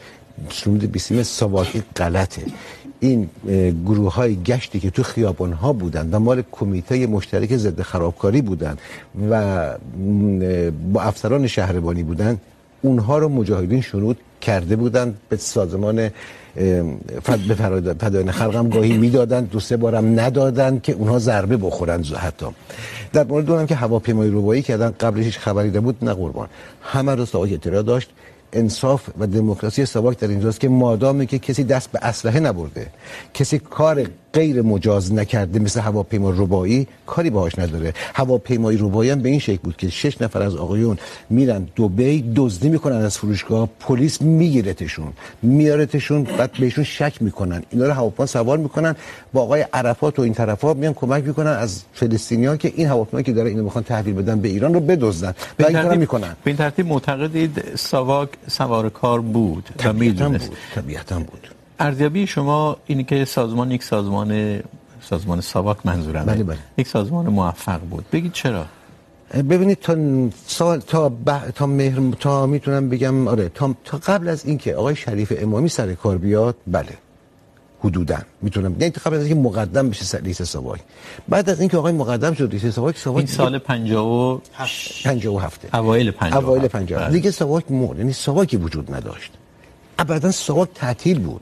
شنود 0.49 0.91
بیسیم 0.91 1.23
ساواکی 1.23 1.83
غلطه. 1.95 2.41
این 2.99 3.29
گروه 3.85 4.13
های 4.13 4.35
گشتی 4.45 4.79
که 4.79 4.89
تو 4.89 5.03
خیابان 5.03 5.53
ها 5.53 5.73
بودن 5.73 6.09
و 6.11 6.19
مال 6.19 6.43
کمیته 6.51 7.07
مشترک 7.07 7.57
ضد 7.57 7.81
خرابکاری 7.81 8.41
بودن 8.41 8.77
و 9.29 9.33
با 10.93 11.01
افسران 11.01 11.47
شهربانی 11.47 12.03
بودن، 12.03 12.37
اونها 12.81 13.17
رو 13.17 13.29
مجاهدین 13.29 13.81
شنود 13.81 14.17
کرده 14.41 14.75
بودن 14.75 15.15
به 15.29 15.37
سازمان 15.37 16.07
فد 16.07 16.13
فدایان 17.99 18.31
خلقم 18.31 18.69
گاهی 18.69 18.97
میدادن، 18.97 19.43
دو 19.43 19.59
سه 19.59 19.77
بارم 19.77 20.19
ندادن 20.19 20.79
که 20.79 20.93
اونها 20.93 21.19
ضربه 21.19 21.57
بخورن 21.57 22.03
حتی. 22.03 22.45
در 23.13 23.23
مورد 23.23 23.51
اونم 23.51 23.67
که 23.67 23.75
هواپیمای 23.75 24.29
روبایی 24.29 24.61
کردن، 24.61 24.93
قبلش 24.99 25.25
هیچ 25.25 25.39
خبری 25.39 25.69
نبود، 25.69 25.97
نه 26.01 26.13
قربان. 26.13 26.47
همه 26.81 27.15
رو 27.15 27.25
ساواک 27.25 27.53
اطلاع 27.53 27.81
داشت. 27.81 28.09
انصاف 28.53 29.09
و 29.19 29.27
دموکراسی 29.27 29.85
ساواک 29.85 30.19
در 30.19 30.27
اینجاست 30.27 30.59
که 30.59 30.69
مادامی 30.69 31.27
که 31.27 31.39
کسی 31.39 31.63
دست 31.63 31.91
به 31.91 31.99
اسلحه 32.01 32.39
نبرده، 32.39 32.87
کسی 33.33 33.59
کار 33.59 34.05
غیر 34.33 34.61
مجاز 34.61 35.13
نکرده 35.13 35.59
مثل 35.59 35.79
هواپیما 35.79 36.29
ربایی 36.29 36.87
کاری 37.05 37.29
باهاش 37.29 37.59
نداره. 37.59 37.93
هواپیمای 38.15 38.77
ربایی 38.77 39.09
هم 39.09 39.21
به 39.21 39.29
این 39.29 39.39
شکل 39.39 39.59
بود 39.63 39.77
که 39.77 39.89
شش 39.89 40.21
نفر 40.21 40.41
از 40.41 40.55
آقایون 40.55 40.97
میرن 41.29 41.67
دبی 41.77 42.33
دزدی 42.35 42.69
میکنن 42.69 42.95
از 42.95 43.17
فروشگاه 43.17 43.69
پلیس 43.79 44.21
میگیرتشون. 44.21 45.13
میارتشون 45.41 46.23
بعد 46.23 46.51
بهشون 46.59 46.83
شک 46.83 47.21
میکنن. 47.21 47.63
اینا 47.69 47.85
رو 47.85 47.93
هواپیما 47.93 48.25
سوار 48.25 48.57
میکنن. 48.57 48.95
با 49.33 49.41
آقای 49.41 49.65
عرفات 49.73 50.19
و 50.19 50.21
این 50.21 50.33
طرفا 50.33 50.73
میان 50.73 50.93
کمک 50.93 51.23
میکنن 51.23 51.51
از 51.51 51.83
فلسطینیان 51.93 52.57
که 52.57 52.73
این 52.75 52.87
هواپیما 52.87 53.21
که 53.21 53.33
داره 53.33 53.49
اینو 53.49 53.63
میخوان 53.63 53.83
تحویل 53.83 54.13
بدن 54.13 54.39
به 54.39 54.47
ایران 54.47 54.73
رو 54.73 54.79
بدزدن. 54.79 55.33
و 55.59 55.65
این 55.65 55.81
کارو 55.81 55.99
میکنن. 55.99 56.35
به 56.43 56.51
این 56.51 56.57
ترتیب 56.57 56.87
معتقدید 56.87 57.75
ساواک 57.75 58.29
سوارکار 58.47 59.21
بود 59.21 59.69
و 59.85 59.93
میدونست. 59.93 60.51
طبیعتا 60.75 61.19
بود. 61.19 61.60
ارزیابی 61.81 62.27
شما 62.27 62.77
اینه 62.85 63.03
که 63.03 63.25
سازمان 63.25 63.71
یک 63.71 63.83
سازمان 63.83 64.61
سازمان 65.01 65.41
ساواک 65.41 65.77
منظورم 65.85 66.25
بله 66.25 66.43
بله. 66.43 66.57
یک 66.77 66.87
سازمان 66.87 67.25
موفق 67.27 67.79
بود. 67.79 68.05
بگید 68.11 68.33
چرا؟ 68.33 68.65
ببینید 69.33 69.79
تا 69.79 69.95
سال 70.45 70.79
تا 70.79 71.09
ب... 71.09 71.49
تا 71.55 71.65
مهر 71.65 72.11
تا 72.19 72.45
میتونم 72.45 72.89
بگم 72.89 73.27
آره 73.27 73.49
تا, 73.49 73.75
تا 73.83 73.97
قبل 73.97 74.27
از 74.27 74.45
اینکه 74.45 74.75
آقای 74.75 74.95
شریف 74.95 75.33
امامی 75.37 75.69
سر 75.69 75.93
کار 75.93 76.17
بیاد 76.17 76.55
بله 76.67 76.97
حدودا 77.83 78.17
میتونم 78.41 78.75
یعنی 78.79 78.93
قبل 79.05 79.15
از 79.15 79.25
اینکه 79.25 79.49
مقدم 79.49 79.89
بشه 79.89 80.17
رئیس 80.17 80.41
ساواک. 80.41 80.79
بعد 81.29 81.49
از 81.49 81.59
اینکه 81.59 81.77
آقای 81.77 81.93
مقدم 81.93 82.33
شد 82.33 82.49
رئیس 82.51 82.65
ساواک 82.65 82.97
ساواک 82.97 83.17
این 83.17 83.27
سال 83.27 83.57
57 83.57 85.03
57 85.03 85.75
اوایل 85.75 86.11
57 86.11 86.43
اوایل 86.43 86.67
57 86.67 87.11
دیگه 87.11 87.31
ساواک 87.31 87.71
مرد 87.71 87.97
یعنی 87.97 88.13
ساواکی 88.13 88.57
وجود 88.57 88.95
نداشت. 88.95 89.31
ابدا 89.99 90.31
ساواک 90.31 90.69
تعطیل 90.75 91.19
بود. 91.19 91.41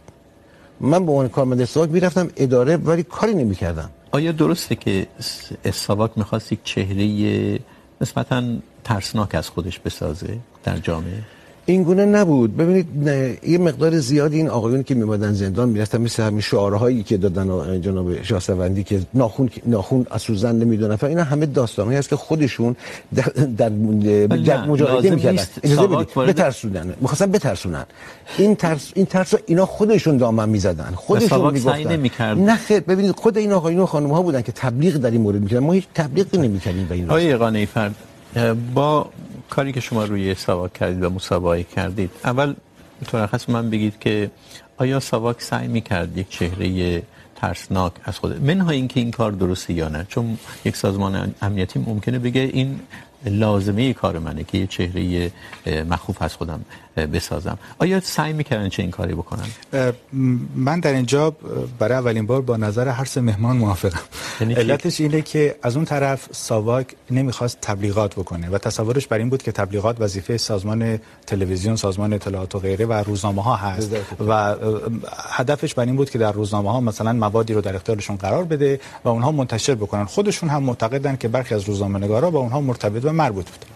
من 0.82 1.06
به 1.06 1.12
عنوان 1.12 1.30
کارمند 1.30 1.62
استاک 1.62 1.90
میرفتم، 1.90 2.30
اداره، 2.38 2.78
ولی 2.78 3.04
کاری 3.04 3.34
نمیکردم. 3.34 3.90
آیا 4.12 4.32
درسته 4.32 4.76
که 4.76 5.08
استاک 5.66 6.12
میخواست 6.16 6.52
یک 6.52 6.60
چهره 6.64 7.60
نسبتا 8.02 8.44
ترسناک 8.84 9.36
از 9.36 9.50
خودش 9.50 9.80
بسازه 9.80 10.38
در 10.64 10.78
جامعه؟ 10.78 11.24
این 11.72 11.84
گونه 11.84 12.06
نبود. 12.06 12.58
ببینید 12.58 12.88
یه 13.48 13.58
مقدار 13.58 14.00
زیادی 14.00 14.38
این 14.38 14.50
آقایون 14.50 14.84
که 14.84 14.96
میمدن 14.96 15.34
زندان 15.34 15.70
میرفتن 15.70 16.02
مثل 16.02 16.24
همین 16.24 16.42
شعارهایی 16.42 17.04
که 17.04 17.18
دادن 17.18 17.82
جناب 17.82 18.24
شاهسوندی 18.24 18.84
که 18.84 19.02
ناخون 19.14 19.50
ناخون 19.66 20.08
از 20.12 20.22
سوزن 20.22 20.56
نمیدونن 20.56 20.96
فا 20.96 21.08
اینا 21.08 21.24
همه 21.24 21.46
داستانهایی 21.46 22.00
است 22.00 22.10
که 22.10 22.16
خودشون 22.16 22.76
در 23.16 23.24
در, 23.58 23.70
در 23.70 24.66
مجاهده 24.66 25.10
میکردن. 25.10 25.44
اجازه 25.64 25.88
بدید 25.88 26.14
بترسونن. 26.14 26.94
میخواستن 27.02 27.32
بترسونن. 27.32 27.86
این 28.38 28.56
ترس 28.56 28.92
این 28.96 29.06
ترس 29.06 29.34
اینا 29.46 29.66
خودشون 29.66 30.18
دامن 30.18 30.50
میزدن. 30.50 30.94
خودشون 30.96 31.54
میگفتن. 31.54 32.34
نه 32.34 32.56
خیر. 32.56 32.80
ببینید 32.80 33.16
خود 33.16 33.38
این 33.38 33.52
آقایون 33.52 33.82
و 33.82 33.86
خانم 33.86 34.12
ها 34.12 34.22
بودن 34.22 34.42
که 34.42 34.52
تبلیغ 34.52 34.96
در 34.98 35.12
این 35.12 35.22
مورد 35.22 35.42
میکردن. 35.42 35.64
ما 35.66 35.74
هیچ 35.74 35.86
تبلیغی 35.96 36.38
نمیکردیم 36.38 36.86
به 36.86 36.96
این 36.96 37.06
آقای 37.10 37.36
قانعی 37.36 37.66
فرد 37.66 37.96
با 38.76 39.10
کاری 39.50 39.72
که 39.72 39.80
شما 39.80 40.04
روی 40.06 40.36
سواک 40.36 40.74
کردید 40.74 41.04
و 41.04 41.10
مسابقه 41.10 41.64
کردید، 41.64 42.12
اول 42.24 42.54
طور 43.08 43.28
خاص 43.28 43.50
من 43.50 43.70
بگید 43.70 44.00
که 44.00 44.32
آیا 44.78 45.00
سواک 45.00 45.42
سعی 45.42 45.68
میکرد 45.68 46.18
یک 46.18 46.30
چهره 46.30 47.04
ترسناک 47.36 47.94
از 48.04 48.20
خود، 48.20 48.44
منها 48.44 48.72
اینکه 48.72 49.00
این 49.00 49.12
کار 49.12 49.32
درسته 49.32 49.74
یا 49.74 49.90
نه؟ 49.90 50.06
چون 50.10 50.38
یک 50.66 50.76
سازمان 50.76 51.34
امنیتی 51.42 51.80
ممکنه 51.80 52.20
بگه 52.20 52.42
این 52.42 52.80
لازمه 53.26 53.94
کار 53.94 54.20
منه 54.20 54.44
که 54.44 54.58
یه 54.58 54.68
چهره 54.68 55.32
مخوف 55.90 56.22
از 56.22 56.36
خودم. 56.36 56.66
بسازم. 56.98 57.58
آیا 57.78 58.00
سعی 58.00 58.34
میکردن 58.34 58.70
چه 58.70 58.82
این 58.82 58.92
کاری 58.92 59.14
بکنن؟ 59.14 59.48
من 60.56 60.80
در 60.80 60.94
اینجا 60.94 61.36
برای 61.80 61.98
اولین 61.98 62.26
بار 62.26 62.42
با 62.42 62.58
نظر 62.58 62.88
هر 62.88 63.06
سه 63.06 63.22
مهمان 63.22 63.58
موافقم. 63.58 64.00
علتش 64.42 65.02
اینه 65.02 65.22
که 65.22 65.56
از 65.64 65.76
اون 65.76 65.86
طرف 65.86 66.28
ساواک 66.32 66.88
نمیخواست 67.12 67.58
تبلیغات 67.62 68.16
بکنه 68.16 68.50
و 68.50 68.58
تصورش 68.58 69.08
بر 69.08 69.18
این 69.18 69.30
بود 69.30 69.44
که 69.44 69.52
تبلیغات 69.52 70.02
وظیفه 70.02 70.38
سازمان 70.38 71.00
تلویزیون 71.28 71.76
سازمان 71.76 72.14
اطلاعات 72.14 72.56
و 72.56 72.60
غیره 72.60 72.86
و 72.86 72.94
روزنامه 72.94 73.44
ها 73.44 73.56
هست 73.56 73.96
و 74.28 74.56
هدفش 75.30 75.74
بر 75.74 75.86
این 75.86 75.96
بود 75.96 76.10
که 76.10 76.18
در 76.20 76.32
روزنامه 76.32 76.72
ها 76.72 76.80
مثلا 76.80 77.14
موادی 77.14 77.54
رو 77.54 77.62
در 77.62 77.76
اختیارشون 77.76 78.16
قرار 78.16 78.44
بده 78.44 78.80
و 79.04 79.10
اونها 79.10 79.32
منتشر 79.32 79.76
بکنن. 79.76 80.06
خودشون 80.06 80.50
هم 80.50 80.64
معتقدن 80.64 81.16
که 81.16 81.28
برخی 81.28 81.56
از 81.56 81.64
روزنامه 81.64 82.00
نگارا 82.00 82.32
با 82.32 82.40
اونها 82.40 82.62
مرتبط 82.62 83.06
و 83.06 83.14
مربوط 83.14 83.46
بودن 83.50 83.68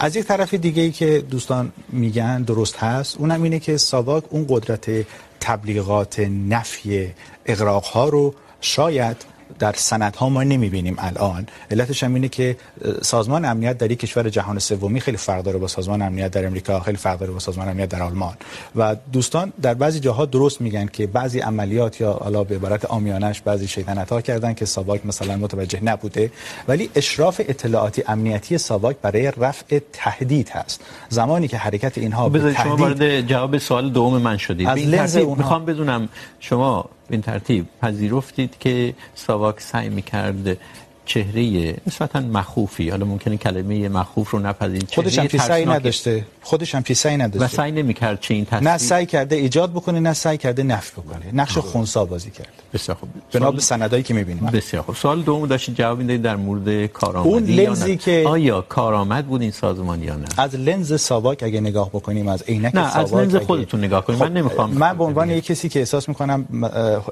از 0.00 0.16
یک 0.16 0.26
طرف 0.26 0.54
دیگه 0.54 0.82
ای 0.82 0.90
که 0.90 1.18
دوستان 1.30 1.72
میگن 1.88 2.42
درست 2.42 2.76
هست، 2.76 3.16
اونم 3.16 3.42
اینه 3.42 3.58
که 3.58 3.76
ساواک 3.76 4.24
اون 4.30 4.46
قدرت 4.48 5.06
تبلیغات 5.40 6.20
نفی 6.48 7.10
اقراق 7.46 7.84
ها 7.84 8.08
رو 8.08 8.34
شاید 8.60 9.16
در 9.58 9.72
سندها 9.76 10.28
ما 10.28 10.42
نمیبینیم 10.42 10.96
الان. 10.98 11.46
علتش 11.70 12.04
هم 12.04 12.14
اینه 12.14 12.28
که 12.28 12.56
سازمان 13.02 13.44
امنیت 13.44 13.78
در 13.78 13.90
یک 13.90 13.98
کشور 13.98 14.28
جهان 14.28 14.58
سومی 14.58 15.00
خیلی 15.00 15.16
فرق 15.16 15.42
داره 15.42 15.58
با 15.58 15.68
سازمان 15.68 16.02
امنیت 16.02 16.30
در 16.30 16.46
امریکا 16.46 16.80
خیلی 16.80 16.96
فرق 16.96 17.18
داره 17.18 17.32
با 17.32 17.38
سازمان 17.38 17.68
امنیت 17.68 17.88
در 17.88 18.02
آلمان. 18.02 18.34
و 18.76 18.96
دوستان 19.12 19.52
در 19.62 19.74
بعضی 19.74 20.00
جاها 20.00 20.24
درست 20.24 20.60
میگن 20.60 20.86
که 20.86 21.06
بعضی 21.06 21.40
عملیات 21.40 22.00
یا 22.00 22.12
حالا 22.12 22.44
به 22.44 22.54
عبارت 22.54 22.84
عامیانش 22.84 23.40
بعضی 23.40 23.68
شیطنت 23.68 24.12
ها 24.12 24.20
کردن 24.20 24.54
که 24.54 24.64
ساواک 24.64 25.06
مثلا 25.06 25.36
متوجه 25.36 25.84
نبوده. 25.84 26.30
ولی 26.68 26.90
اشراف 26.94 27.40
اطلاعاتی 27.48 28.02
امنیتی 28.06 28.58
ساواک 28.58 28.96
برای 29.02 29.32
رفع 29.36 29.78
تهدید 29.92 30.48
هست. 30.48 30.80
زمانی 31.08 31.48
که 31.48 31.56
حرکت 31.56 31.98
اینها 31.98 32.28
به 32.28 32.54
شما 32.54 32.76
وارد 32.76 33.20
جواب 33.20 33.58
سوال 33.58 33.90
دوم 33.90 34.22
من 34.22 34.36
شدید. 34.36 34.68
از 34.68 35.16
اونها 35.16 35.34
میخوام 35.34 35.64
بدونم 35.64 36.08
شما 36.40 36.90
این 37.12 37.22
ترتیب 37.22 37.66
پذیرفتید 37.82 38.58
که 38.58 38.94
ساواک 39.14 39.60
سعی 39.60 39.88
میکرد 39.88 40.58
چهره 41.04 41.76
نسبتا 41.86 42.20
مخوفی. 42.20 42.88
حالا 42.90 43.04
ممکنه 43.04 43.36
کلمه 43.36 43.88
مخوف 43.88 44.30
رو 44.30 44.38
نپذیرید. 44.38 44.88
خودش 44.94 45.18
هم 45.18 45.26
پیسایی 45.26 45.66
نداشته. 45.66 46.24
خودش 46.42 46.74
هم 46.74 46.82
پیسایی 46.82 47.16
نداشته. 47.16 47.44
و 47.44 47.48
سعی 47.48 47.72
نمیکرد 47.72 48.20
چه 48.20 48.34
این 48.34 48.44
تصویر 48.44 48.70
نه 48.70 48.78
سعی 48.78 49.06
کرده 49.06 49.36
ایجاد 49.36 49.70
بکنه 49.70 50.00
نه 50.00 50.12
سعی 50.12 50.38
کرده 50.38 50.62
نفی 50.62 51.00
بکنه. 51.00 51.26
نقش 51.32 51.58
خونسا 51.58 52.04
بازی 52.04 52.30
کرد. 52.30 52.48
بسیار 52.74 52.96
خوب. 52.96 53.08
بنا 53.32 53.50
به 53.50 53.60
سندایی 53.60 54.02
که 54.02 54.14
میبینیم. 54.14 54.46
بسیار 54.46 54.82
خوب. 54.82 54.94
سوال 54.94 55.22
دوم 55.22 55.46
داشتید 55.46 55.74
جواب 55.74 55.98
میدید 55.98 56.22
در 56.22 56.36
مورد 56.36 56.86
کارآمدی 56.86 57.30
اون 57.30 57.42
لنزی 57.42 57.96
که 57.96 58.24
آیا 58.26 58.60
کارآمد 58.60 59.26
بود 59.26 59.42
این 59.42 59.50
سازمان 59.50 60.02
یا 60.02 60.16
نه؟ 60.16 60.26
از 60.36 60.54
لنز 60.54 61.00
ساواک 61.00 61.42
اگه 61.42 61.60
نگاه 61.60 61.88
بکنیم 61.88 62.28
از 62.28 62.42
عینک 62.42 62.72
ساواک 62.72 62.94
نه 62.94 62.98
از 62.98 63.14
لنز 63.14 63.36
خودتون 63.36 63.84
نگاه 63.84 64.04
کنیم 64.04 64.18
من 64.18 64.32
نمیخوام 64.32 64.70
من 64.70 64.98
به 64.98 65.04
عنوان 65.04 65.30
یک 65.30 65.44
کسی 65.44 65.68
که 65.68 65.78
احساس 65.78 66.08
میکنم 66.08 66.46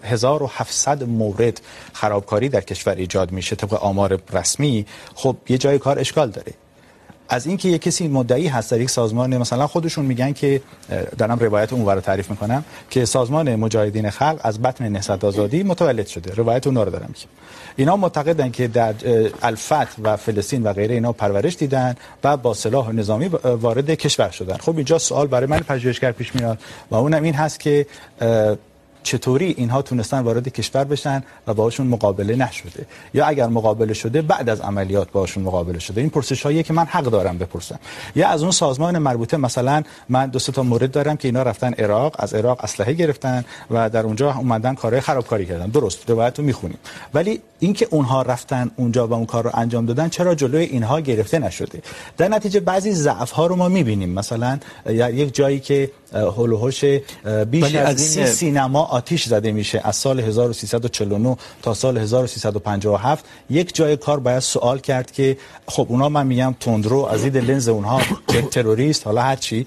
1700 0.02 1.04
مورد 1.04 1.60
خرابکاری 1.92 2.48
در 2.48 2.60
کشور 2.60 2.94
ایجاد 2.94 3.32
میشه. 3.32 3.56
طبق 3.56 3.79
آمار 3.80 4.20
رسمی، 4.32 4.86
خب 5.14 5.36
یه 5.48 5.58
جای 5.58 5.78
کار 5.78 5.98
اشکال 5.98 6.30
داره. 6.30 6.52
از 7.32 7.46
اینکه 7.46 7.68
یه 7.68 7.78
کسی 7.78 8.08
مدعی 8.08 8.46
هست 8.46 8.70
در 8.70 8.80
یک 8.80 8.90
سازمان، 8.90 9.36
مثلا 9.36 9.66
خودشون 9.66 10.04
میگن 10.04 10.32
که 10.32 10.60
دارم 11.18 11.38
روایت 11.38 11.72
اونور 11.72 11.94
رو 11.94 12.00
تعریف 12.00 12.30
میکنم 12.30 12.64
که 12.90 13.04
سازمان 13.04 13.56
مجاهدین 13.56 14.10
خلق 14.10 14.40
از 14.42 14.62
بطن 14.62 14.88
نهضت 14.88 15.24
آزادی 15.24 15.62
متولد 15.62 16.06
شده. 16.06 16.34
روایت 16.34 16.66
اون 16.66 16.76
رو 16.76 16.90
دارم 16.90 17.06
میگم. 17.08 17.30
اینا 17.76 17.96
معتقدن 17.96 18.50
که 18.50 18.68
در 18.68 18.94
الفتح 19.42 20.02
و 20.02 20.16
فلسطین 20.16 20.62
و 20.62 20.72
غیره 20.72 20.94
اینا 20.94 21.12
پرورش 21.12 21.56
دیدن 21.56 21.94
و 22.24 22.36
با 22.36 22.54
سلاح 22.54 22.92
نظامی 22.92 23.26
وارد 23.44 23.90
کشور 23.90 24.30
شدن. 24.30 24.56
خب 24.56 24.76
اینجا 24.76 24.98
سوال 24.98 25.26
برای 25.26 25.46
من 25.46 25.58
پژوهشگر 25.58 26.12
پیش 26.12 26.34
میاد 26.34 26.58
و 26.90 26.94
اونم 26.94 27.22
این 27.22 27.34
هست 27.34 27.60
که 27.60 27.86
چطوری 29.02 29.54
اینها 29.58 29.82
تونستن 29.82 30.20
وارد 30.20 30.48
کشور 30.48 30.84
بشن 30.84 31.22
و 31.46 31.54
باهاشون 31.54 31.86
مقابله 31.86 32.36
نشده 32.36 32.86
یا 33.14 33.26
اگر 33.26 33.46
مقابله 33.46 33.94
شده 33.94 34.22
بعد 34.22 34.48
از 34.48 34.60
عملیات 34.60 35.10
باهاشون 35.10 35.42
مقابله 35.42 35.78
شده. 35.78 36.00
این 36.00 36.10
پرسش 36.10 36.42
هایی 36.42 36.62
که 36.62 36.72
من 36.72 36.84
حق 36.84 37.04
دارم 37.04 37.38
بپرسم. 37.38 37.78
یا 38.16 38.28
از 38.28 38.42
اون 38.42 38.50
سازمان 38.50 38.98
مربوطه 38.98 39.36
مثلا 39.36 39.82
من 40.08 40.26
دو 40.26 40.38
تا 40.38 40.62
مورد 40.62 40.90
دارم 40.90 41.16
که 41.16 41.28
اینا 41.28 41.42
رفتن 41.42 41.72
عراق 41.72 42.16
از 42.18 42.34
عراق 42.34 42.64
اسلحه 42.64 42.92
گرفتن 42.92 43.44
و 43.70 43.90
در 43.90 44.02
اونجا 44.02 44.32
اومدن 44.32 44.74
کارهای 44.74 45.00
خرابکاری 45.00 45.46
کردن. 45.46 45.66
درست 45.66 46.10
روایت 46.10 46.38
رو 46.38 46.44
میخونیم. 46.44 46.78
ولی 47.14 47.40
اینکه 47.58 47.88
اونها 47.90 48.22
رفتن 48.22 48.70
اونجا 48.76 49.06
و 49.06 49.12
اون 49.12 49.26
کار 49.26 49.44
رو 49.44 49.50
انجام 49.54 49.86
دادن 49.86 50.08
چرا 50.08 50.34
جلوی 50.34 50.64
اینها 50.64 51.00
گرفته 51.00 51.38
نشده؟ 51.38 51.82
در 52.16 52.28
نتیجه 52.28 52.60
بعضی 52.60 52.92
ضعف 52.92 53.30
ها 53.30 53.46
رو 53.46 53.56
ما 53.56 53.68
میبینیم. 53.68 54.10
مثلا 54.10 54.58
یک 54.86 55.34
جایی 55.34 55.60
که 55.60 55.90
هول 56.12 56.52
و 56.52 56.70
بیش 57.44 57.74
از 57.74 58.00
سی 58.00 58.26
سینما 58.26 58.84
آتیش 58.90 59.24
زده 59.24 59.52
میشه 59.52 59.80
از 59.84 59.96
سال 59.96 60.20
1349 60.20 61.36
تا 61.62 61.74
سال 61.74 61.98
1357 61.98 63.24
یک 63.50 63.74
جای 63.74 63.96
کار 63.96 64.20
باید 64.20 64.38
سوال 64.38 64.78
کرد 64.78 65.12
که 65.12 65.36
خب 65.66 65.86
اونا 65.88 66.08
من 66.08 66.26
میگم 66.26 66.54
تندرو 66.60 66.98
از 67.04 67.22
دید 67.22 67.36
لنز 67.36 67.68
اونها 67.68 68.00
تروریست، 68.50 69.06
حالا 69.06 69.22
هر 69.22 69.36
چی. 69.36 69.66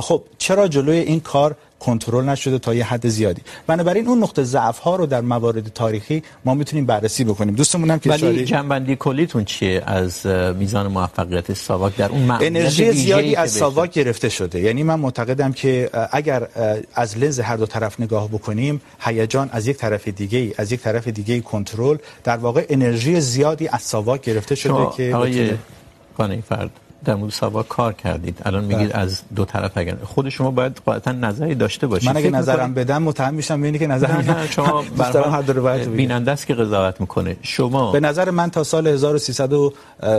خب 0.00 0.22
چرا 0.38 0.68
جلوی 0.68 0.98
این 0.98 1.20
کار 1.20 1.56
کنترل 1.80 2.24
نشده 2.24 2.58
تا 2.58 2.74
یه 2.74 2.84
حد 2.84 3.08
زیادی. 3.08 3.42
بنابراین 3.66 4.08
اون 4.08 4.18
نقطه 4.18 4.44
ضعف 4.44 4.78
ها 4.78 4.96
رو 4.96 5.06
در 5.06 5.20
موارد 5.20 5.68
تاریخی 5.68 6.22
ما 6.44 6.54
میتونیم 6.54 6.86
بررسی 6.86 7.24
بکنیم. 7.24 7.54
دوستمون 7.54 7.90
هم 7.90 7.98
که 7.98 8.10
ولی 8.10 8.44
جنبندی 8.44 8.96
کلیتون 8.96 9.44
چیه 9.44 9.82
از 9.86 10.26
میزان 10.58 10.86
موفقیت 10.86 11.52
ساواک 11.52 11.96
در 11.96 12.08
اون 12.08 12.30
انرژی 12.30 12.92
زیادی 12.92 13.36
از 13.36 13.50
ساواک 13.50 13.92
گرفته 13.92 14.28
شده. 14.28 14.60
یعنی 14.60 14.82
من 14.82 15.00
معتقدم 15.00 15.52
که 15.52 15.90
اگر 16.12 16.48
از 16.94 17.18
لنز 17.18 17.40
هر 17.40 17.56
دو 17.56 17.66
طرف 17.66 18.00
نگاه 18.00 18.28
بکنیم 18.28 18.80
هیجان 19.00 19.50
از 19.52 19.66
یک 19.66 19.76
طرف 19.76 20.08
دیگه 20.08 20.54
از 20.58 20.72
یک 20.72 20.80
طرف 20.80 21.08
دیگه 21.08 21.40
کنترل 21.40 21.96
در 22.24 22.36
واقع 22.36 22.66
انرژی 22.68 23.20
زیادی 23.20 23.68
از 23.68 23.82
ساواک 23.82 24.20
گرفته 24.20 24.54
شده 24.54 24.86
که 24.96 25.14
آقای 25.14 25.50
قانعی 26.16 26.42
فرد 26.48 26.70
در 27.04 27.14
مورد 27.14 27.32
ساواک 27.32 27.68
کار 27.68 27.92
کردید. 27.92 28.38
الان 28.44 28.64
میگید 28.64 28.92
از 28.92 29.22
دو 29.36 29.44
طرف 29.44 29.70
اگر 29.74 29.96
خود 30.04 30.28
شما 30.28 30.50
باید 30.50 30.80
قاعدتا 30.86 31.12
نظری 31.12 31.54
داشته 31.54 31.86
باشید. 31.86 32.08
من 32.08 32.16
اگه 32.16 32.30
نظرم 32.30 32.74
بدم 32.74 33.02
متهم 33.02 33.34
میشم 33.34 33.60
ببینید 33.60 33.80
که 33.80 33.86
نظر 33.86 34.22
نه 34.22 34.50
شما 34.50 34.84
برام 34.96 35.32
هر 35.32 35.42
دو 35.42 35.52
روایت 35.52 35.88
بیننده 35.88 36.30
است 36.30 36.46
که 36.46 36.54
قضاوت 36.54 37.00
میکنه. 37.00 37.36
شما 37.42 37.92
به 37.92 38.00
نظر 38.00 38.30
من 38.30 38.50
تا 38.50 38.64
سال 38.64 38.86
1300 38.86 39.50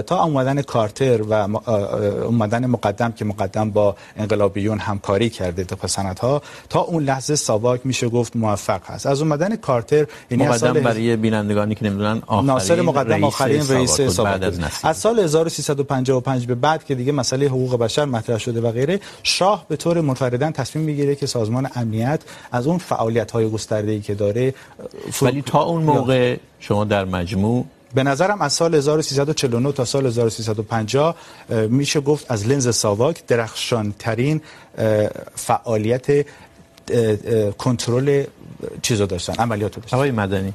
تا 0.07 0.23
اومدن 0.23 0.61
کارتر 0.61 1.21
و 1.21 1.33
اومدن 1.33 2.65
مقدم 2.65 3.11
که 3.11 3.25
مقدم 3.25 3.71
با 3.71 3.95
انقلابیون 4.17 4.79
همکاری 4.79 5.29
کرده 5.29 5.63
تا 5.63 5.87
سنت‌ها 5.87 6.41
تا 6.69 6.79
اون 6.79 7.03
لحظه 7.03 7.35
ساواک 7.35 7.81
میشه 7.83 8.09
گفت 8.09 8.35
موفق 8.35 8.81
هست. 8.85 9.05
از 9.05 9.21
اومدن 9.21 9.55
کارتر 9.55 10.05
یعنی 10.29 10.45
از 10.45 10.59
سال 10.59 10.79
برای 10.79 11.15
بینندگانی 11.15 11.75
که 11.75 11.85
نمیدونن 11.85 12.21
آخرین 12.27 12.45
ناصر 12.45 12.81
مقدم 12.81 13.23
آخرین 13.23 13.67
رئیس 13.67 14.01
ساواک 14.01 14.53
از 14.83 14.97
سال 14.97 15.19
1355 15.19 16.47
به 16.47 16.55
بعد 16.55 16.70
که 16.77 16.95
دیگه 16.95 17.11
مسئله 17.11 17.45
حقوق 17.45 17.77
بشر 17.77 18.05
مطرح 18.05 18.37
شده 18.37 18.61
و 18.61 18.71
غیره 18.71 18.99
شاه 19.23 19.65
به 19.67 19.75
طور 19.75 20.01
منفردن 20.01 20.51
تصمیم 20.51 20.85
میگیره 20.85 21.15
که 21.15 21.25
سازمان 21.25 21.69
امنیت 21.75 22.21
از 22.51 22.67
اون 22.67 22.77
فعالیت 22.77 23.31
های 23.31 23.49
گسترده 23.49 23.91
ای 23.91 23.99
که 23.99 24.15
داره 24.15 24.53
ولی 25.21 25.41
تا 25.41 25.63
اون 25.63 25.83
موقع 25.83 26.37
شما 26.59 26.83
در 26.83 27.05
مجموع 27.05 27.65
به 27.93 28.03
نظرم 28.03 28.41
از 28.41 28.53
سال 28.53 28.75
1349 28.75 29.71
تا 29.71 29.85
سال 29.85 30.05
1350 30.05 31.15
میشه 31.49 32.01
گفت 32.01 32.31
از 32.31 32.47
لنز 32.47 32.75
ساواک 32.75 33.25
درخشان 33.27 33.93
ترین 33.99 34.41
فعالیت 35.35 36.25
کنترل 37.57 38.23
چیزو 38.81 39.05
داشتن 39.05 39.33
عملیاتو 39.33 39.81
داشتن. 39.81 39.97
آقای 39.97 40.11
مدنی 40.11 40.53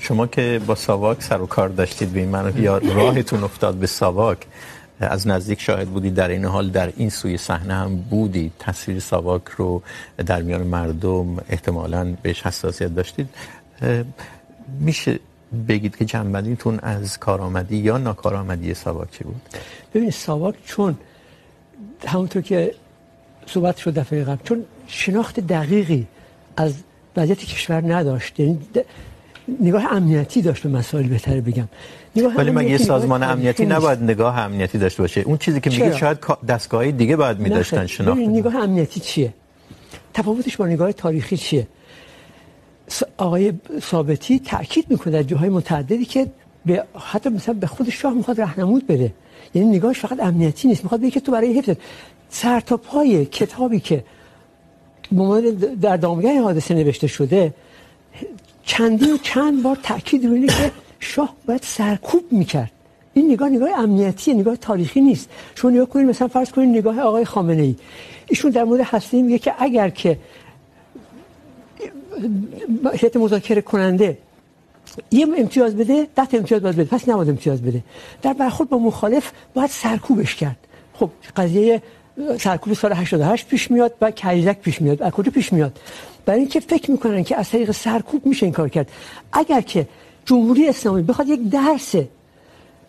شما 0.00 0.26
که 0.26 0.60
با 0.66 0.74
ساواک 0.74 1.22
سر 1.22 1.40
و 1.40 1.46
کار 1.46 1.68
داشتید، 1.68 2.12
به 2.12 2.20
این 2.20 2.28
معنی 2.28 2.60
یا 2.60 2.78
راهتون 2.78 3.44
افتاد 3.44 3.74
به 3.74 3.86
ساواک، 3.86 4.38
از 5.00 5.26
نزدیک 5.26 5.60
شاهد 5.60 5.88
بودید، 5.88 6.14
در 6.14 6.28
این 6.28 6.44
حال 6.44 6.70
در 6.70 6.92
این 6.96 7.10
سوی 7.10 7.36
صحنه 7.36 7.74
هم 7.74 7.96
بودید 7.96 8.52
تصویر 8.58 9.00
ساواک 9.00 9.42
رو 9.56 9.82
در 10.26 10.42
میان 10.42 10.62
مردم 10.62 11.36
احتمالاً 11.48 12.16
بهش 12.22 12.46
حساسیت 12.46 12.94
داشتید. 12.94 13.28
میشه 14.80 15.18
بگید 15.68 15.96
که 15.96 16.04
جنبندیتون 16.04 16.78
از 16.78 17.18
کارآمدی 17.18 17.76
یا 17.76 17.98
ناکارآمدی 17.98 18.74
ساواک 18.74 19.10
چی 19.10 19.24
بود؟ 19.24 19.40
ببینید، 19.94 20.12
ساواک 20.12 20.54
چون 20.64 20.96
همونطور 22.06 22.42
که 22.42 22.74
صحبت 23.46 23.76
شد 23.76 23.94
دفعه 23.94 24.24
قبل 24.24 24.44
چون 24.44 24.64
شناخت 24.86 25.40
دقیقی 25.40 26.06
از 26.56 26.74
وضعیت 27.16 27.38
کشور 27.38 27.94
نداشت. 27.94 28.40
یعنی 28.40 28.58
نگاه 29.60 29.92
امنیتی 29.92 30.42
داشت 30.42 30.62
به 30.62 30.68
مسائل 30.68 31.06
بهتر 31.06 31.40
بگم. 31.40 31.68
ولی 32.36 32.50
مگه 32.50 32.78
سازمان 32.78 33.22
امنیتی 33.22 33.66
نباید 33.66 34.02
نگاه 34.02 34.38
امنیتی 34.38 34.78
داشته 34.78 35.02
باشه؟ 35.02 35.20
اون 35.20 35.38
چیزی 35.38 35.60
که 35.60 35.70
میگه 35.70 35.96
شاید 35.96 36.18
دستگاهی 36.48 36.92
دیگه 36.92 37.16
باید 37.16 37.38
می‌داشتن 37.38 37.86
شناخت 37.86 38.20
نگاه 38.20 38.56
امنیتی 38.56 39.00
چیه؟ 39.00 39.34
تفاوتش 40.14 40.56
با 40.56 40.66
نگاه 40.66 40.92
تاریخی 40.92 41.36
چیه؟ 41.36 41.66
آقای 43.16 43.52
ثابتی 43.80 44.38
تاکید 44.38 44.86
میکنه 44.88 45.12
در 45.12 45.22
جاهای 45.22 45.48
متعددی 45.48 46.04
که 46.04 46.26
به 46.66 46.84
حتی 47.12 47.28
مثلا 47.28 47.54
به 47.54 47.66
خود 47.66 47.90
شاه 47.90 48.14
میخواد 48.14 48.38
راهنمود 48.38 48.86
بده. 48.86 49.12
یعنی 49.54 49.68
نگاهش 49.76 49.98
فقط 49.98 50.20
امنیتی 50.20 50.68
نیست. 50.68 50.82
میخواد 50.82 51.00
بگه 51.00 51.10
که 51.10 51.20
تو 51.20 51.32
برای 51.32 51.58
حفظ 51.58 51.76
سر 52.28 52.60
تا 52.60 52.76
پای 52.76 53.26
کتابی 53.26 53.80
که 53.80 54.04
در 55.80 55.96
دامگاه 55.96 56.40
حادثه 56.40 56.74
نوشته 56.74 57.06
شده 57.06 57.54
چندی 58.64 59.10
و 59.12 59.16
چند 59.16 59.62
بار 59.62 59.76
تاکید 59.82 60.26
روی 60.26 60.34
اینه 60.34 60.52
که 60.52 60.72
شاه 61.00 61.34
باید 61.46 61.62
سرکوب 61.62 62.32
میکرد. 62.32 62.70
این 63.14 63.32
نگاه 63.32 63.48
نگاه 63.48 63.70
امنیتی 63.78 64.34
نگاه 64.34 64.56
تاریخی 64.56 65.00
نیست. 65.00 65.28
شما 65.54 65.70
نگاه 65.70 65.86
کنید، 65.86 66.06
مثلا 66.06 66.28
فرض 66.28 66.50
کنید 66.50 66.68
نگاه 66.68 67.00
آقای 67.00 67.24
خامنه 67.24 67.62
ای 67.62 67.76
ایشون 68.26 68.50
در 68.50 68.64
مورد 68.64 68.80
هسته 68.80 69.22
میگه 69.22 69.38
که 69.38 69.54
اگر 69.58 69.88
که 69.88 70.18
هیئت 72.92 73.16
مذاکره 73.16 73.60
کننده 73.60 74.18
یه 75.10 75.26
امتیاز 75.38 75.76
بده، 75.76 76.06
ده 76.16 76.26
تا 76.26 76.36
امتیاز 76.38 76.62
باید 76.62 76.76
بده. 76.76 76.84
پس 76.84 77.08
نباید 77.08 77.28
امتیاز 77.28 77.62
بده. 77.62 77.82
در 78.22 78.32
برخورد 78.32 78.68
با 78.68 78.78
مخالف 78.78 79.32
باید 79.54 79.70
سرکوبش 79.70 80.34
کرد. 80.34 80.56
خب، 80.94 81.10
قضیه 81.36 81.82
سرکوب 82.38 82.72
سال 82.72 82.92
88 82.92 83.48
پیش 83.48 83.70
میاد 83.70 83.94
و 84.00 84.10
کیزک 84.10 84.58
پیش 84.58 84.82
میاد. 84.82 85.02
از 85.02 85.12
کجا 85.12 85.30
پیش 85.30 85.52
میاد؟ 85.52 85.78
برای 86.26 86.40
اینکه 86.40 86.60
فکر 86.60 86.90
میکنن 86.90 87.24
که 87.24 87.36
از 87.36 87.50
طریق 87.50 87.70
سرکوب 87.70 88.26
میشه 88.26 88.46
این 88.46 88.52
کار 88.52 88.68
کرد. 88.68 88.88
اگر 89.32 89.60
که 89.60 89.88
جمهوری 90.26 90.68
اسلامی 90.68 91.02
بخواد 91.02 91.28
یک 91.28 91.48
درس 91.48 91.94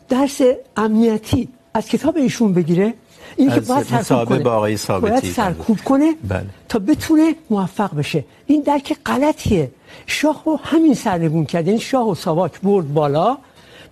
درس 0.10 0.42
امنیتی 0.78 1.48
از 1.74 1.88
کتاب 1.88 2.18
ایشون 2.18 2.54
بگیره 2.54 2.94
این 3.36 3.50
که 3.52 3.60
باید 3.60 3.84
سرکوب 3.84 4.30
کنه. 4.30 4.40
با 4.40 4.54
آقای 4.54 4.78
ثابتی. 4.78 5.10
باید 5.10 5.24
سرکوب 5.24 5.80
کنه 5.86 6.16
بله. 6.30 6.46
تا 6.70 6.80
بتونه 6.80 7.36
موفق 7.50 7.96
بشه. 7.96 8.26
این 8.48 8.62
درک 8.62 8.98
غلطیه. 9.06 9.72
شاه 10.08 10.44
رو 10.46 10.60
همین 10.64 10.94
سرنگون 10.94 11.46
کرد. 11.46 11.68
این 11.68 11.80
شاه 11.80 12.10
و 12.10 12.16
ساواک 12.16 12.62
برد 12.62 12.94
بالا 12.94 13.38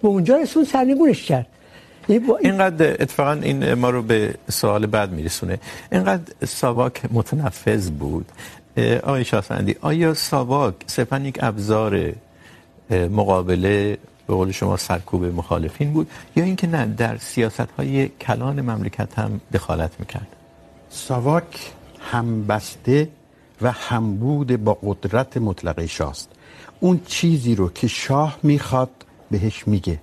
به 0.02 0.08
اونجا 0.08 0.38
رسون 0.38 0.64
سرنگونش 0.64 1.24
کرد. 1.24 1.48
اینقدر 2.10 2.92
اتفاقا 2.92 3.32
این 3.32 3.74
ما 3.74 3.90
رو 3.90 4.02
به 4.02 4.34
سوال 4.50 4.86
بعد 4.86 5.12
میرسونه 5.12 5.60
اینقدر 5.92 6.46
ساواک 6.46 7.02
متنفذ 7.12 7.90
بود 7.90 8.26
آقای 9.04 9.26
شاسندی 9.26 9.76
آیا 9.82 10.14
ساواک 10.14 10.76
صرفا 10.88 11.20
یک 11.20 11.38
ابزار 11.42 12.14
مقابله 12.92 13.98
به 14.28 14.34
قول 14.36 14.52
شما 14.52 14.78
سرکوب 14.78 15.26
مخالفین 15.26 15.94
بود 15.94 16.10
یا 16.36 16.44
اینکه 16.44 16.68
نه 16.68 16.86
در 16.86 17.18
سیاست 17.18 17.72
های 17.78 18.08
کلان 18.08 18.62
مملکت 18.62 19.20
هم 19.20 19.42
دخالت 19.54 19.92
میکرد 20.00 20.28
ساواک 20.90 21.72
هم 22.00 22.48
بسته 22.48 23.10
و 23.62 23.72
هم 23.72 24.16
بود 24.16 24.64
با 24.64 24.78
قدرت 24.84 25.38
مطلقه 25.38 25.88
شاست 25.88 26.30
اون 26.80 27.02
چیزی 27.06 27.56
رو 27.56 27.70
که 27.70 27.88
شاه 27.88 28.40
میخواد 28.44 28.90
بهش 29.32 29.68
میگه 29.68 30.00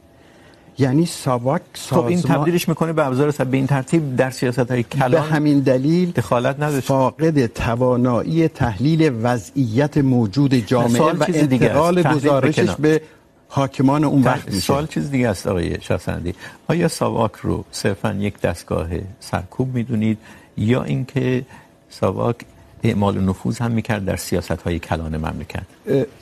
یعنی 0.78 1.06
ساواک 1.06 1.62
خب 1.74 2.04
این 2.04 2.22
تبدیلش 2.22 2.68
میکنه 2.68 2.92
به 2.92 3.06
ابزار 3.06 3.30
به 3.30 3.56
این 3.56 3.66
ترتیب 3.66 4.16
در 4.16 4.30
سیاست 4.30 4.70
های 4.70 4.82
کلان 4.82 5.10
به 5.10 5.20
همین 5.20 5.60
دلیل 5.60 6.10
دخالت 6.10 6.60
نداشت. 6.60 6.86
فاقد 6.86 7.46
توانایی 7.46 8.48
تحلیل 8.48 9.12
وضعیت 9.22 9.98
موجود 9.98 10.54
جامعه 10.54 11.02
و 11.02 11.24
انتقال 11.28 12.02
گزارشش 12.02 12.70
به 12.70 13.00
حاکمان 13.48 14.04
اون 14.04 14.22
وقت 14.22 14.46
میشه. 14.46 14.60
سوال 14.60 14.86
چیز 14.86 15.10
دیگه 15.10 15.28
است 15.28 15.46
آقای 15.46 15.80
شاسندی 15.80 16.34
آیا 16.68 16.88
ساواک 16.88 17.32
رو 17.42 17.64
صرفا 17.70 18.12
یک 18.12 18.40
دستگاه 18.40 18.88
سرکوب 19.20 19.74
میدونید 19.74 20.18
یا 20.56 20.82
اینکه 20.82 21.44
ساواک 21.90 22.36
اعمال 22.82 23.20
نفوذ 23.20 23.58
هم 23.58 23.70
میکرد 23.70 24.04
در 24.04 24.16
سیاست 24.16 24.50
های 24.50 24.78
کلان 24.78 25.16
مملکت؟ 25.16 25.62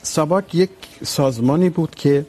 ساواک 0.03 0.55
یک 0.55 0.71
سازمانی 1.03 1.71
بود 1.71 1.95
که 1.95 2.27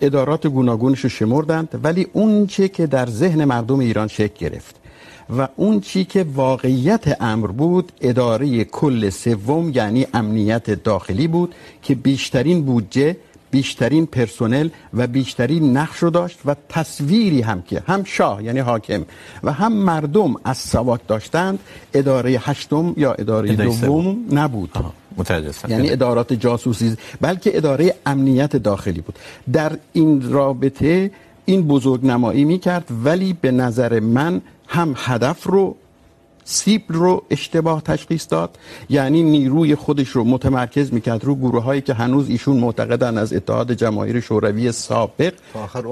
ادارات 0.00 0.46
گوناگونش 0.46 1.00
رو 1.00 1.08
شمردند 1.08 1.80
ولی 1.82 2.06
اون 2.12 2.46
چی 2.46 2.68
که 2.68 2.86
در 2.86 3.06
ذهن 3.06 3.44
مردم 3.44 3.78
ایران 3.78 4.08
شکل 4.08 4.48
گرفت 4.48 4.76
و 5.38 5.48
اون 5.56 5.80
چی 5.80 6.04
که 6.04 6.26
واقعیت 6.34 7.22
امر 7.22 7.46
بود 7.46 7.92
اداره 8.00 8.64
کل 8.64 9.10
سوم 9.10 9.70
یعنی 9.74 10.06
امنیت 10.14 10.70
داخلی 10.70 11.28
بود 11.28 11.54
که 11.82 11.94
بیشترین 11.94 12.64
بودجه 12.64 13.16
بیشترین 13.50 14.06
پرسنل 14.06 14.68
و 14.94 15.06
بیشترین 15.06 15.76
نقش 15.76 15.98
رو 15.98 16.10
داشت 16.10 16.38
و 16.44 16.56
تصویری 16.68 17.40
هم 17.40 17.62
که 17.62 17.82
هم 17.86 18.04
شاه 18.04 18.44
یعنی 18.44 18.58
حاکم 18.58 19.04
و 19.42 19.52
هم 19.52 19.72
مردم 19.72 20.34
از 20.44 20.56
ساواک 20.56 21.00
داشتند 21.08 21.58
اداره 21.94 22.30
هشتم 22.30 22.94
یا 22.96 23.12
اداره 23.12 23.56
دوم 23.56 24.16
نبود 24.32 24.70
آه. 24.74 24.92
متوجه 25.16 25.52
یعنی 25.68 25.90
ادارات 25.90 26.32
جاسوسی 26.32 26.96
بلکه 27.20 27.56
اداره 27.56 27.94
امنیت 28.06 28.56
داخلی 28.56 29.00
بود. 29.00 29.18
در 29.52 29.78
این 29.92 30.32
رابطه 30.32 31.10
این 31.44 31.66
بزرگ 31.66 32.06
نمایی 32.06 32.44
می 32.44 32.58
کرد 32.58 32.84
ولی 33.04 33.32
به 33.40 33.50
نظر 33.50 34.00
من 34.00 34.40
هم 34.68 34.94
هدف 34.96 35.44
رو 35.44 35.76
سیب 36.44 36.82
رو 36.88 37.22
اشتباه 37.30 37.82
تشخیص 37.82 38.26
داد. 38.30 38.58
یعنی 38.90 39.22
نیروی 39.22 39.74
خودش 39.74 40.08
رو 40.08 40.24
متمرکز 40.24 40.92
میکرد 40.92 41.24
رو 41.24 41.34
گروه 41.34 41.62
هایی 41.62 41.80
که 41.80 41.94
هنوز 41.94 42.28
ایشون 42.30 42.56
معتقدن 42.56 43.18
از 43.18 43.32
اتحاد 43.32 43.72
جماهیر 43.72 44.20
شوروی 44.20 44.72
سابق. 44.72 45.34
آخر 45.54 45.82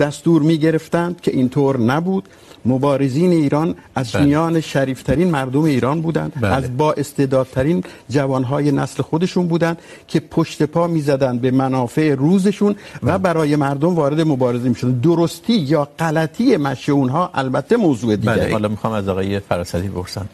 دستور 0.00 0.42
میگرفتند 0.42 1.20
که 1.20 1.30
اینطور 1.30 1.78
نبود. 1.78 2.28
مبارزین 2.64 3.30
ایران 3.32 3.74
از 3.94 4.12
بله. 4.12 4.24
میان 4.24 4.60
شریفترین 4.60 5.30
مردم 5.30 5.62
ایران 5.62 6.02
بودند 6.02 6.32
بله. 6.40 6.54
از 6.54 6.76
با 6.76 6.92
استعدادترین 6.92 7.84
جوانهای 8.10 8.72
نسل 8.72 9.02
خودشون 9.02 9.46
بودند 9.46 9.78
که 10.08 10.20
پشت 10.20 10.62
پا 10.62 10.86
میزدند 10.86 11.40
به 11.40 11.50
منافع 11.50 12.14
روزشون 12.14 12.72
بله. 13.02 13.14
و 13.14 13.18
برای 13.18 13.56
مردم 13.56 13.94
وارد 13.94 14.20
مبارزه 14.20 14.68
میشدند 14.68 15.00
درستی 15.00 15.54
یا 15.54 15.88
غلطی 15.98 16.56
مشی 16.56 16.92
اونها 16.92 17.30
البته 17.34 17.76
موضوع 17.76 18.16
دیگه 18.16 18.32
بله 18.32 18.52
حالا 18.52 18.68
میخوام 18.68 18.92
از 18.92 19.08
آقای 19.08 19.40
فراستی 19.40 19.88
بپرسم 19.88 20.26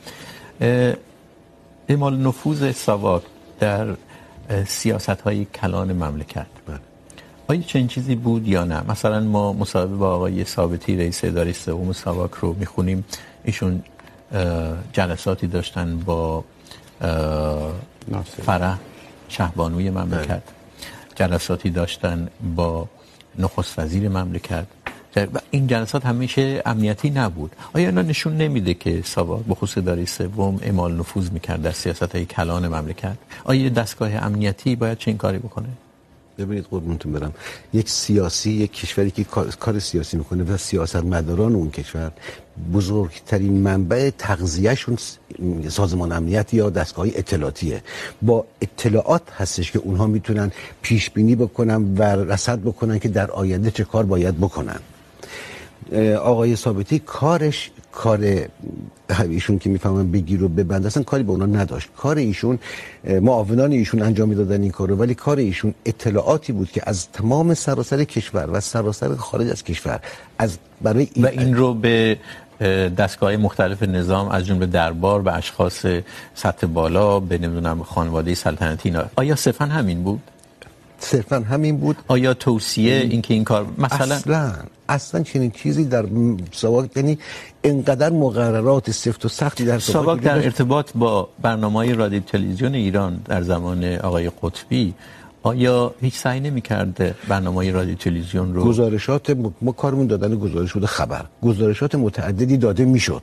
اعمال 1.88 2.17
نفوذ 2.17 2.73
ساواک 2.73 3.23
در 3.61 3.87
سیاست 4.67 5.21
های 5.21 5.45
کلان 5.45 5.93
مملکت 5.93 6.47
بله 6.67 6.88
آیا 7.50 7.61
چنین 7.62 7.88
چیزی 7.88 8.14
بود 8.14 8.48
یا 8.48 8.64
نه؟ 8.64 8.90
مثلا 8.90 9.20
ما 9.20 9.52
مصاحبه 9.52 9.96
با 9.96 10.14
آقای 10.14 10.44
ثابتی 10.44 10.96
رئیس 10.96 11.24
اداره 11.24 11.52
سوم 11.52 11.92
ساواک 11.92 12.30
رو 12.30 12.56
میخونیم. 12.58 13.04
ایشون 13.44 13.82
جلساتی 14.92 15.46
داشتن 15.46 15.98
با 15.98 16.44
فرح 18.22 18.78
شهبانوی 19.28 19.90
مملکت. 19.90 20.42
جلساتی 21.14 21.70
داشتن 21.70 22.28
با 22.56 22.88
نخست 23.38 23.78
وزیر 23.78 24.08
مملکت. 24.08 24.66
و 25.16 25.38
این 25.50 25.66
جلسات 25.66 26.06
همیشه 26.06 26.62
امنیتی 26.66 27.11
نبود. 27.11 27.56
آیا 27.72 27.88
اینا 27.88 28.02
نشون 28.02 28.37
نمیده 28.37 28.74
که 28.74 29.02
ساواک 29.04 29.44
به 29.44 29.54
خصوص 29.54 29.78
اداره 29.78 30.04
سوم 30.04 30.58
اعمال 30.62 30.96
نفوذ 30.96 31.30
میکرد 31.30 31.62
در 31.62 31.72
سیاست 31.72 32.14
های 32.14 32.24
کلان 32.24 32.68
مملکت؟ 32.68 33.16
آیا 33.44 33.68
دستگاه 33.68 34.14
امنیتی 34.14 34.76
باید 34.76 34.98
چه 34.98 35.11
این 35.11 35.18
کاری 35.18 35.38
بکنه؟ 35.38 35.68
ببینید 36.38 36.64
قربونتون 36.70 37.12
برم. 37.12 37.33
یک 37.72 37.90
سیاسی، 37.90 38.51
یک 38.51 38.72
کشوری 38.72 39.11
که 39.11 39.24
کار 39.61 39.79
سیاسی 39.79 40.16
میکنه 40.16 40.42
و 40.42 40.57
سیاستمداران 40.57 41.55
اون 41.55 41.70
کشور، 41.70 42.12
بزرگترین 42.72 43.53
منبع 43.53 44.11
تغذیهشون 44.18 44.96
سازمان 45.68 46.12
امنیت 46.12 46.55
یا 46.55 46.70
دستگاه 46.70 47.07
اطلاعاتیه. 47.14 47.83
با 48.22 48.44
اطلاعات 48.61 49.22
هستش 49.37 49.72
که 49.72 49.79
اونها 49.79 50.07
میتونن 50.07 50.53
پیش 50.83 51.11
بینی 51.11 51.37
بکنن 51.37 51.94
و 51.98 52.03
رصد 52.03 52.59
بکنن 52.59 52.98
که 52.98 53.09
در 53.09 53.31
آینده 53.31 53.70
چه 53.70 53.85
کار 53.85 54.07
باید 54.07 54.38
بکنن. 54.38 54.81
آقای 56.22 56.57
ثابتی 56.57 56.98
کارش 56.98 57.70
کار 57.98 58.20
ایشون 59.28 59.58
که 59.58 59.70
میفهمن 59.70 60.11
بگیر 60.11 60.44
و 60.44 60.48
ببند، 60.48 60.87
اصلا 60.87 61.02
کاری 61.02 61.22
به 61.22 61.32
اونا 61.32 61.46
نداشت. 61.46 61.88
کار 61.96 62.16
ایشون، 62.16 62.58
معاونان 63.04 63.72
ایشون 63.72 64.02
انجام 64.02 64.28
میدادن 64.28 64.62
این 64.62 64.70
کارو، 64.70 64.96
ولی 64.96 65.14
کار 65.14 65.37
ایشون 65.37 65.74
اطلاعاتی 65.84 66.52
بود 66.52 66.70
که 66.70 66.82
از 66.87 67.11
تمام 67.12 67.54
سراسر 67.54 68.04
کشور 68.04 68.50
و 68.52 68.61
سراسر 68.61 69.14
خارج 69.14 69.50
از 69.50 69.64
کشور، 69.64 70.00
از 70.38 70.58
برای 70.82 71.08
این 71.14 71.24
و 71.24 71.28
این 71.28 71.54
رو 71.54 71.74
به 71.74 72.18
دستگاه 72.98 73.37
مختلف 73.37 73.82
نظام 73.82 74.28
از 74.28 74.46
جمله 74.46 74.66
دربار 74.66 75.22
به 75.22 75.32
اشخاص 75.34 75.87
سطح 76.34 76.66
بالا، 76.66 77.20
به 77.20 77.38
نمیدونم 77.38 77.82
خانواده 77.82 78.34
سلطنتی 78.34 78.88
اینا. 78.88 79.04
آیا 79.16 79.37
صرفا 79.37 79.64
همین 79.64 80.02
بود؟ 80.02 80.20
صرفا 80.98 81.40
همین 81.40 81.76
بود. 81.76 81.96
آیا 82.08 82.34
توصیه 82.34 82.94
اینکه 82.94 83.34
این 83.34 83.44
کار 83.44 83.66
مثلا 83.78 84.14
اصلا 84.14 84.52
اصلا 84.88 85.22
چنین 85.22 85.50
چیزی 85.50 85.84
در 85.84 86.04
ساواک 86.52 86.96
یعنی 86.96 87.18
انقدر 87.64 88.11
مقررات 88.11 88.90
سفت 88.90 89.24
و 89.24 89.28
سختی 89.28 89.64
در 89.64 89.78
ساواک 89.78 90.20
در 90.20 90.44
ارتباط 90.44 90.90
با 90.94 91.28
برنامه‌های 91.42 91.92
رادیو 91.94 92.22
تلویزیون 92.22 92.74
ایران 92.74 93.20
در 93.24 93.42
زمان 93.42 93.84
آقای 93.84 94.30
قطبی 94.42 94.94
آیا 95.42 95.94
هیچ 96.00 96.14
سعی 96.14 96.40
نمی‌کرد 96.40 97.14
برنامه‌های 97.28 97.70
رادیو 97.70 97.94
تلویزیون 97.94 98.54
رو 98.54 98.64
گزارشات 98.64 99.37
ما 99.62 99.72
کارمون 99.72 100.06
دادن 100.06 100.34
گزارش 100.34 100.72
بود 100.72 100.84
خبر. 100.84 101.24
گزارشات 101.42 101.94
متعددی 101.94 102.56
داده 102.56 102.84
میشد. 102.84 103.22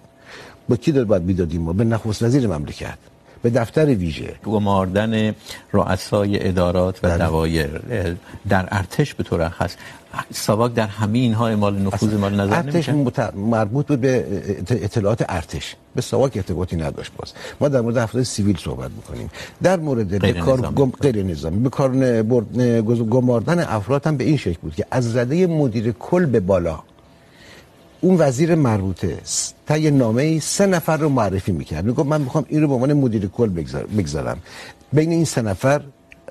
با 0.70 0.76
کی 0.76 0.92
داد 0.92 1.08
باید 1.08 1.24
میدادیم 1.24 1.62
ما 1.62 1.74
به 1.74 1.84
نخست 1.84 2.24
وزیر 2.24 2.48
مملکت. 2.48 2.98
به 3.46 3.52
دفتر 3.52 3.86
ویژه. 3.86 4.36
گماردن 4.44 5.36
رؤسای 5.74 6.48
ادارات 6.48 7.00
و 7.04 7.18
دوایر 7.18 7.70
در 8.50 8.68
ارتش 8.72 9.14
به 9.14 9.24
طور 9.24 9.50
خاص. 9.50 9.76
ساواک 10.34 10.74
در 10.74 10.88
همه 10.88 11.18
اینها 11.18 11.48
اعمال 11.48 11.78
نفوذ 11.82 12.14
مال 12.14 12.36
نظر 12.42 12.56
ارتش 12.56 12.90
مت... 12.90 13.20
مربوط 13.36 13.92
به 13.92 14.26
اطلاعات 14.70 15.26
ارتش. 15.30 15.76
به 15.96 16.02
ساواک 16.02 16.38
ارتباطی 16.38 16.76
نداشت 16.76 17.12
باز. 17.18 17.34
ما 17.62 17.68
در 17.68 17.82
مورد 17.82 17.98
افراد 17.98 18.24
سیویل 18.24 18.58
صحبت 18.58 18.92
میکنیم. 18.92 19.30
در 19.64 19.80
مورد 19.80 20.20
غیر 20.20 20.40
کار 20.40 20.60
نظامی. 20.60 20.76
گم... 20.76 20.92
غیر 21.02 21.24
نظامی. 21.24 21.60
به 21.60 21.70
کار 21.70 21.90
گماردن 23.16 23.60
افراد 23.60 24.08
هم 24.08 24.18
به 24.18 24.24
این 24.24 24.38
شکل 24.38 24.60
بود 24.62 24.76
که 24.76 24.86
از 24.92 25.16
رده 25.16 25.48
مدیر 25.48 25.92
کل 25.92 26.26
به 26.26 26.40
بالا 26.40 26.80
اون 28.02 28.16
وزیر 28.20 28.56
مربوطه 28.56 29.18
تا 29.68 29.78
یه 29.78 29.92
نامه 29.92 30.24
ای 30.24 30.40
سه 30.40 30.66
نفر 30.66 30.98
رو 30.98 31.10
معرفی 31.10 31.52
میکرد. 31.52 31.86
میگفت 31.86 32.10
من 32.10 32.22
میخوام 32.22 32.46
این 32.50 32.62
رو 32.62 32.68
به 32.68 32.74
عنوان 32.74 32.94
مدیر 32.94 33.28
کل 33.28 33.50
بگذارم. 33.98 34.38
بین 34.94 35.12
این 35.12 35.26
سه 35.26 35.42
نفر 35.42 35.82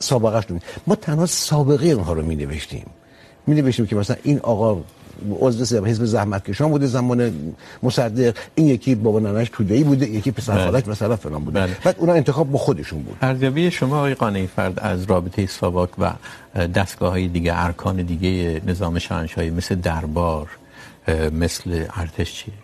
سابقه 0.01 0.41
شون 0.41 0.61
ما 0.87 0.95
تنها 0.95 1.27
سابقه 1.27 1.87
اونها 1.87 2.13
رو 2.13 2.23
مینوشتیم. 2.23 2.87
مینوشتیم 3.47 3.87
که 3.87 3.97
مثلا 3.97 4.17
این 4.23 4.39
آقا 4.39 4.83
عضو 5.41 5.85
حزب 5.85 6.05
زحمت 6.05 6.45
کشان 6.45 6.71
بوده 6.71 6.87
زمان 6.87 7.33
مصدق 7.83 8.37
این 8.55 8.67
یکی 8.67 8.95
بابا 8.95 9.19
ننش 9.21 9.49
توده‌ای 9.53 9.85
بوده 9.85 10.09
یکی 10.09 10.31
پسر 10.31 10.65
خالش 10.65 10.89
مثلا 10.89 11.17
فلان 11.17 11.45
بوده. 11.45 11.61
بله. 11.61 11.77
بعد 11.85 11.97
اونا 11.99 12.13
انتخاب 12.13 12.51
با 12.51 12.59
خودشون 12.59 13.03
بود. 13.03 13.17
ارزیابی 13.23 13.71
شما 13.71 13.97
آقای 13.97 14.15
قانعی 14.15 14.47
فرد 14.47 14.81
از 14.81 15.05
رابطه 15.05 15.47
ساواک 15.47 15.91
و 15.99 16.13
دستگاه 16.75 17.11
های 17.11 17.29
دیگه 17.29 17.53
ارکان 17.55 17.97
دیگه 18.03 18.61
نظام 18.67 18.99
شاهنشاهی 18.99 19.51
مثل 19.51 19.75
دربار 19.75 20.49
مثل 21.09 21.87
ارتش 21.97 22.33
چیه 22.35 22.55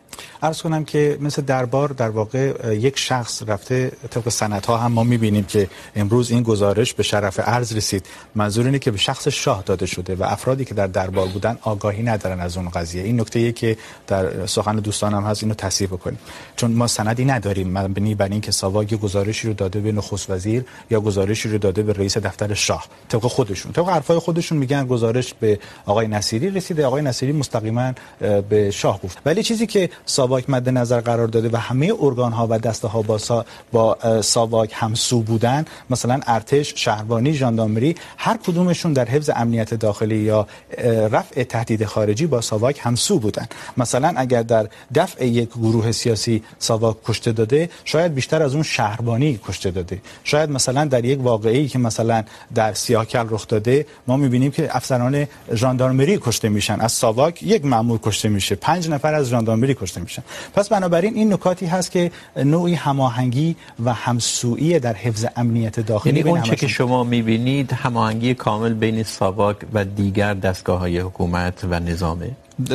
عرض 0.43 0.63
کنم 0.63 0.85
که 0.85 1.19
مثل 1.21 1.43
دربار، 1.43 1.89
در 1.89 2.09
واقع، 2.09 2.77
یک 2.77 2.99
شخص 2.99 3.43
رفته 3.47 3.93
طبق 4.11 4.29
سنت 4.29 4.67
ها 4.67 4.77
هم 4.77 4.93
ما 4.93 5.05
میبینیم 5.05 5.45
که 5.45 5.69
امروز 5.97 6.31
این 6.31 6.43
گزارش 6.43 6.95
به 6.95 7.03
شرف 7.03 7.41
عرض 7.41 7.77
رسید. 7.77 8.07
منظور 8.35 8.67
اینه 8.67 8.79
که 8.79 8.91
به 8.91 8.99
شخص 8.99 9.29
شاه 9.29 9.63
داده 9.67 9.87
شده 9.87 10.15
و 10.15 10.23
افرادی 10.25 10.65
که 10.65 10.75
در 10.75 10.87
دربار 10.87 11.27
بودن 11.27 11.59
آگاهی 11.63 12.03
ندارن 12.03 12.41
از 12.41 12.57
اون 12.57 12.69
قضیه. 12.69 13.03
این 13.03 13.21
نکته 13.21 13.39
ایه 13.39 13.53
که 13.53 13.77
در 14.07 14.47
سخن 14.47 14.77
دوستانم 14.77 15.25
هست 15.25 15.43
اینو 15.43 15.55
تصحیح 15.55 15.89
بکنیم. 15.89 16.19
چون 16.57 16.73
ما 16.73 16.87
سندی 16.87 17.25
نداریم. 17.25 17.79
مبنی 17.79 18.15
بر 18.15 18.29
اینکه 18.29 18.53
ساواک 18.53 18.95
گزارشی 18.95 19.49
رو 19.49 19.55
داده 19.55 19.81
به 19.81 19.93
نخست 19.93 20.31
وزیر 20.31 20.65
یا 20.91 21.01
گزارشی 21.01 21.49
رو 21.49 21.59
داده 21.59 21.83
به 21.83 21.93
رئیس 21.93 22.19
دفتر 22.19 22.55
شاه. 22.55 22.87
طبق 23.09 23.23
خودشون. 23.23 23.73
طبق 23.73 23.89
حرفای 23.89 24.19
خودشون 24.19 24.59
میگن 24.59 24.87
گزارش 24.87 25.35
به 25.35 25.59
آقای 25.87 26.09
نصیری 26.09 26.51
رسیده. 26.51 26.87
آقای 26.87 27.03
نصیری 27.03 27.33
مستقیما 27.33 27.93
به 28.49 28.71
شاه 28.71 29.01
گفت. 29.01 29.19
ولی 29.27 29.43
چیزی 29.43 29.67
که 29.67 29.91
ساواک 30.07 30.51
مد 30.51 30.69
نظر 30.69 31.01
قرار 31.01 31.27
داده 31.27 31.49
و 31.53 31.57
همه 31.57 31.93
ارگان 32.01 32.33
ها 32.33 32.47
و 32.51 32.59
دسته 32.59 32.89
ها 32.89 33.03
با, 33.03 33.19
سا 33.19 33.45
با 33.73 33.99
ساواک 34.23 34.71
همسو 34.75 35.23
بودن. 35.23 35.65
مثلا 35.91 36.21
ارتش 36.27 36.73
شهربانی 36.77 37.33
ژاندارمری 37.33 37.95
هر 38.17 38.37
کدومشون 38.37 38.93
در 38.93 39.05
حفظ 39.05 39.31
امنیت 39.37 39.75
داخلی 39.75 40.17
یا 40.17 40.47
رفع 41.11 41.43
تهدید 41.43 41.85
خارجی 41.85 42.27
با 42.27 42.41
ساواک 42.41 42.79
همسو 42.83 43.19
بودن. 43.19 43.47
مثلا 43.77 44.13
اگر 44.17 44.43
در 44.43 44.69
دفع 44.95 45.27
یک 45.27 45.49
گروه 45.49 45.93
سیاسی 45.93 46.43
ساواک 46.59 46.97
کشته 47.05 47.33
داده 47.33 47.71
شاید 47.85 48.15
بیشتر 48.15 48.43
از 48.43 48.55
اون 48.55 48.63
شهربانی 48.63 49.41
کشته 49.49 49.71
داده. 49.71 50.01
شاید 50.25 50.51
مثلا 50.51 50.85
در 50.85 51.05
یک 51.05 51.21
واقعی 51.23 51.69
که 51.69 51.79
مثلا 51.79 52.25
در 52.55 52.75
سیاهکل 52.75 53.27
رخ 53.31 53.47
داده 53.49 53.87
ما 54.07 54.17
میبینیم 54.17 54.51
که 54.51 54.77
افسران 54.77 55.27
ژاندارمری 55.55 56.19
کشته 56.19 56.49
میشن. 56.49 56.81
از 56.81 56.93
ساواک 56.93 57.43
یک 57.43 57.65
مأمور 57.65 57.99
کشته 58.03 58.29
میشه. 58.29 58.55
پنج 58.55 58.89
نفر 58.89 59.15
از 59.15 59.29
ژاندارمری 59.29 59.75
کشته 59.75 59.90
میشن. 59.99 60.23
پس 60.55 60.69
بنابراین 60.69 61.15
این 61.15 61.33
نکاتی 61.33 61.67
هست 61.67 61.91
که 61.91 62.11
نوعی 62.37 62.75
هماهنگی 62.75 63.57
و 63.85 63.93
همسویی 63.93 64.79
در 64.79 64.95
حفظ 64.95 65.27
امنیت 65.37 65.81
داخلی 65.81 66.19
یعنی 66.19 66.31
اون 66.31 66.43
چه 66.43 66.57
که 66.57 66.69
شما 66.69 67.05
میبینید 67.05 67.73
هماهنگی 67.73 68.35
کامل 68.35 68.75
بین 68.75 69.03
ساواک 69.03 69.57
و 69.73 69.85
دیگر 69.85 70.35
دستگاه 70.35 70.79
های 70.79 70.99
حکومت 70.99 71.65
و 71.71 71.81
نظامه. 71.81 72.31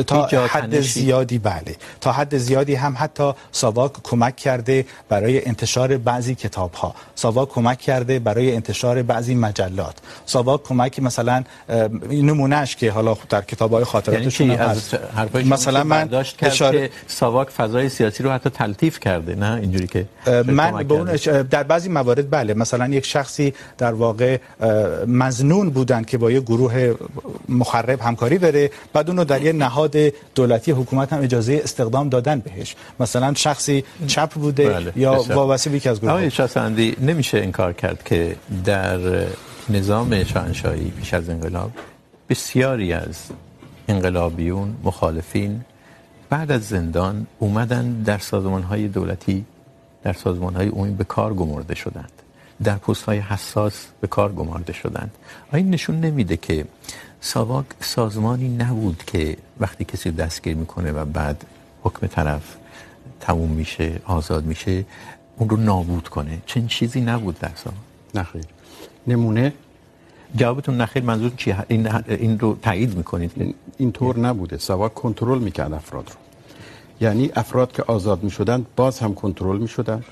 تا 0.06 0.46
حد 0.46 0.80
زیادی 0.80 1.38
بله. 1.38 1.76
تا 2.00 2.12
حد 2.12 2.38
زیادی 2.38 2.74
هم 2.74 2.94
حتی 2.98 3.32
ساواک 3.52 3.92
کمک 4.02 4.36
کرده 4.36 4.84
برای 5.08 5.46
انتشار 5.46 5.96
بعضی 5.96 6.34
کتاب 6.34 6.74
ها 6.74 6.94
ساواک 7.14 7.48
کمک 7.48 7.78
کرده 7.78 8.18
برای 8.18 8.54
انتشار 8.54 9.02
بعضی 9.02 9.34
مجلات. 9.34 9.94
ساواک 10.26 10.62
کمک 10.62 11.00
مثلا 11.00 11.44
نمونهش 12.10 12.76
که 12.76 12.90
حالا 12.90 13.16
در 13.28 13.42
کتاب 13.42 13.72
های 13.72 13.84
خاطراتشون 13.84 14.46
یعنی 14.46 14.62
هست. 14.62 14.98
مثلا 15.44 15.84
من 15.84 16.24
اشاره... 16.42 16.90
ساواک 17.06 17.50
فضای 17.50 17.88
سیاسی 17.88 18.22
رو 18.22 18.30
حتی 18.30 18.50
تلطیف 18.50 19.00
کرده 19.00 19.34
نه؟ 19.34 19.54
اینجوری 19.54 19.86
که 19.86 20.06
من 20.46 20.82
به 20.82 20.94
اون 20.94 21.12
در 21.42 21.62
بعضی 21.62 21.88
موارد 21.88 22.30
بله. 22.30 22.54
مثلا 22.54 22.88
یک 22.88 23.04
شخصی 23.04 23.54
در 23.78 23.92
واقع 23.92 24.38
مزنون 25.06 25.70
بودن 25.70 26.02
که 26.02 26.18
با 26.18 26.30
یک 26.30 26.42
گروه 26.42 26.94
مخرب 27.48 28.00
همکاری 28.00 28.38
داره 28.38 28.70
بعد 28.92 29.10
اونو 29.10 29.24
در 29.24 29.42
یه 29.42 29.52
نهاد 29.52 29.75
دولتی 30.34 30.70
حکومت 30.72 31.12
هم 31.12 31.22
اجازه 31.22 31.60
استخدام 31.64 32.08
دادن 32.08 32.38
بهش. 32.40 32.76
مثلا 33.00 33.34
شخصی 33.34 33.84
چپ 34.06 34.30
بوده 34.30 34.68
بله. 34.68 34.92
یا 34.96 35.22
وابسته 35.22 35.70
به 35.70 35.76
یکی 35.76 35.88
از 35.88 36.00
گروه. 36.00 36.12
آقای 36.12 36.30
شاسندی 36.30 36.96
نمیشه 37.00 37.38
انکار 37.38 37.72
کرد 37.72 38.02
که 38.04 38.36
در 38.64 38.98
نظام 39.68 40.24
شاهنشاهی 40.24 40.90
پیش 40.90 41.14
از 41.14 41.28
انقلاب 41.28 41.70
بسیاری 42.28 42.92
از 42.92 43.16
انقلابیون 43.88 44.76
مخالفین 44.84 45.60
بعد 46.30 46.50
از 46.52 46.68
زندان 46.68 47.26
اومدن 47.38 48.02
در 48.02 48.18
سازمان‌های 48.18 48.88
دولتی 48.88 49.44
در 50.02 50.12
سازمان‌های 50.12 50.68
عمومی 50.68 50.90
به 50.90 51.04
کار 51.04 51.34
گمارده 51.34 51.74
شدند. 51.74 52.12
در 52.64 52.76
پست‌های 52.76 53.18
حساس 53.18 53.86
به 54.00 54.06
کار 54.06 54.32
گمارده 54.32 54.72
شدند. 54.72 55.10
این 55.52 55.70
نشون 55.70 56.00
نمیده 56.00 56.36
که 56.36 56.64
ساواک 57.20 57.66
سازمانی 57.80 58.48
نبود 58.48 59.02
که 59.06 59.36
وقتی 59.60 59.84
کسی 59.84 60.10
دستگیر 60.10 60.56
میکنه 60.56 60.92
و 60.92 61.04
بعد 61.04 61.44
حکم 61.82 62.06
طرف 62.06 62.56
تموم 63.20 63.50
میشه 63.50 64.00
آزاد 64.04 64.44
میشه 64.44 64.84
اون 65.36 65.48
رو 65.48 65.56
نابود 65.56 66.08
کنه. 66.08 66.38
چنین 66.46 66.66
چیزی 66.66 67.00
نبود 67.00 67.38
در 67.38 67.50
ساواک. 67.54 67.78
نخیر 68.14 68.44
نمونه؟ 69.06 69.52
جوابتون 70.36 70.76
نخیر 70.80 71.02
منظور 71.02 71.32
چیه؟ 71.36 71.64
این 71.68 71.94
این 72.08 72.38
رو 72.38 72.58
تایید 72.62 72.96
میکنید؟ 72.96 73.54
اینطور 73.78 74.18
نبوده. 74.18 74.58
ساواک 74.58 74.94
کنترل 74.94 75.38
میکرد 75.38 75.72
افراد 75.72 76.08
رو. 76.08 76.16
یعنی 77.00 77.30
افراد 77.36 77.72
که 77.72 77.82
آزاد 77.86 78.22
میشدن 78.22 78.66
باز 78.76 78.98
هم 78.98 79.14
کنترل 79.14 79.58
میشدن 79.58 80.04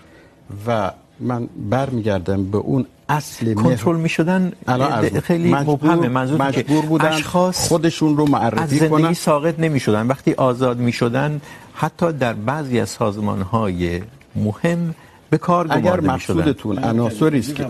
و 0.67 0.93
من 1.21 1.49
برمیگردم 1.71 2.45
به 2.51 2.59
اون 2.59 2.87
اصل 3.09 3.55
کنترل 3.55 3.97
میشدن 3.97 4.53
خیلی 5.23 5.55
مبهمه 5.55 6.09
منظور 6.09 6.43
مجبور 6.43 6.85
بودن 6.87 7.21
خودشون 7.53 8.17
رو 8.17 8.27
معرفی 8.27 8.79
کنن 8.79 8.83
از 8.83 8.91
زندگی 8.91 9.15
ساقط 9.15 9.55
نمیشدن. 9.59 10.07
وقتی 10.07 10.33
آزاد 10.35 10.79
میشدن 10.79 11.41
حتی 11.75 12.13
در 12.13 12.33
بعضی 12.33 12.81
از 12.81 12.89
سازمان 12.89 13.43
های 13.43 14.03
مهم 14.37 14.95
به 15.31 15.39
کار 15.39 15.69
گمارده 15.69 15.89
اگر 15.89 16.01
مقصودتون 16.01 16.79
عناصری 16.79 17.39
است 17.39 17.55
که 17.55 17.67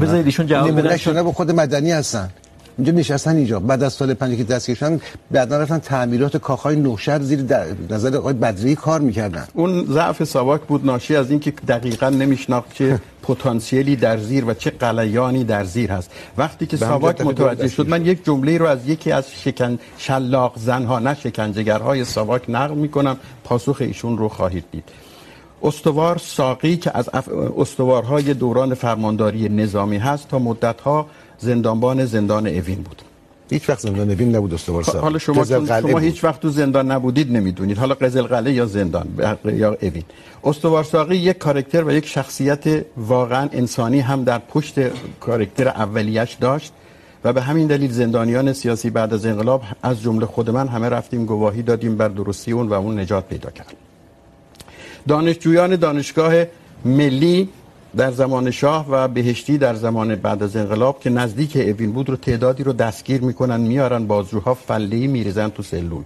بذارید 0.00 0.26
ایشون 0.26 0.46
جواب 0.46 0.80
بدن. 0.80 1.22
به 1.22 1.32
خود 1.32 1.50
مدنی 1.50 1.90
هستن. 1.90 2.30
اینجا 2.78 2.92
نشستن 2.92 3.36
اینجا. 3.36 3.60
بعد 3.60 3.82
از 3.82 3.92
سال 3.92 4.14
5 4.14 4.36
که 4.36 4.44
دست 4.44 4.70
کشیدن 4.70 5.00
بعدا 5.30 5.58
رفتن 5.58 5.78
تعمیرات 5.78 6.36
کاخهای 6.36 6.76
نوشهر 6.76 7.22
زیر 7.22 7.40
نظر 7.90 8.16
آقای 8.16 8.34
بدری 8.34 8.74
کار 8.74 9.00
میکردن. 9.00 9.46
اون 9.54 9.86
ضعف 9.86 10.24
ساواک 10.24 10.60
بود 10.60 10.86
ناشی 10.86 11.16
از 11.16 11.30
اینکه 11.30 11.50
دقیقا 11.50 12.08
نمیشناخت 12.08 12.74
چه 12.74 13.00
پتانسیلی 13.28 13.96
در 13.96 14.18
زیر 14.18 14.44
و 14.44 14.54
چه 14.54 14.70
قلیانی 14.70 15.44
در 15.44 15.64
زیر 15.64 15.92
هست. 15.92 16.10
وقتی 16.36 16.66
که 16.66 16.76
ساواک 16.76 17.20
متوجه 17.20 17.68
شد 17.68 17.88
من 17.88 18.06
یک 18.06 18.24
جمله 18.24 18.58
رو 18.58 18.66
از 18.66 18.88
یکی 18.88 19.12
از 19.12 19.30
شکن 19.30 19.78
شلاق 19.98 20.52
زنها 20.58 20.98
نه 20.98 21.14
شکنجهگرهای 21.14 22.04
ساواک 22.04 22.42
نقل 22.48 22.74
میکنم. 22.74 23.16
پاسخ 23.44 23.76
ایشون 23.80 24.18
رو 24.18 24.28
خواهید 24.28 24.64
دید. 24.72 24.84
استوار 25.62 26.18
ساقی 26.18 26.76
که 26.76 26.90
از 26.94 27.08
استوارهای 27.58 28.34
دوران 28.34 28.74
فرمانداری 28.74 29.48
نظامی 29.48 29.98
هست 29.98 30.28
تا 30.28 30.38
مدتها 30.38 31.06
زندانبان 31.38 32.04
زندان 32.04 32.46
اوین 32.46 32.82
بود. 32.82 33.02
هیچ 33.50 33.68
وقت 33.68 33.80
زندان 33.80 34.10
اوین 34.10 34.36
نبود 34.36 34.54
استوار 34.54 34.82
صاحب 34.82 35.02
حالا 35.02 35.18
شما 35.18 35.44
شما 35.44 35.98
هیچ 35.98 36.24
وقت 36.24 36.40
تو 36.40 36.48
زندان 36.48 36.90
نبودید 36.92 37.32
نمیدونید. 37.32 37.78
حالا 37.78 37.94
قزل 37.94 38.22
قلعه 38.22 38.52
یا 38.52 38.66
زندان 38.66 39.06
یا 39.44 39.76
اوین. 39.82 40.04
استوار 40.44 40.84
ساقی 40.84 41.16
یک 41.16 41.38
کاراکتر 41.38 41.84
و 41.84 41.92
یک 41.92 42.06
شخصیت 42.06 42.84
واقعا 42.96 43.48
انسانی 43.52 44.00
هم 44.00 44.24
در 44.24 44.38
پشت 44.38 44.74
کاراکتر 45.20 45.68
اولیش 45.68 46.32
داشت 46.34 46.72
و 47.24 47.32
به 47.32 47.42
همین 47.42 47.66
دلیل 47.66 47.90
زندانیان 47.90 48.52
سیاسی 48.52 48.90
بعد 48.90 49.14
از 49.14 49.26
انقلاب 49.26 49.62
از 49.82 50.02
جمله 50.02 50.26
خود 50.26 50.50
من 50.50 50.68
همه 50.68 50.88
رفتیم 50.88 51.24
گواهی 51.24 51.62
دادیم 51.62 51.96
بر 51.96 52.08
درستی 52.08 52.52
اون 52.52 52.68
و 52.68 52.74
اون 52.74 53.00
نجات 53.00 53.28
پیدا 53.28 53.50
کرد. 53.50 53.74
دانشجویان 55.08 55.76
دانشگاه 55.76 56.32
ملی 56.84 57.48
در 57.96 58.10
زمان 58.10 58.50
شاه 58.50 58.86
و 58.90 59.08
بهشتی 59.08 59.58
در 59.58 59.74
زمان 59.74 60.14
بعد 60.14 60.42
از 60.42 60.56
انقلاب 60.56 61.00
که 61.00 61.10
نزدیک 61.10 61.56
اوین 61.56 61.92
بود 61.92 62.08
رو 62.08 62.16
تعدادی 62.16 62.62
رو 62.62 62.72
دستگیر 62.72 63.20
میکنن، 63.20 63.60
میارن 63.60 64.06
بازجوها 64.06 64.54
فله‌ای 64.54 65.06
میریزن 65.06 65.48
تو 65.48 65.62
سلول 65.62 66.02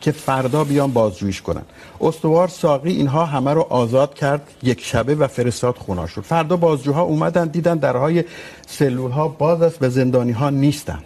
که 0.00 0.12
فردا 0.12 0.64
بیان 0.64 0.92
بازجوییش 0.92 1.42
کنن. 1.42 1.62
استوار 2.00 2.48
ساقی 2.48 2.92
اینها 2.92 3.24
همه 3.24 3.52
رو 3.52 3.60
آزاد 3.60 4.14
کرد، 4.14 4.42
یک 4.62 4.80
شبه 4.80 5.14
و 5.14 5.26
فرستاد 5.26 5.76
خونه‌شون. 5.76 6.24
فردا 6.24 6.56
بازجوها 6.56 7.02
اومدن، 7.02 7.48
دیدن 7.48 7.78
درهای 7.78 8.24
سلول 8.66 9.10
ها 9.10 9.28
باز 9.28 9.62
است 9.62 9.78
و 9.82 9.88
زندانی 9.88 10.32
ها 10.32 10.50
نیستند. 10.50 11.04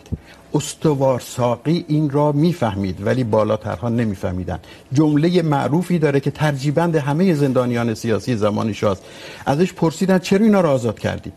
استوار 0.55 1.21
ساقی 1.21 1.85
این 1.89 2.11
را 2.11 2.33
میفهمید، 2.33 3.07
ولی 3.07 3.25
بالاترها 3.25 3.89
نمیفهمیدن. 3.89 4.59
جمله 4.93 5.43
معروفی 5.43 5.99
داره 5.99 6.21
که 6.21 6.31
ترجیبند 6.31 6.97
همه 6.97 7.35
زندانیان 7.35 7.95
سیاسی 7.95 8.37
زمان 8.37 8.73
شاست. 8.73 9.03
ازش 9.47 9.73
پرسیدن 9.73 10.19
چرا 10.19 10.45
اینا 10.45 10.61
را 10.61 10.73
آزاد 10.73 10.99
کردی؟ 10.99 11.33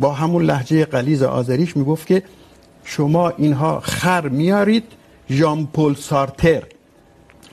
با 0.00 0.12
همون 0.12 0.42
لهجه 0.42 0.84
غلیظ 0.84 1.22
آذریش 1.22 1.76
میگفت 1.76 2.06
که 2.06 2.22
شما 2.84 3.28
اینها 3.28 3.80
خر 3.80 4.28
میارید 4.28 4.84
ژان 5.30 5.66
پل 5.66 5.94
سارتر. 5.94 6.62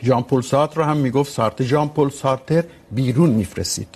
ژان 0.04 0.24
پل 0.24 0.42
سارتر 0.42 0.76
رو 0.76 0.84
هم 0.84 0.98
میگفت 0.98 1.34
سارتر 1.34 1.64
ژان 1.64 1.90
پل 1.90 2.10
سارتر 2.10 2.64
بیرون 2.92 3.30
میفرستید. 3.30 3.88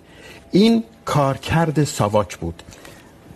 این 0.51 0.83
کارکرد 1.05 1.83
ساواک 1.83 2.37
بود. 2.37 2.63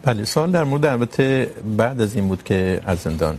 بله 0.03 0.25
سوال 0.25 0.51
در 0.51 0.63
مورد 0.63 0.85
البته 0.85 1.51
بعد 1.77 2.01
از 2.01 2.15
این 2.15 2.27
بود 2.27 2.43
که 2.43 2.81
از 2.85 2.99
زندان 2.99 3.37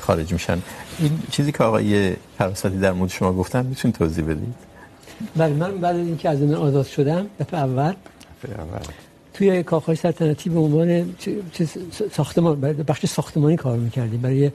خارج 0.00 0.32
میشن. 0.32 0.62
این 0.98 1.22
چیزی 1.30 1.52
که 1.52 1.64
آقای 1.64 2.12
فراستی 2.38 2.78
در 2.78 2.92
مورد 2.92 3.10
شما 3.10 3.32
گفتن 3.32 3.66
میتونید 3.66 3.96
توضیح 3.96 4.24
بدید؟ 4.24 4.54
بله 5.36 5.54
من 5.54 5.78
بعد 5.78 5.96
از 5.96 6.06
اینکه 6.06 6.28
از 6.28 6.38
زندان 6.38 6.62
آزاد 6.62 6.86
شدم 6.86 7.26
دفعه 7.40 7.60
اول 7.60 7.94
توی 9.34 9.62
کاخهای 9.62 9.96
سلطنتی 9.96 10.50
به 10.50 10.60
عنوان 10.60 11.14
چیز 11.52 11.76
ساختمان 12.12 12.60
بخش 12.60 13.06
ساختمانی 13.06 13.56
کار 13.56 13.78
میکردیم. 13.78 14.20
برای 14.20 14.50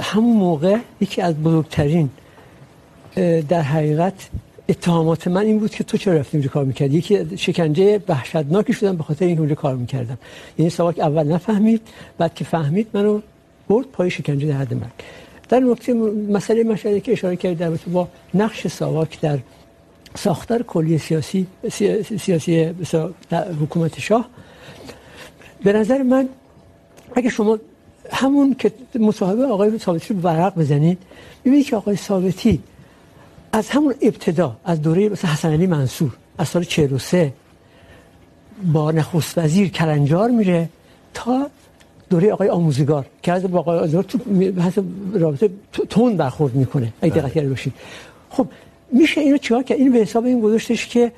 همون 0.00 0.36
موقع 0.36 0.78
یکی 1.00 1.22
از 1.22 1.34
بزرگترین 1.34 2.10
در 3.48 3.62
حقیقت 3.62 4.28
اتهامات 4.68 5.28
من 5.28 5.40
این 5.46 5.58
بود 5.58 5.70
که 5.70 5.84
تو 5.84 5.96
چرا 5.98 6.14
رفتی 6.14 6.36
اونجا 6.36 6.50
کار 6.50 6.64
میکردی؟ 6.64 6.98
یکی 6.98 7.38
شکنجه 7.38 8.02
وحشتناکی 8.08 8.72
شدم، 8.72 8.96
به 8.96 9.02
خاطر 9.02 9.24
این 9.24 9.38
اونجا 9.38 9.54
کار 9.54 9.76
میکردم. 9.76 10.18
یعنی 10.58 10.70
سواک 10.70 10.98
اول 10.98 11.32
نفهمید، 11.32 11.82
بعد 12.18 12.34
که 12.34 12.44
فهمید 12.44 12.88
منو 12.94 13.20
برد 13.68 13.86
پای 13.86 14.10
شکنجه 14.10 14.48
در 14.48 14.54
حد 14.54 14.74
مرگ 14.74 14.90
در 15.48 15.60
نکته 15.60 15.94
مسئله 16.38 16.64
مشاهده 16.64 17.00
که 17.00 17.12
اشاره 17.12 17.36
کرد 17.36 17.58
در 17.58 17.70
با 17.70 18.08
نقش 18.34 18.66
ساواک 18.66 19.20
در 19.20 19.38
ساختار 20.14 20.62
کلی 20.62 20.98
سیاسی 20.98 21.46
سیاسی 22.18 22.74
حکومت 23.60 24.00
شاه، 24.00 24.28
به 25.64 25.72
نظر 25.72 26.02
من 26.02 26.28
اگه 27.14 27.30
شما 27.30 27.58
همون 28.12 28.54
که 28.54 28.72
مصاحبه 28.94 29.44
آقای 29.44 29.78
ثابتی 29.78 30.14
رو 30.14 30.20
ورق 30.20 30.58
بزنید، 30.58 30.98
میبینید 31.44 31.66
که 31.66 31.76
آقای 31.76 31.96
ثابتی 31.96 32.60
از 33.54 33.70
همون 33.70 33.94
ابتدا 34.02 34.56
از 34.64 34.82
دوره 34.82 35.08
مثلا 35.08 35.30
حسن 35.30 35.52
علی 35.52 35.66
منصور 35.66 36.16
از 36.38 36.48
سال 36.48 36.64
43 36.64 37.32
با 38.72 38.90
نخست 38.90 39.38
وزیر 39.38 39.68
کلنجار 39.68 40.30
میره 40.30 40.68
تا 41.14 41.50
دوره 42.10 42.32
آقای 42.32 42.48
آموزگار 42.48 43.06
که 43.22 43.32
از 43.32 43.42
با 43.42 43.58
آقای 43.58 43.78
آموزگار 43.78 44.02
تو 44.02 44.18
رابطه 45.14 45.50
تون 45.88 46.16
برخورد 46.16 46.54
میکنه 46.54 46.92
اگه 47.02 47.14
دقت 47.14 47.32
کرده 47.32 47.48
باشید. 47.48 47.72
خب 48.30 48.46
میشه 48.92 49.20
اینو 49.20 49.36
چیکار 49.36 49.62
کرد؟ 49.62 49.78
این 49.78 49.92
به 49.92 49.98
حساب 49.98 50.24
این 50.24 50.40
گذاشتش 50.40 50.86
که 50.86 51.12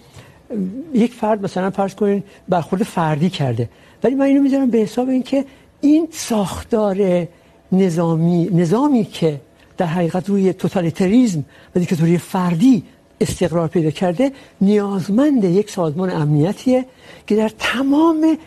یک 0.95 1.15
فرد 1.15 1.45
مثلا 1.45 1.71
فرض 1.71 1.95
کنین 1.95 2.23
برخورد 2.49 2.83
فردی 2.83 3.31
کرده. 3.31 3.69
ولی 4.05 4.15
من 4.15 4.25
اینو 4.25 4.43
میذارم 4.43 4.71
به 4.71 4.79
حساب 4.79 5.09
این 5.09 5.23
که 5.23 5.45
این 5.81 6.09
ساختار 6.11 7.27
نظامی 7.73 8.45
نظامی 8.53 9.05
که 9.05 9.41
در 9.77 9.87
حقیقت 9.87 10.29
روی 10.29 10.53
توتالیتریزم 10.53 11.45
و 11.77 11.79
دیکتاتوری 11.79 12.19
فردی 12.19 12.83
استقرار 13.21 13.69
پیدا 13.69 13.91
کرده 13.91 14.33
نیازمند 14.61 15.45
یک 15.45 15.71
سازمان 15.71 16.11
امنیتیه 16.11 16.85
که 17.27 17.37
در 17.37 17.51
تمام 17.59 18.39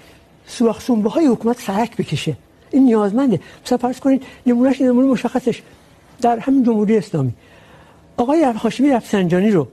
سوراخ 0.47 0.81
سنبه 0.81 1.09
های 1.09 1.25
حکومت 1.25 1.61
سرک 1.61 1.97
بکشه. 1.97 2.37
این 2.71 2.85
نیازمنده. 2.85 3.39
مثلا 3.65 3.77
فرض 3.77 3.99
کنید 3.99 4.23
نمونهش 4.45 4.81
نمونه 4.81 5.07
مشخصش 5.07 5.61
در 6.21 6.39
همین 6.39 6.63
جمهوری 6.63 6.97
اسلامی. 6.97 7.33
آقای 8.17 8.43
هاشمی 8.43 8.89
رفسنجانی 8.89 9.51
رو 9.51 9.67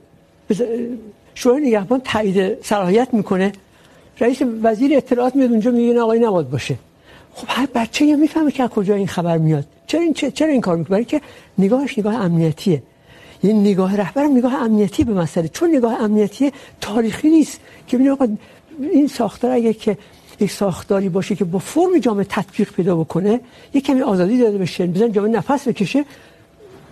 شورای 1.35 1.61
نگهبان 1.61 2.01
تایید 2.03 2.63
صلاحیت 2.63 3.13
میکنه. 3.13 3.51
رئیس 4.19 4.41
وزیر 4.63 4.97
اطلاعات 4.97 5.35
میاد 5.35 5.51
اونجا 5.51 5.71
میگه 5.71 6.01
آقای 6.01 6.19
نباید 6.19 6.49
باشه. 6.49 6.75
خب 7.33 7.47
هر 7.49 7.67
بچه 7.75 8.05
یا 8.05 8.15
میفهمه 8.15 8.51
که 8.51 8.63
از 8.63 8.69
کجا 8.69 8.95
این 8.95 9.07
خبر 9.07 9.37
میاد. 9.37 9.65
چرا 9.87 10.01
این 10.01 10.13
چرا 10.13 10.47
این 10.47 10.61
کار 10.61 10.77
میکنه 10.77 11.03
که 11.03 11.21
نگاهش 11.57 11.99
نگاه 11.99 12.15
امنیتیه. 12.15 12.83
یعنی 13.43 13.71
نگاه 13.71 13.95
رهبرم 13.95 14.37
نگاه 14.37 14.53
امنیتی 14.53 15.03
به 15.03 15.13
مسئله. 15.13 15.47
چون 15.47 15.75
نگاه 15.75 16.01
امنیتی 16.01 16.51
تاریخی 16.81 17.29
نیست 17.29 17.59
که 17.87 17.97
ببین 17.97 18.09
آقا 18.09 18.27
این 18.93 19.07
ساختار 19.07 19.51
اگه 19.51 19.73
که 19.73 19.97
یک 20.39 20.51
ساختاری 20.51 21.09
باشه 21.09 21.35
که 21.35 21.45
با 21.45 21.59
فرم 21.59 21.97
جامعه 21.97 22.25
تطبیق 22.29 22.71
پیدا 22.71 22.95
بکنه 22.95 23.39
یک 23.73 23.85
کمی 23.85 24.01
آزادی 24.01 24.37
داده 24.37 24.57
بشه 24.57 24.87
بزن 24.87 25.11
جامعه 25.11 25.31
نفس 25.31 25.67
بکشه 25.67 26.05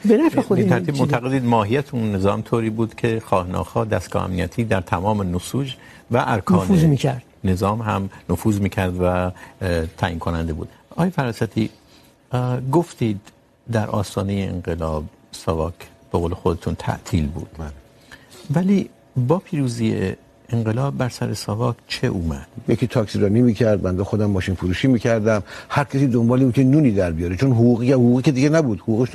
به 0.06 0.18
نفع 0.18 0.42
خود 0.42 0.58
این 0.58 0.70
ترتیب 0.70 0.98
معتقدید 0.98 1.46
ماهیت 1.46 1.94
اون 1.94 2.16
نظام 2.16 2.42
طوری 2.42 2.70
بود 2.70 2.96
که 2.96 3.22
خواه 3.26 3.48
ناخواه 3.48 3.86
دستگاه 3.86 4.24
امنیتی 4.24 4.64
در 4.64 4.82
تمام 4.82 5.36
نسوج 5.36 5.76
و 6.12 6.24
ارکان 6.28 6.58
نفوذ 6.58 6.84
میکرد. 6.84 7.24
نظام 7.44 7.82
هم 7.82 8.10
نفوذ 8.30 8.60
میکرد 8.60 8.94
و 9.02 9.32
تعیین 9.98 10.20
کننده 10.20 10.54
بود. 10.54 10.70
آقای 10.90 11.10
فراستی 11.10 11.70
گفتید 12.72 13.20
در 13.72 13.90
آستانه 13.90 14.34
انقلاب 14.34 15.04
ساواک 15.32 15.74
به 16.12 16.18
قول 16.18 16.34
خودتون 16.34 16.76
تعطیل 16.76 17.28
بود. 17.28 17.50
ولی 18.56 18.90
با 19.28 19.40
پیروزی 19.40 20.14
انقلاب 20.50 20.98
بر 20.98 21.10
سر 21.10 21.34
ساواک 21.34 21.76
چه 21.88 22.08
اومد؟ 22.08 22.48
یکی 22.68 22.88
تاکسی 22.88 23.20
رانی 23.20 23.42
میکرد 23.42 23.82
بنده 23.82 24.04
خودم 24.04 24.26
ماشین 24.26 24.56
فروشی 24.56 24.88
میکردم. 24.88 25.44
هر 25.70 25.84
کسی 25.84 26.08
دنبال 26.08 26.44
بود 26.44 26.54
که 26.54 26.64
نونی 26.64 26.92
در 26.92 27.12
بیاره 27.12 27.36
چون 27.36 27.52
حقوقی 27.52 27.92
حقوقی 27.92 28.22
که 28.22 28.32
دیگه 28.32 28.50
نبود. 28.50 28.80
حقوقش 28.80 29.10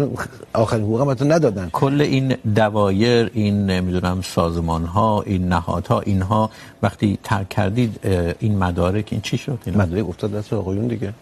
آخرین 0.52 0.84
حقوق 0.84 1.00
هم 1.00 1.10
حتی 1.10 1.24
ندادن. 1.24 1.68
کل 1.72 2.00
این 2.00 2.36
دوایر 2.54 3.30
این 3.34 3.66
نمیدونم 3.66 4.22
سازمان 4.22 4.84
ها 4.84 5.22
این 5.22 5.48
نهادها 5.48 6.00
اینها 6.00 6.50
وقتی 6.82 7.18
ترک 7.24 7.48
کردید 7.48 8.06
این 8.38 8.58
مدارک 8.58 9.08
این 9.10 9.20
چی 9.20 9.38
شد؟ 9.38 9.58
اینا؟ 9.66 9.78
مدارک 9.78 10.08
افتاد 10.08 10.32
دست 10.32 10.52
آقایون 10.52 10.86
دیگه. 10.86 11.12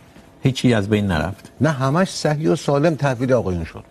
هیچی 0.49 0.75
از 0.75 0.89
بین 0.89 1.07
نرفت. 1.07 1.45
نه 1.61 1.71
همش 1.71 2.09
صحیح 2.09 2.51
و 2.51 2.57
سالم 2.57 2.95
تحویل 2.95 3.33
آقایون 3.33 3.65
شد. 3.65 3.85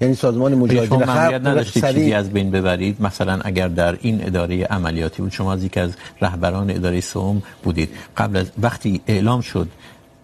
یعنی 0.00 0.14
سازمان 0.14 0.54
مجاهدین 0.54 1.06
خلق 1.06 1.46
نداشتید 1.46 1.82
سری... 1.82 1.94
چیزی 1.94 2.12
از 2.12 2.30
بین 2.30 2.50
ببرید. 2.50 3.02
مثلا 3.02 3.40
اگر 3.44 3.68
در 3.68 3.98
این 4.00 4.26
اداره 4.26 4.64
عملیاتی 4.64 5.22
بود 5.22 5.32
شما 5.32 5.52
از 5.52 5.64
یک 5.64 5.78
از 5.78 5.90
رهبران 6.20 6.70
اداره 6.70 7.00
سوم 7.00 7.42
بودید. 7.62 7.90
قبل 8.16 8.36
از 8.36 8.46
وقتی 8.62 9.00
اعلام 9.06 9.40
شد 9.40 9.68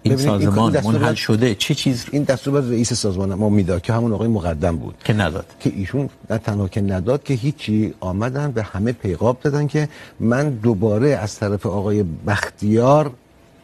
این 0.02 0.16
سازمان 0.16 0.72
منحل 0.84 1.14
شده 1.14 1.54
چه 1.54 1.74
چیز 1.74 2.06
این 2.12 2.22
دستور 2.22 2.58
از 2.58 2.70
رئیس 2.70 2.92
سازمان 2.92 3.34
ما 3.34 3.48
میداد 3.48 3.82
که 3.82 3.92
همون 3.92 4.12
آقای 4.12 4.28
مقدم 4.28 4.76
بود. 4.76 4.94
که 5.04 5.12
نداد. 5.12 5.46
که 5.60 5.72
ایشون 5.76 6.08
نه 6.30 6.38
تنها 6.38 6.68
که 6.68 6.80
نداد 6.80 7.22
که 7.22 7.34
هیچی 7.34 7.94
آمدن 8.00 8.52
به 8.52 8.62
همه 8.62 8.92
پیغام 8.92 9.36
دادن 9.42 9.66
که 9.66 9.88
من 10.20 10.50
دوباره 10.50 11.08
از 11.08 11.38
طرف 11.38 11.66
آقای 11.66 12.04
بختیار 12.26 13.10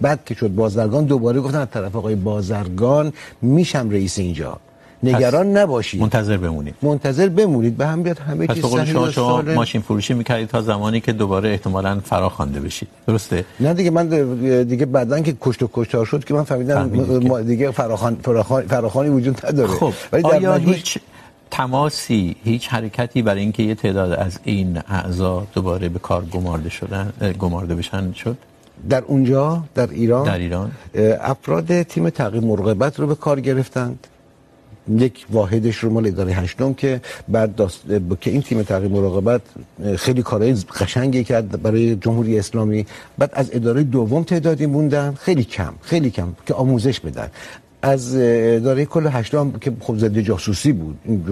بعد 0.00 0.24
که 0.26 0.34
شد 0.34 0.48
بازرگان 0.48 1.04
دوباره 1.04 1.40
گفتن 1.40 1.58
از 1.58 1.70
طرف 1.70 1.96
آقای 1.96 2.14
بازرگان 2.14 3.12
میشم 3.42 3.90
رئیس 3.90 4.18
اینجا. 4.18 4.56
نگران 5.02 5.56
نباشید. 5.56 6.00
منتظر 6.00 6.36
بمونید. 6.36 6.74
منتظر 6.82 7.28
بمونید. 7.28 7.76
به 7.76 7.86
هم 7.86 8.02
بیاد 8.02 8.18
همه 8.18 8.46
چیز 8.46 8.66
صحیح 8.66 8.84
شما, 8.84 9.10
شما 9.10 9.10
سال... 9.10 9.54
ماشین 9.54 9.80
فروشی 9.80 10.14
میکردید 10.14 10.48
تا 10.48 10.62
زمانی 10.62 11.00
که 11.00 11.12
دوباره 11.12 11.48
احتمالاً 11.48 12.00
فرا 12.00 12.28
خوانده 12.28 12.60
بشید. 12.60 12.88
درسته؟ 13.06 13.44
نه 13.60 13.74
دیگه 13.74 13.90
من 13.90 14.08
دیگه 14.64 14.86
بعدن 14.86 15.22
که 15.22 15.36
کشت 15.40 15.62
و 15.62 15.70
کشتار 15.72 16.06
شد 16.06 16.24
که 16.24 16.34
من 16.34 16.42
فهمیدم 16.42 17.42
دیگه 17.42 17.70
فراخوان 17.70 18.16
فراخوان 18.22 18.66
فراخوانی 18.66 19.08
وجود 19.08 19.46
نداره. 19.46 19.68
خب 19.68 19.92
ولی 20.12 20.22
در 20.22 20.28
آیا 20.28 20.54
مجموع... 20.54 20.74
هیچ 20.74 20.98
تماسی 21.50 22.36
هیچ 22.44 22.68
حرکتی 22.68 23.22
برای 23.22 23.40
اینکه 23.40 23.62
یه 23.62 23.74
تعداد 23.74 24.12
از 24.12 24.38
این 24.44 24.80
اعضا 24.88 25.46
دوباره 25.54 25.88
به 25.88 25.98
کار 25.98 26.24
گمارده 26.24 26.68
شدن 26.68 27.12
گمارده 27.38 27.74
بشن 27.74 28.12
شد؟ 28.12 28.36
در 28.88 29.02
اونجا 29.06 29.64
در 29.74 29.88
ایران 29.90 30.24
در 30.24 30.38
ایران. 30.38 30.70
افراد 31.20 31.82
تیم 31.82 32.10
تعقیب 32.10 32.44
مراقبت 32.44 33.00
رو 33.00 33.06
به 33.06 33.14
کار 33.14 33.40
گرفتند. 33.40 34.06
یک 34.88 35.26
واحدش 35.30 35.76
رو 35.76 35.90
مال 35.90 36.06
اداره 36.06 36.32
هشتم 36.32 36.74
که 36.74 37.00
بعد 37.28 37.54
داست... 37.54 37.80
که 38.20 38.30
این 38.30 38.42
تیم 38.42 38.62
تعقیب 38.62 38.90
مراقبت 38.92 39.40
خیلی 39.96 40.22
کارهای 40.22 40.54
قشنگی 40.80 41.24
کرد 41.24 41.62
برای 41.62 41.96
جمهوری 41.96 42.38
اسلامی. 42.38 42.86
بعد 43.18 43.30
از 43.32 43.50
اداره 43.52 43.82
دوم 43.82 44.22
تعدادی 44.22 44.66
موندن 44.66 45.14
خیلی 45.14 45.44
کم 45.44 45.74
خیلی 45.80 46.10
کم 46.10 46.34
که 46.46 46.54
آموزش 46.54 47.00
بدن. 47.00 47.28
از 47.82 48.16
اداره 48.16 48.84
کل 48.84 49.06
هشتم 49.06 49.50
که 49.52 49.72
خب 49.80 49.98
ضد 49.98 50.18
جاسوسی 50.18 50.72
بود. 50.72 50.98
این 51.04 51.24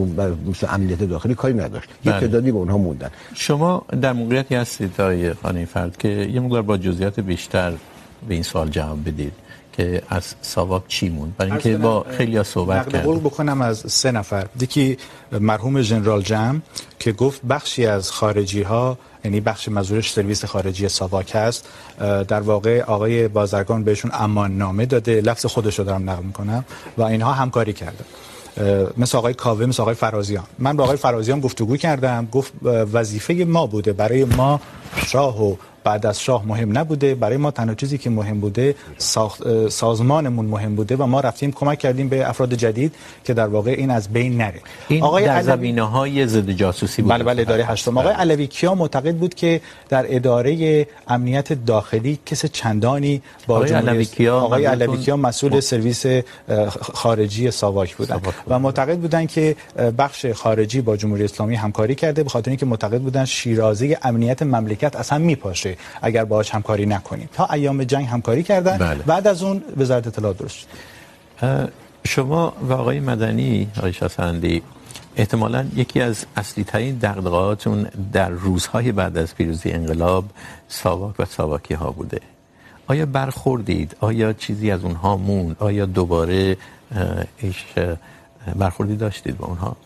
مثل 0.48 0.66
امنیت 0.70 1.02
داخلی 1.02 1.34
کاری 1.34 1.54
نداشت. 1.54 1.88
یه 2.04 2.12
تعدادی 2.12 2.52
به 2.52 2.58
اونها 2.58 2.78
موندن. 2.78 3.10
شما 3.34 3.82
در 4.02 4.12
موقعیتی 4.12 4.54
هستید 4.54 5.00
آقای 5.00 5.34
خانه 5.34 5.64
فرد 5.64 5.96
که 5.96 6.08
یه 6.08 6.40
مقدار 6.40 6.62
با 6.62 6.76
جزئیات 6.76 7.20
بیشتر 7.20 7.72
به 8.28 8.34
این 8.34 8.42
سوال 8.42 8.68
جواب 8.68 9.08
بدید 9.08 9.32
که 9.72 10.02
از 10.08 10.34
ساواک 10.42 10.82
چی 10.88 11.08
موند؟ 11.08 11.34
برای 11.38 11.52
اینکه 11.52 11.76
با 11.76 12.06
خیلی 12.10 12.42
صحبت 12.42 12.88
کرد 12.88 13.06
نقل 13.06 13.18
بکنم 13.18 13.60
از 13.60 13.78
سه 13.78 14.10
نفر. 14.10 14.46
یکی 14.60 14.96
مرحوم 15.40 15.82
ژنرال 15.82 16.22
جم 16.22 16.62
که 16.98 17.12
گفت 17.12 17.40
بخشی 17.46 17.86
از 17.86 18.10
خارجی 18.10 18.62
ها 18.62 18.98
یعنی 19.24 19.40
بخش 19.40 19.68
مزورش 19.68 20.12
سرویس 20.12 20.44
خارجی 20.44 20.88
ساواک 20.88 21.32
هست. 21.34 21.68
در 22.28 22.40
واقع 22.40 22.82
آقای 22.82 23.28
بازرگان 23.28 23.84
بهشون 23.84 24.10
امان 24.14 24.58
نامه 24.58 24.86
داده، 24.86 25.20
لفظ 25.20 25.46
خودش 25.46 25.78
رو 25.78 25.84
دارم 25.84 26.10
نقل 26.10 26.22
میکنم 26.22 26.64
و 26.96 27.02
اینها 27.02 27.32
همکاری 27.32 27.72
کردن 27.72 28.04
مثل 28.96 29.18
آقای 29.18 29.34
کاوه، 29.34 29.66
مثل 29.66 29.82
آقای 29.82 29.94
فرازیان. 29.94 30.44
من 30.58 30.76
با 30.76 30.84
آقای 30.84 30.96
فرازیان 30.96 31.40
گفتگو 31.40 31.76
کردم، 31.76 32.28
گفت 32.32 32.52
وظیفه 32.62 33.34
ما 33.34 33.66
بوده. 33.66 33.92
برای 33.92 34.24
ما 34.24 34.60
شاه 35.06 35.44
و 35.44 35.56
بعد 35.88 36.06
از 36.06 36.20
شاه 36.20 36.46
مهم 36.46 36.78
نبوده. 36.78 37.14
برای 37.14 37.36
ما 37.36 37.50
تنها 37.50 37.74
چیزی 37.74 37.98
که 37.98 38.10
مهم 38.10 38.40
بوده 38.40 38.74
ساخت 38.98 39.68
سازمانمون 39.68 40.46
مهم 40.46 40.74
بوده 40.76 40.96
و 40.96 41.06
ما 41.06 41.20
رفتیم 41.20 41.52
کمک 41.52 41.78
کردیم 41.78 42.08
به 42.08 42.28
افراد 42.28 42.54
جدید 42.54 42.94
که 43.24 43.34
در 43.34 43.46
واقع 43.46 43.70
این 43.70 43.90
از 43.90 44.08
بین 44.08 44.36
نره. 44.36 44.60
این 44.88 45.02
آقای 45.02 45.24
در 45.24 45.42
زمینه 45.42 45.82
های 45.82 46.26
ضد 46.26 46.50
جاسوسی 46.50 47.02
بود 47.02 47.12
بله 47.12 47.24
بله 47.24 47.42
اداره 47.42 47.64
هشتم. 47.64 47.98
آقای 47.98 48.12
علوی 48.12 48.46
کیا 48.46 48.74
معتقد 48.74 49.14
بود 49.14 49.34
که 49.34 49.60
در 49.88 50.04
اداره 50.16 50.86
امنیت 51.08 51.52
داخلی 51.52 52.18
کس 52.26 52.46
چندانی 52.46 53.22
با 53.46 53.64
علوی 53.64 54.04
کیا 54.04 54.36
آقای 54.40 54.64
علوی 54.64 54.96
کیا 54.98 55.16
مسئول 55.16 55.60
سرویس 55.60 56.04
خارجی 56.80 57.50
ساواک 57.50 57.96
بودن 57.96 58.20
و 58.48 58.58
معتقد 58.58 58.98
بودن 58.98 59.26
که 59.26 59.56
بخش 59.98 60.26
خارجی 60.26 60.80
با 60.80 60.96
جمهوری 60.96 61.24
اسلامی 61.24 61.54
همکاری 61.64 61.94
کرده 61.94 62.22
به 62.22 62.30
خاطر 62.30 62.50
اینکه 62.50 62.66
معتقد 62.66 63.00
بودن 63.00 63.24
شیرازه 63.24 63.98
امنیت 64.02 64.42
مملکت 64.42 64.96
اصلا 64.96 65.18
میپاشه. 65.18 65.76
اگر 66.02 66.24
باهاش 66.24 66.50
همکاری 66.50 66.86
نکنیم 66.86 67.28
تا 67.32 67.46
ایام 67.52 67.84
جنگ 67.84 68.06
همکاری 68.06 68.42
کردن. 68.42 68.78
بله. 68.78 69.02
بعد 69.02 69.26
از 69.26 69.42
اون 69.42 69.62
وزارت 69.76 70.06
اطلاعات 70.06 70.38
درست 70.38 70.66
شما 72.06 72.52
و 72.68 72.72
آقای 72.72 73.00
مدنی 73.00 73.68
آقای 73.78 73.92
شاسندی 73.92 74.62
احتمالا 75.16 75.66
یکی 75.76 76.00
از 76.00 76.24
اصلی 76.36 76.64
ترین 76.64 76.98
دغدغه‌هاتون 76.98 77.86
در 78.12 78.28
روزهای 78.28 78.92
بعد 78.92 79.18
از 79.18 79.34
پیروزی 79.34 79.70
انقلاب 79.70 80.24
ساواک 80.68 81.14
و 81.18 81.24
ساواکی 81.24 81.74
ها 81.74 81.90
بوده. 81.90 82.20
آیا 82.86 83.06
برخوردید؟ 83.06 83.96
آیا 84.00 84.32
چیزی 84.32 84.70
از 84.70 84.84
اونها 84.84 85.16
موند؟ 85.16 85.56
آیا 85.58 85.86
دوباره 85.86 86.56
ایش 87.38 87.64
برخوردی 88.56 88.96
داشتید 88.96 89.38
با 89.38 89.46
اونها؟ 89.46 89.76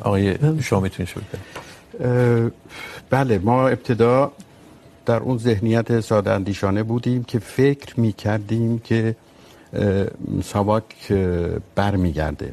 آقای 0.00 0.38
شما 0.62 0.80
میتونید 0.80 1.08
شروع 1.08 1.24
کنید. 1.30 2.52
بله 3.10 3.38
ما 3.38 3.68
ابتدا 3.68 4.32
در 5.06 5.20
اون 5.20 5.38
ذهنیت 5.38 6.00
ساده 6.00 6.32
اندیشانه 6.32 6.82
بودیم 6.82 7.24
که 7.24 7.38
فکر 7.38 8.00
میکردیم 8.00 8.78
که 8.78 9.16
ساواک 10.44 11.12
برمیگرده. 11.74 12.52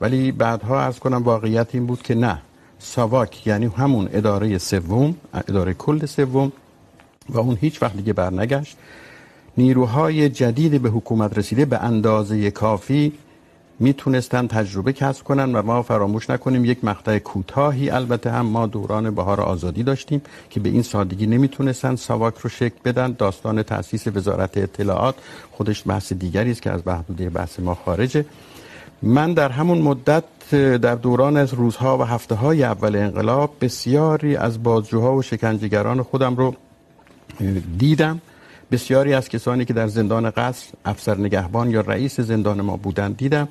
ولی 0.00 0.32
بعدها 0.32 0.80
از 0.80 0.98
کنم 0.98 1.22
واقعیت 1.22 1.74
این 1.74 1.86
بود 1.86 2.02
که 2.02 2.14
نه. 2.14 2.42
ساواک 2.78 3.46
یعنی 3.46 3.66
همون 3.66 4.08
اداره 4.12 4.58
سوم، 4.58 5.14
اداره 5.48 5.74
کل 5.74 6.06
سوم 6.06 6.52
و 7.28 7.38
اون 7.38 7.58
هیچ 7.60 7.82
وقت 7.82 7.96
دیگه 7.96 8.12
برنگشت. 8.12 8.76
نیروهای 9.56 10.28
جدید 10.28 10.82
به 10.82 10.88
حکومت 10.88 11.38
رسیده 11.38 11.64
به 11.64 11.78
اندازه 11.78 12.50
کافی 12.50 13.12
میتونستن 13.80 14.46
تجربه 14.46 14.92
کسب 14.92 15.24
کنن 15.24 15.52
و 15.54 15.62
ما 15.62 15.82
فراموش 15.82 16.30
نکنیم. 16.30 16.64
یک 16.64 16.84
مقطع 16.84 17.18
کوتاهی 17.18 17.90
البته 17.90 18.30
هم 18.30 18.46
ما 18.46 18.66
دوران 18.66 19.10
بهار 19.10 19.40
آزادی 19.40 19.82
داشتیم 19.82 20.22
که 20.50 20.60
به 20.60 20.68
این 20.68 20.82
سادگی 20.82 21.26
نمیتونستن 21.26 21.96
ساواک 21.96 22.34
رو 22.38 22.50
شکل 22.50 22.76
بدن. 22.84 23.12
داستان 23.18 23.62
تاسیس 23.62 24.06
وزارت 24.06 24.58
اطلاعات 24.58 25.14
خودش 25.50 25.82
بحث 25.86 26.12
دیگری 26.12 26.50
است 26.50 26.62
که 26.62 26.70
از 26.70 26.82
محدوده 26.86 27.30
بحث 27.30 27.60
ما 27.60 27.74
خارجه. 27.74 28.24
من 29.02 29.32
در 29.32 29.48
همون 29.48 29.78
مدت، 29.78 30.24
در 30.54 30.94
دوران 30.94 31.36
از 31.36 31.54
روزها 31.54 31.98
و 31.98 32.02
هفته 32.02 32.34
های 32.34 32.64
اول 32.64 32.96
انقلاب، 32.96 33.54
بسیاری 33.60 34.36
از 34.36 34.62
بازجوها 34.62 35.16
و 35.16 35.22
شکنجهگران 35.22 36.02
خودم 36.02 36.36
رو 36.36 36.54
دیدم. 37.78 38.20
بسیاری 38.72 39.14
از 39.14 39.28
کسانی 39.28 39.64
که 39.64 39.72
در 39.72 39.86
زندان 39.86 40.30
قصر 40.30 40.66
افسر 40.84 41.16
نگهبان 41.18 41.70
یا 41.70 41.80
رئیس 41.80 42.20
زندان 42.20 42.60
ما 42.60 42.76
بودند 42.76 43.16
دیدم 43.16 43.48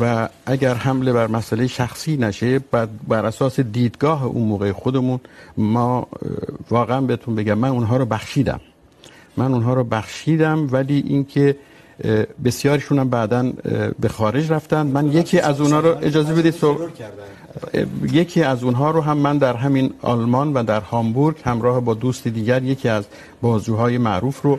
و 0.00 0.28
اگر 0.46 0.74
حمله 0.74 1.12
بر 1.12 1.26
مسئله 1.26 1.66
شخصی 1.66 2.16
نشه، 2.16 2.58
بعد 2.58 2.88
بر 3.08 3.26
اساس 3.26 3.60
دیدگاه 3.60 4.24
اون 4.24 4.48
موقع 4.48 4.72
خودمون 4.72 5.20
ما 5.56 6.06
واقعا 6.70 7.00
بهتون 7.00 7.34
بگم، 7.34 7.58
من 7.58 7.68
اونها 7.68 7.96
رو 7.96 8.04
بخشیدم. 8.04 8.60
من 9.36 9.52
اونها 9.52 9.74
رو 9.74 9.84
بخشیدم، 9.84 10.68
ولی 10.72 11.04
اینکه 11.06 11.56
بسیارشون 12.44 12.98
هم 12.98 13.08
بعدا 13.08 13.52
به 14.00 14.08
خارج 14.08 14.52
رفتن. 14.52 14.86
من 14.86 15.12
یکی 15.12 15.38
از 15.38 15.60
اونها 15.60 15.80
رو 15.80 15.96
اجازه 16.02 16.34
بدید 16.34 16.54
سو... 16.54 16.88
یکی 18.12 18.42
از 18.42 18.62
اونها 18.62 18.90
رو 18.90 19.00
هم 19.00 19.18
من 19.18 19.38
در 19.38 19.56
همین 19.56 19.94
آلمان 20.02 20.52
و 20.52 20.62
در 20.62 20.80
هامبورگ 20.80 21.36
همراه 21.44 21.80
با 21.80 21.94
دوست 21.94 22.28
دیگر، 22.28 22.62
یکی 22.62 22.88
از 22.88 23.04
بازجوهای 23.42 23.98
معروف 23.98 24.42
رو 24.42 24.58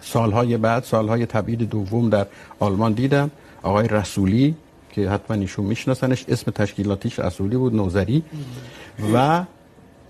سالهای 0.00 0.56
بعد، 0.56 0.84
سالهای 0.84 1.26
تبعید 1.26 1.70
دوم 1.70 2.10
در 2.10 2.26
آلمان 2.60 2.92
دیدم. 2.92 3.30
آقای 3.62 3.88
رسولی، 3.88 4.54
که 4.90 5.10
حتما 5.10 5.36
ایشون 5.36 5.64
میشناسنش، 5.64 6.24
اسم 6.28 6.50
تشکیلاتیش 6.50 7.18
رسولی 7.18 7.56
بود، 7.56 7.74
نوزری. 7.74 8.22
و 9.14 9.44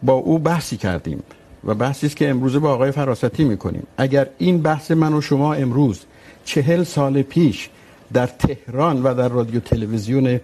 با 0.02 0.12
او 0.12 0.38
بحثی 0.38 0.76
کردیم 0.76 1.22
و 1.64 1.74
بحثی 1.74 2.06
است 2.06 2.16
که 2.16 2.30
امروزه 2.30 2.58
با 2.58 2.72
آقای 2.72 2.90
فراستی 2.90 3.44
میکنیم. 3.44 3.86
اگر 3.96 4.28
این 4.38 4.62
بحث 4.62 4.90
من 4.90 5.14
و 5.14 5.20
شما 5.20 5.54
امروز 5.54 6.00
چهل 6.44 6.84
سال 6.84 7.22
پیش 7.22 7.68
در 8.12 8.26
تهران 8.26 9.02
و 9.02 9.14
در 9.14 9.28
رادیو 9.28 9.60
تلویزیون 9.60 10.40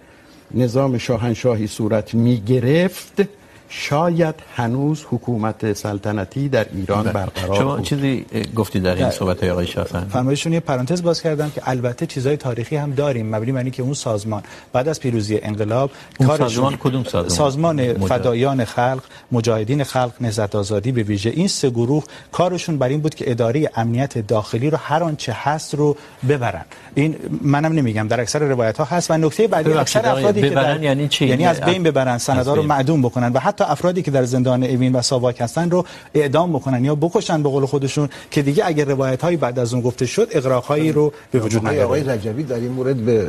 نظام 0.51 0.97
شاهنشاهی 0.97 1.67
صورت 1.67 2.13
می 2.13 2.37
گرفت 2.37 3.21
شاید 3.69 4.35
هنوز 4.55 5.05
حکومت 5.09 5.73
سلطنتی 5.73 6.49
در 6.49 6.65
ایران 6.73 7.03
برقرار 7.03 7.57
شما 7.57 7.81
چیزی 7.81 8.25
گفتید 8.55 8.83
در 8.83 8.95
این 8.95 9.09
صحبت 9.09 9.39
های 9.39 9.49
آقای 9.49 9.67
شاسن 9.67 10.05
فرمایشون 10.05 10.53
یه 10.53 10.59
پرانتز 10.59 11.03
باز 11.03 11.21
کردم 11.21 11.49
که 11.49 11.61
البته 11.65 12.05
چیزای 12.05 12.37
تاریخی 12.37 12.75
هم 12.75 12.91
داریم. 12.91 13.35
مبنی 13.35 13.51
بر 13.51 13.59
اینکه 13.59 13.83
اون 13.83 13.93
سازمان 13.93 14.43
بعد 14.73 14.87
از 14.87 14.99
پیروزی 14.99 15.39
انقلاب 15.41 15.91
سازمان 16.27 16.75
کدوم 16.75 17.03
سازمان؟ 17.03 17.29
سازمان 17.29 18.07
فدایان 18.07 18.65
خلق 18.65 19.03
مجاهدین 19.31 19.83
خلق 19.83 20.11
نهضت 20.21 20.55
آزادی 20.55 20.91
به 20.91 21.03
ویژه. 21.03 21.29
این 21.29 21.47
سه 21.47 21.69
گروه 21.69 22.03
کارشون 22.31 22.77
بر 22.77 22.87
این 22.87 23.01
بود 23.01 23.15
که 23.15 23.31
اداره 23.31 23.69
امنیت 23.75 24.17
داخلی 24.17 24.69
رو 24.69 24.77
هر 24.77 25.03
آنچه 25.03 25.35
هست 25.35 25.75
رو 25.75 25.97
ببرن. 26.29 26.65
این 26.95 27.15
منم 27.41 27.73
نمیگم 27.73 28.07
در 28.07 28.21
اکثر 28.21 28.39
روایت 28.39 28.77
ها 28.77 28.83
هست 28.83 29.11
و 29.11 29.17
نکته 29.17 29.47
بعدی 29.47 29.73
اکثر 29.73 30.09
افرادی 30.09 30.41
که 30.41 30.49
ببرن 30.49 30.83
یعنی 30.83 31.07
چی؟ 31.07 31.27
یعنی 31.27 31.45
از 31.45 31.61
بین 31.61 31.83
ببرن 31.83 32.17
سندا 32.17 32.53
رو 32.53 32.63
معدوم 32.63 33.01
بکنن 33.01 33.33
و 33.33 33.39
حتی 33.39 33.58
افرادی 33.65 34.01
که 34.01 34.11
در 34.11 34.23
زندان 34.23 34.63
اوین 34.63 34.95
و 34.95 35.01
ساواک 35.01 35.41
هستن 35.41 35.69
رو 35.69 35.85
اعدام 36.13 36.53
بکنن 36.53 36.85
یا 36.85 36.95
بکشن 36.95 37.43
به 37.43 37.49
قول 37.49 37.65
خودشون 37.65 38.09
که 38.31 38.41
دیگه 38.41 38.65
اگر 38.65 38.85
روایت 38.85 39.21
هایی 39.21 39.37
بعد 39.37 39.59
از 39.59 39.73
اون 39.73 39.81
گفته 39.81 40.05
شد 40.05 40.27
اقراقهایی 40.31 40.91
رو 40.91 41.13
به 41.31 41.39
وجود 41.39 41.67
نیاره 41.67 41.85
آقای 41.85 42.03
رجبی 42.03 42.43
در 42.43 42.55
این 42.55 42.71
مورد 42.71 42.97
به 42.97 43.27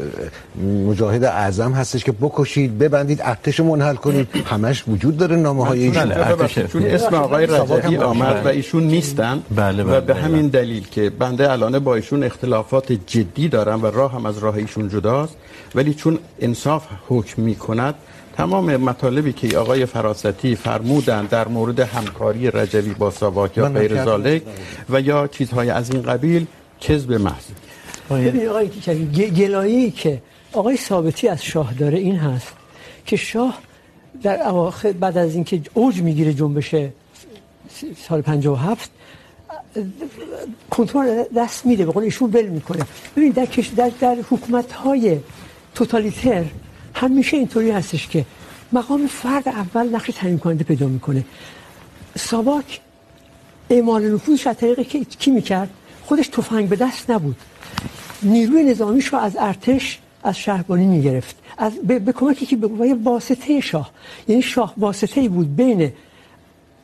مجاهد 0.87 1.24
اعظم 1.24 1.72
هستش 1.72 2.05
که 2.05 2.12
بکشید 2.12 2.78
ببندید 2.78 3.20
ارتش 3.22 3.61
منحل 3.61 3.95
کنید. 3.95 4.28
همش 4.47 4.85
وجود 4.89 5.16
داره 5.16 5.37
نامه 5.37 5.66
های 5.66 5.85
ایشون 5.85 6.66
چون 6.66 6.87
اسم 6.87 7.14
آقای 7.14 7.47
رجبی 7.47 7.97
آمد 7.97 8.47
و 8.47 8.49
ایشون 8.49 8.83
نیستن. 8.83 9.43
و 9.57 10.01
به 10.01 10.14
همین 10.14 10.49
دلیل 10.49 10.89
که 10.89 11.11
بنده 11.11 11.53
الان 11.53 11.78
با 11.78 11.95
ایشون 11.95 12.22
اختلافات 12.22 12.93
جدی 12.93 13.49
دارم 13.49 13.83
و 13.83 13.87
راه 13.87 14.12
هم 14.12 14.26
از 14.26 14.39
راه 14.39 14.55
ایشون 14.55 14.89
جداست. 14.89 15.37
ولی 15.74 15.95
چون 15.95 16.18
انصاف 16.41 16.87
حکم 17.09 17.43
میکند 17.43 17.95
تمام 18.37 18.76
مطالبی 18.76 19.33
که 19.33 19.59
آقای 19.59 19.87
فراستی 19.87 20.57
فرمودن 20.57 21.26
در 21.26 21.49
مورد 21.49 21.81
همکاری 21.81 22.51
رجوی 22.51 22.95
با 22.95 23.11
ساواک 23.11 23.57
یا 23.57 23.68
غیر 23.68 24.05
ذالک 24.05 24.43
و 24.91 25.01
یا 25.01 25.26
چیزهای 25.26 25.70
از 25.70 25.91
این 25.91 26.03
قبیل 26.03 26.47
کذب 26.81 27.12
محض. 27.12 27.45
ببین 28.11 28.49
آقای 28.49 28.68
گلایی 29.31 29.91
که 29.91 30.22
آقای 30.53 30.76
ثابتی 30.76 31.28
از 31.28 31.45
شاه 31.45 31.74
داره 31.74 31.99
این 31.99 32.16
هست 32.16 32.53
که 33.07 33.16
شاه 33.16 33.59
در 34.22 34.49
اواخر 34.49 34.93
بعد 34.93 35.18
از 35.18 35.35
اینکه 35.35 35.61
اوج 35.74 36.03
میگیره 36.03 36.33
جنبش 36.33 36.74
سال 38.09 38.22
57 38.22 38.91
کنترل 40.70 41.24
دست 41.37 41.66
میده 41.66 41.87
به 41.87 41.93
قول 41.93 42.05
ایشون 42.05 42.31
ول 42.31 42.47
میکنه. 42.47 42.87
ببین 43.16 43.31
در 43.31 43.49
در, 43.76 43.91
در 44.01 44.16
حکومت 44.31 44.72
های 44.72 45.18
توتالیتر 45.74 46.45
همیشه 46.95 47.36
اینطوری 47.36 47.70
هستش 47.70 48.09
که 48.09 48.24
مقام 48.72 49.07
فرد 49.07 49.49
اول 49.49 49.88
نقش 49.88 50.11
تعیین 50.14 50.38
کننده 50.38 50.64
پیدا 50.64 50.86
میکنه. 50.86 51.24
ساواک 52.18 52.80
اعمال 53.70 54.14
نفوذش 54.14 54.47
از 54.47 54.57
طریق 54.57 54.88
که 54.88 55.05
کی 55.05 55.30
میکرد؟ 55.30 55.70
خودش 56.05 56.28
تفنگ 56.28 56.68
به 56.68 56.76
دست 56.76 57.11
نبود. 57.11 57.36
نیروی 58.22 58.64
نظامیش 58.64 59.07
رو 59.07 59.18
از 59.18 59.36
ارتش 59.38 59.99
از 60.22 60.38
شهربانی 60.38 60.86
میگرفت. 60.86 61.36
از 61.59 61.72
به, 61.74 61.99
به 61.99 62.12
کمکی 62.12 62.47
که 62.47 62.57
به 62.57 62.95
واسطه 62.95 63.61
شاه. 63.61 63.91
یعنی 64.28 64.43
شاه 64.43 64.74
واسطه 64.76 65.28
بود 65.28 65.57
بین 65.57 65.93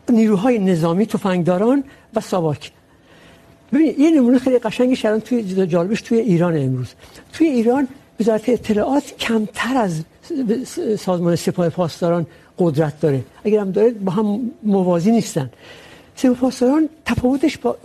نیروهای 0.08 0.58
نظامی 0.58 1.06
تفنگداران 1.06 1.84
و 2.14 2.20
ساواک 2.20 2.72
ببین 3.72 3.94
یه 3.98 4.10
نمونه 4.10 4.38
خیلی 4.38 4.58
قشنگی 4.58 5.08
الان 5.08 5.20
توی 5.20 5.66
جالبش 5.66 6.00
توی 6.02 6.18
ایران 6.18 6.56
امروز. 6.56 6.94
توی 7.32 7.46
ایران 7.46 7.88
وزارت 8.20 8.48
اطلاعات 8.48 9.16
کمتر 9.16 9.76
از 9.76 10.04
سازمان 10.98 11.36
سپاه 11.36 11.68
پاسداران 11.68 12.26
قدرت 12.58 13.00
داره. 13.00 13.24
اگر 13.44 13.60
هم 13.60 13.70
داره 13.70 13.90
با 13.90 14.12
هم 14.12 14.50
موازی 14.62 15.10
نیستن. 15.10 15.50
سپاه 16.16 16.34
پاسداران 16.34 16.88
تفاوتش 17.04 17.58
با 17.58 17.76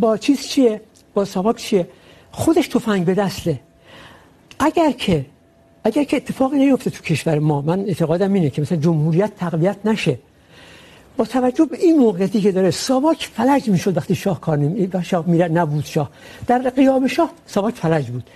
با 0.00 0.16
چیز 0.16 0.46
چیه؟ 0.46 0.80
با 1.14 1.24
ساواک 1.24 1.56
چیه؟ 1.56 1.86
خودش 2.30 2.68
تفنگ 2.68 3.04
به 3.04 3.14
دسته 3.14 3.60
اگر 4.58 4.90
که 4.92 5.26
اگر 5.84 6.04
که 6.04 6.16
اتفاقی 6.16 6.58
نیفته 6.58 6.90
تو 6.90 7.02
کشور 7.02 7.38
ما، 7.38 7.60
من 7.60 7.80
اعتقادم 7.80 8.32
اینه 8.32 8.50
که 8.50 8.62
مثلا 8.62 8.78
جمهوریت 8.78 9.36
تقویت 9.36 9.76
نشه. 9.84 10.18
با 11.16 11.24
توجه 11.24 11.64
به 11.64 11.78
این 11.78 11.98
موقعیتی 11.98 12.40
که 12.40 12.52
داره، 12.52 12.70
ساواک 12.70 13.30
فلج 13.34 13.68
میشد 13.68 13.96
وقتی 13.96 14.14
شاه 14.14 14.40
کار 14.40 14.58
نمی 14.58 14.90
شاه 15.02 15.24
میره 15.26 15.48
نبود 15.48 15.84
شاه. 15.84 16.10
در 16.46 16.58
قیام 16.58 17.06
شاه 17.06 17.30
ساواک 17.46 17.74
فلج 17.74 18.06
بود. 18.10 18.30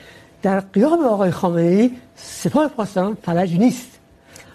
در 0.45 0.61
قیام 0.61 1.05
آقای 1.17 1.31
خامنه 1.31 1.63
ای 1.63 1.91
سپاه 2.17 2.69
پاسداران 2.69 3.17
فلج 3.27 3.53
نیست. 3.59 3.91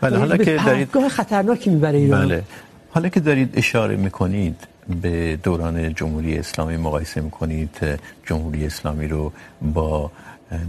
بله 0.02 0.18
حالا 0.18 0.38
که 0.38 0.58
دارید 0.66 1.08
خطرناکی 1.08 1.70
میبره 1.70 1.98
ایران. 1.98 2.26
بله. 2.26 2.44
حالا 2.90 3.10
که 3.10 3.20
دارید 3.20 3.58
اشاره 3.58 3.96
میکنید 3.96 4.68
به 5.02 5.40
دوران 5.44 5.94
جمهوری 5.94 6.38
اسلامی 6.38 6.78
مقایسه 6.78 7.22
میکنید 7.22 7.78
جمهوری 8.26 8.66
اسلامی 8.66 9.08
رو 9.08 9.32
با 9.62 10.12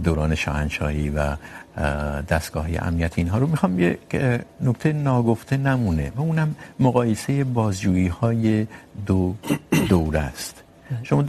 دوران 0.03 0.35
شاهنشاهی 0.35 1.09
و 1.09 1.35
دستگاه 2.33 2.67
امنیت 2.79 3.13
اینها 3.17 3.37
رو 3.37 3.47
میخوام 3.47 3.79
یک 3.79 3.97
نکته 4.61 4.93
ناگفته 4.93 5.57
نمونه 5.57 6.11
و 6.15 6.21
اونم 6.21 6.55
مقایسه 6.79 7.43
بازجویی 7.43 8.07
های 8.07 8.67
دو 9.05 9.35
دوره 9.89 10.19
است. 10.19 10.63
شما 11.03 11.23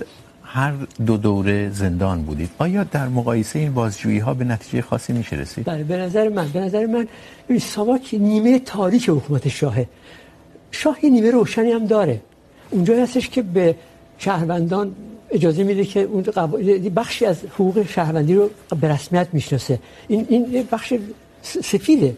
هر 0.52 0.72
دو 1.06 1.16
دوره 1.16 1.70
زندان 1.70 2.22
بودید. 2.22 2.50
آیا 2.58 2.84
در 2.84 3.08
مقایسه 3.08 3.58
این 3.58 3.74
بازجویی 3.74 4.18
ها 4.18 4.34
به 4.34 4.44
نتیجه 4.44 4.82
خاصی 4.82 5.12
میشه 5.12 5.36
رسید؟ 5.36 5.64
بله، 5.64 5.84
به 5.84 5.96
نظر 5.96 6.28
من، 6.28 6.48
به 6.48 6.60
نظر 6.60 6.86
من 6.86 7.08
ساواک 7.58 8.14
نیمه 8.14 8.58
تاریک 8.58 9.08
حکومت 9.08 9.48
شاهه. 9.48 9.86
شاه 10.70 11.04
یه 11.04 11.10
نیمه 11.10 11.30
روشنی 11.30 11.72
هم 11.72 11.86
داره. 11.86 12.20
اونجا 12.70 13.02
هستش 13.02 13.28
که 13.28 13.42
به 13.42 13.74
شهروندان 14.18 14.94
اجازه 15.30 15.64
میده 15.64 15.84
که 15.84 16.00
اون 16.00 16.22
قب... 16.22 16.50
بخشی 16.94 17.26
از 17.26 17.36
حقوق 17.54 17.86
شهروندی 17.86 18.34
رو 18.34 18.50
به 18.80 18.88
رسمیت 18.88 19.28
میشناسه. 19.32 19.78
این 20.08 20.26
این 20.28 20.68
بخش 20.72 20.94
سفیده. 21.42 22.16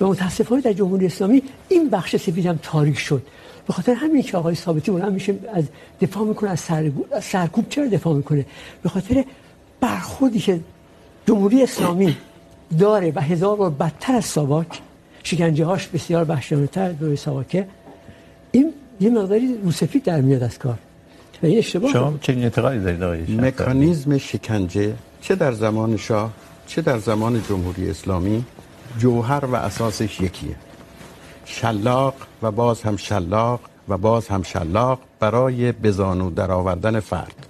و 0.00 0.06
متاسفانه 0.06 0.60
در 0.60 0.72
جمهوری 0.72 1.06
اسلامی 1.06 1.42
این 1.68 1.90
بخش 1.90 2.16
سفید 2.16 2.46
هم 2.46 2.58
تاریک 2.62 2.98
شد. 2.98 3.22
به 3.66 3.72
خاطر 3.72 3.94
همین 3.94 4.22
که 4.22 4.36
آقای 4.36 4.54
ثابتی 4.54 4.90
اون 4.90 5.12
میشه 5.12 5.34
از 5.54 5.64
دفاع 6.00 6.24
میکنه 6.24 6.50
از 6.50 6.60
سرکوب 6.60 7.06
سرکوب 7.20 7.68
چرا 7.68 7.86
دفاع 7.86 8.14
میکنه؟ 8.14 8.46
به 8.82 8.88
خاطر 8.88 9.24
برخوردی 9.80 10.38
که 10.38 10.60
جمهوری 11.26 11.62
اسلامی 11.62 12.16
داره 12.78 13.12
و 13.14 13.20
هزار 13.20 13.56
بار 13.56 13.70
بدتر 13.70 14.14
از 14.14 14.24
ساواک 14.24 14.80
شکنجه 15.22 15.64
هاش 15.64 15.86
بسیار 15.86 16.24
وحشیانه‌تر 16.28 16.92
دوره 16.92 17.16
ساواکه 17.16 17.68
این 18.52 18.72
یه 19.00 19.10
مقداری 19.10 19.58
روسفید 19.64 20.02
در 20.02 20.20
میاد 20.20 20.42
از 20.42 20.58
کار. 20.58 20.78
و 21.42 21.46
این 21.46 21.58
اشتباه 21.58 21.92
شما 21.92 22.18
چه 22.20 22.32
اعتقادی 22.32 22.78
دارید 22.78 23.02
آقای 23.02 23.20
مکانیزم 23.20 24.18
شکنجه 24.18 24.94
چه 25.20 25.34
در 25.34 25.52
زمان 25.52 25.96
شاه 25.96 26.32
چه 26.66 26.82
در 26.82 26.98
زمان 26.98 27.42
جمهوری 27.48 27.90
اسلامی 27.90 28.44
جوهر 28.98 29.44
و 29.44 29.54
اساسش 29.54 30.20
یکیه. 30.20 30.56
شلاق 31.46 32.14
و 32.42 32.50
باز 32.50 32.82
هم 32.82 32.96
شلاق 32.96 33.60
و 33.88 33.96
باز 33.96 34.28
هم 34.28 34.42
شلاق 34.42 34.98
برای 35.20 35.72
بزانو 35.72 36.30
در 36.30 36.50
آوردن 36.50 37.00
فرد. 37.00 37.46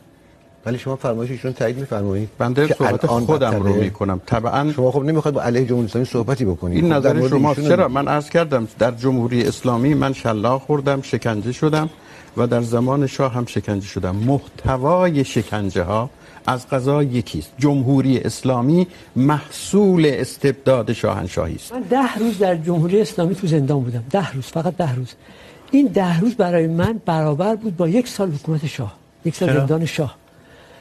ولی 0.66 0.78
شما 0.78 0.96
فرمایششون 0.96 1.52
تایید 1.52 1.78
میفرمایید 1.78 2.28
بنده 2.38 2.66
صحبت 2.66 3.06
خودم 3.06 3.62
رو 3.62 3.74
میکنم. 3.74 4.20
طبعا 4.26 4.72
شما 4.72 4.90
خب 4.90 5.02
نمیخواید 5.02 5.34
با 5.34 5.42
علیه 5.42 5.64
جمهوری 5.66 5.86
اسلامی 5.86 6.06
صحبتی 6.06 6.44
بکنید. 6.44 6.84
این 6.84 6.92
نظر 6.92 7.28
شما 7.28 7.54
چرا؟ 7.54 7.88
من 7.88 8.08
عرض 8.08 8.30
کردم 8.30 8.68
در 8.78 8.90
جمهوری 8.90 9.44
اسلامی 9.44 9.94
من 9.94 10.12
شلاق 10.12 10.62
خوردم 10.62 11.02
شکنجه 11.02 11.52
شدم 11.52 11.90
و 12.36 12.46
در 12.46 12.62
زمان 12.62 13.06
شاه 13.06 13.32
هم 13.32 13.46
شکنجه 13.46 13.86
شدم. 13.86 14.16
محتوای 14.16 15.24
شکنجه 15.24 15.82
ها 15.82 16.10
از 16.46 16.68
قضا 16.68 17.02
یکیست 17.02 17.52
جمهوری 17.58 18.18
اسلامی 18.18 18.86
محصول 19.16 20.06
استبداد 20.06 20.92
شاهنشاهی 20.92 21.54
است. 21.54 21.72
من 21.72 21.80
ده 21.80 22.14
روز 22.18 22.38
در 22.38 22.56
جمهوری 22.56 23.00
اسلامی 23.00 23.34
تو 23.34 23.46
زندان 23.46 23.80
بودم. 23.80 24.04
ده 24.10 24.32
روز 24.32 24.44
فقط 24.44 24.76
ده 24.76 24.94
روز. 24.94 25.14
این 25.70 25.86
ده 25.86 26.20
روز 26.20 26.34
برای 26.34 26.66
من 26.66 27.00
برابر 27.06 27.56
بود 27.56 27.76
با 27.76 27.88
یک 27.88 28.08
سال 28.08 28.30
حکومت 28.30 28.66
شاه. 28.66 28.96
یک 29.24 29.34
سال 29.34 29.54
زندان 29.54 29.84
شاه. 29.84 30.16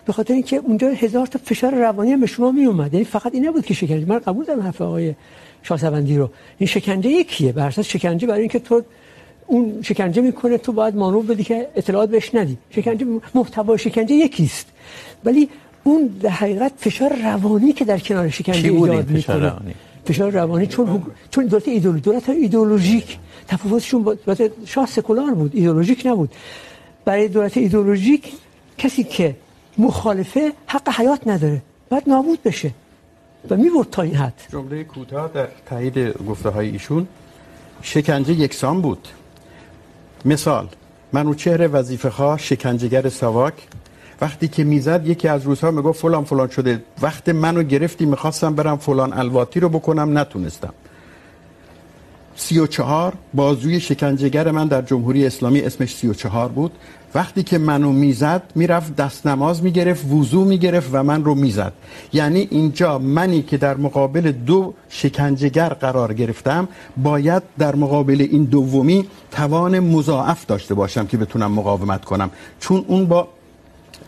به 0.05 0.13
خاطر 0.13 0.33
اینکه 0.33 0.57
اونجا 0.57 0.87
هزار 0.89 1.27
تا 1.27 1.39
فشار 1.43 1.75
روانی 1.75 2.11
هم 2.11 2.21
به 2.21 2.27
شما 2.27 2.51
می 2.51 2.65
اومد 2.65 2.93
یعنی 2.93 3.05
فقط 3.05 3.33
این 3.33 3.47
نبود 3.47 3.65
که 3.65 3.73
شکنجه. 3.73 4.05
من 4.05 4.19
قبول 4.19 4.45
دارم 4.45 4.61
حرف 4.61 4.81
آقای 4.81 5.15
شاهسوندی 5.63 6.17
رو. 6.17 6.29
این 6.57 6.67
شکنجه 6.67 7.09
یکیه. 7.09 7.51
بر 7.51 7.67
اساس 7.67 7.85
شکنجه 7.85 8.27
برای 8.27 8.39
اینکه 8.39 8.59
تو 8.59 8.81
اون 9.47 9.81
شکنجه 9.81 10.21
میکنه 10.21 10.57
تو 10.57 10.71
باید 10.71 10.95
مانور 10.95 11.25
بدی 11.25 11.43
که 11.43 11.67
اطلاعات 11.75 12.09
بهش 12.09 12.35
ندی. 12.35 12.57
شکنجه 12.69 13.05
محتوای 13.35 13.77
شکنجه 13.77 14.15
یکیست. 14.15 14.67
ولی 15.25 15.49
اون 15.83 16.07
در 16.21 16.29
حقیقت 16.29 16.71
فشار 16.77 17.13
روانی 17.23 17.73
که 17.73 17.85
در 17.85 17.99
کنار 17.99 18.29
شکنجه 18.29 18.71
ایجاد 18.71 19.09
میکنه. 19.09 19.53
فشار 20.05 20.31
روانی 20.31 20.67
چون 20.67 21.03
چون 21.31 21.45
دولت 21.45 21.67
ایدئولوژی 21.67 22.01
دولت 22.01 22.29
ایدئولوژیک. 22.29 23.17
تفاوتشون 23.47 24.03
با 24.03 24.13
دولت 24.13 24.51
شاه 24.65 24.85
سکولار 24.85 25.33
بود 25.33 25.51
ایدئولوژیک 25.55 26.05
نبود. 26.05 26.31
برای 27.05 27.27
دولت 27.27 27.57
ایدئولوژیک 27.57 28.33
کسی 28.77 29.03
که 29.03 29.35
مخالفه 29.77 30.53
حق 30.67 30.89
حیات 30.89 31.27
نداره 31.27 31.61
باید 31.89 32.03
نابود 32.07 32.43
بشه 32.43 32.71
و 33.49 33.55
میبرد 33.55 33.89
تا 33.89 34.01
این 34.01 34.15
حد. 34.15 34.41
جمله 34.51 34.83
کوتاه 34.83 35.31
در 35.33 35.47
تایید 35.65 35.97
گفته 36.29 36.49
های 36.49 36.69
ایشون 36.69 37.07
شکنجه 37.81 38.33
یکسان 38.33 38.81
بود. 38.81 39.07
مثال 40.25 40.67
منوچهر 41.13 41.69
وظیفه 41.73 42.09
خواه 42.09 42.37
شکنجهگر 42.37 43.09
سواک، 43.09 43.53
وقتی 44.21 44.47
که 44.47 44.63
میزد 44.63 45.07
یکی 45.07 45.27
از 45.27 45.43
روزها 45.43 45.71
میگفت 45.71 46.01
فلان 46.01 46.23
فلان 46.23 46.49
شده، 46.49 46.83
وقت 47.01 47.29
منو 47.29 47.63
گرفتی، 47.63 48.05
میخواستم 48.05 48.55
برم 48.55 48.77
فلان 48.77 49.13
الواتی 49.13 49.59
رو 49.59 49.69
بکنم، 49.69 50.17
نتونستم. 50.17 50.73
سی 52.35 52.59
و 52.59 52.67
چهار 52.67 53.13
بازوی 53.33 53.79
شکنجهگر 53.79 54.51
من 54.51 54.67
در 54.67 54.81
جمهوری 54.81 55.25
اسلامی 55.25 55.61
اسمش 55.61 55.95
سی 55.95 56.07
و 56.07 56.13
چهار 56.13 56.49
بود. 56.49 56.71
وقتی 57.15 57.43
که 57.43 57.57
منو 57.57 57.91
میزد، 57.91 58.43
میرفت 58.55 58.95
دست 58.95 59.27
نماز 59.27 59.63
میگرفت، 59.63 60.11
وضو 60.11 60.45
میگرفت 60.45 60.89
و 60.91 61.03
من 61.03 61.23
رو 61.23 61.35
میزد. 61.35 61.73
یعنی 62.13 62.47
اینجا 62.51 62.99
منی 62.99 63.41
که 63.41 63.57
در 63.57 63.77
مقابل 63.77 64.31
دو 64.31 64.73
شکنجهگر 64.89 65.69
قرار 65.69 66.13
گرفتم، 66.13 66.67
باید 66.97 67.43
در 67.57 67.75
مقابل 67.75 68.27
این 68.31 68.43
دومی 68.43 69.07
توان 69.31 69.79
مضاعف 69.79 70.45
داشته 70.45 70.73
باشم 70.73 71.07
که 71.07 71.17
بتونم 71.17 71.51
مقاومت 71.51 72.05
کنم. 72.05 72.29
چون 72.59 72.85
اون 72.87 73.05
با 73.05 73.27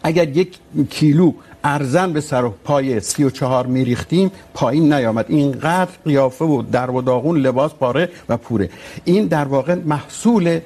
اگر 0.03 0.30
یک 0.30 0.57
کیلو 0.89 1.34
ارزن 1.64 2.14
به 2.14 2.22
سر 2.22 2.45
و 2.45 2.53
پای 2.64 2.99
سی 2.99 3.24
و 3.24 3.30
چهار 3.30 3.66
میریختیم 3.66 4.32
پایین 4.53 4.93
نیامد. 4.93 5.26
اینقدر 5.30 5.91
قیافه 6.05 6.45
و 6.45 6.62
در 6.72 6.91
و 6.91 7.01
داغون 7.01 7.38
لباس 7.38 7.74
پاره 7.74 8.10
و 8.30 8.38
پوره. 8.38 8.70
این 9.05 9.26
در 9.26 9.45
واقع 9.45 9.76
محصول 9.76 10.60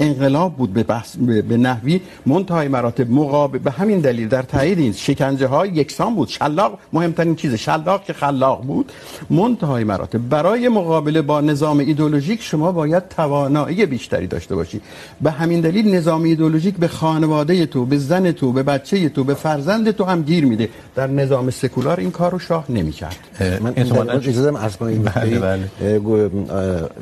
انقلاب 0.00 0.56
بود 0.56 0.72
به 0.72 0.82
بحث 0.82 1.16
به 1.16 1.56
نحوی 1.56 2.00
منتهای 2.26 2.68
مراتب 2.68 3.10
مقابل 3.10 3.58
به 3.58 3.70
همین 3.70 4.00
دلیل 4.00 4.28
در 4.28 4.42
تایید 4.42 4.78
این 4.78 4.92
شکنجه 4.92 5.46
های 5.46 5.68
یکسان 5.68 6.14
بود. 6.14 6.28
شلاق 6.28 6.78
مهمترین 6.92 7.34
چیز 7.36 7.54
شلاق 7.54 8.04
که 8.04 8.12
خلاق 8.12 8.62
بود 8.62 8.92
منتهای 9.30 9.84
مراتب. 9.84 10.28
برای 10.28 10.68
مقابله 10.68 11.22
با 11.22 11.40
نظام 11.40 11.78
ایدئولوژیک 11.78 12.42
شما 12.42 12.72
باید 12.72 13.08
توانایی 13.08 13.86
بیشتری 13.86 14.26
داشته 14.26 14.54
باشی. 14.54 14.80
به 15.20 15.30
همین 15.30 15.60
دلیل 15.60 15.94
نظام 15.94 16.22
ایدئولوژیک 16.22 16.76
به 16.76 16.88
خانواده 16.88 17.66
تو 17.66 17.84
به 17.86 17.98
زن 17.98 18.32
تو 18.32 18.52
به 18.52 18.62
بچه 18.62 19.08
تو 19.08 19.24
به 19.24 19.34
فرزند 19.34 19.90
تو 19.90 20.04
هم 20.04 20.22
گیر 20.22 20.44
میده. 20.44 20.68
در 20.94 21.06
نظام 21.06 21.50
سکولار 21.50 22.00
این 22.00 22.10
کارو 22.10 22.38
شاه 22.38 22.64
نمیکرد. 22.68 23.16
من 23.60 23.72
اجازه 23.78 24.50
عرض 24.58 24.76
کنم 24.76 24.88
این 24.88 25.02
بله 25.14 25.38
بله. 25.38 25.70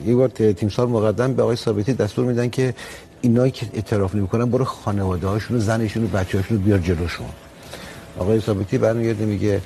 یه 0.06 0.14
بار 0.14 0.28
تیمسار 0.28 0.86
مقدم 0.86 1.34
به 1.34 1.42
آقای 1.42 1.56
ثابتی 1.56 1.92
دستور 1.92 2.26
میدن 2.26 2.48
که 2.48 2.74
اینایی 3.24 3.50
که 3.50 3.66
اعتراف 3.72 4.14
نمیکنن 4.14 4.50
برو 4.50 4.64
خانواده 4.64 5.26
هاشون 5.26 5.58
زنشون 5.58 6.04
و 6.04 6.06
بچه 6.06 6.38
هاشون 6.38 6.58
بیار 6.58 6.78
جلوشون. 6.78 7.26
آقای 8.18 8.40
ثابتی 8.40 8.78
برمیگرده 8.78 9.24
میگه 9.24 9.60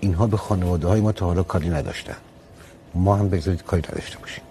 اینها 0.00 0.26
به 0.26 0.36
خانواده 0.36 0.88
های 0.88 1.00
ما 1.00 1.12
تا 1.12 1.26
حالا 1.26 1.42
کاری 1.42 1.68
نداشتن. 1.68 2.16
ما 2.94 3.16
هم 3.16 3.28
بگذارید 3.28 3.62
کاری 3.62 3.82
نداشته 3.90 4.18
باشیم. 4.18 4.44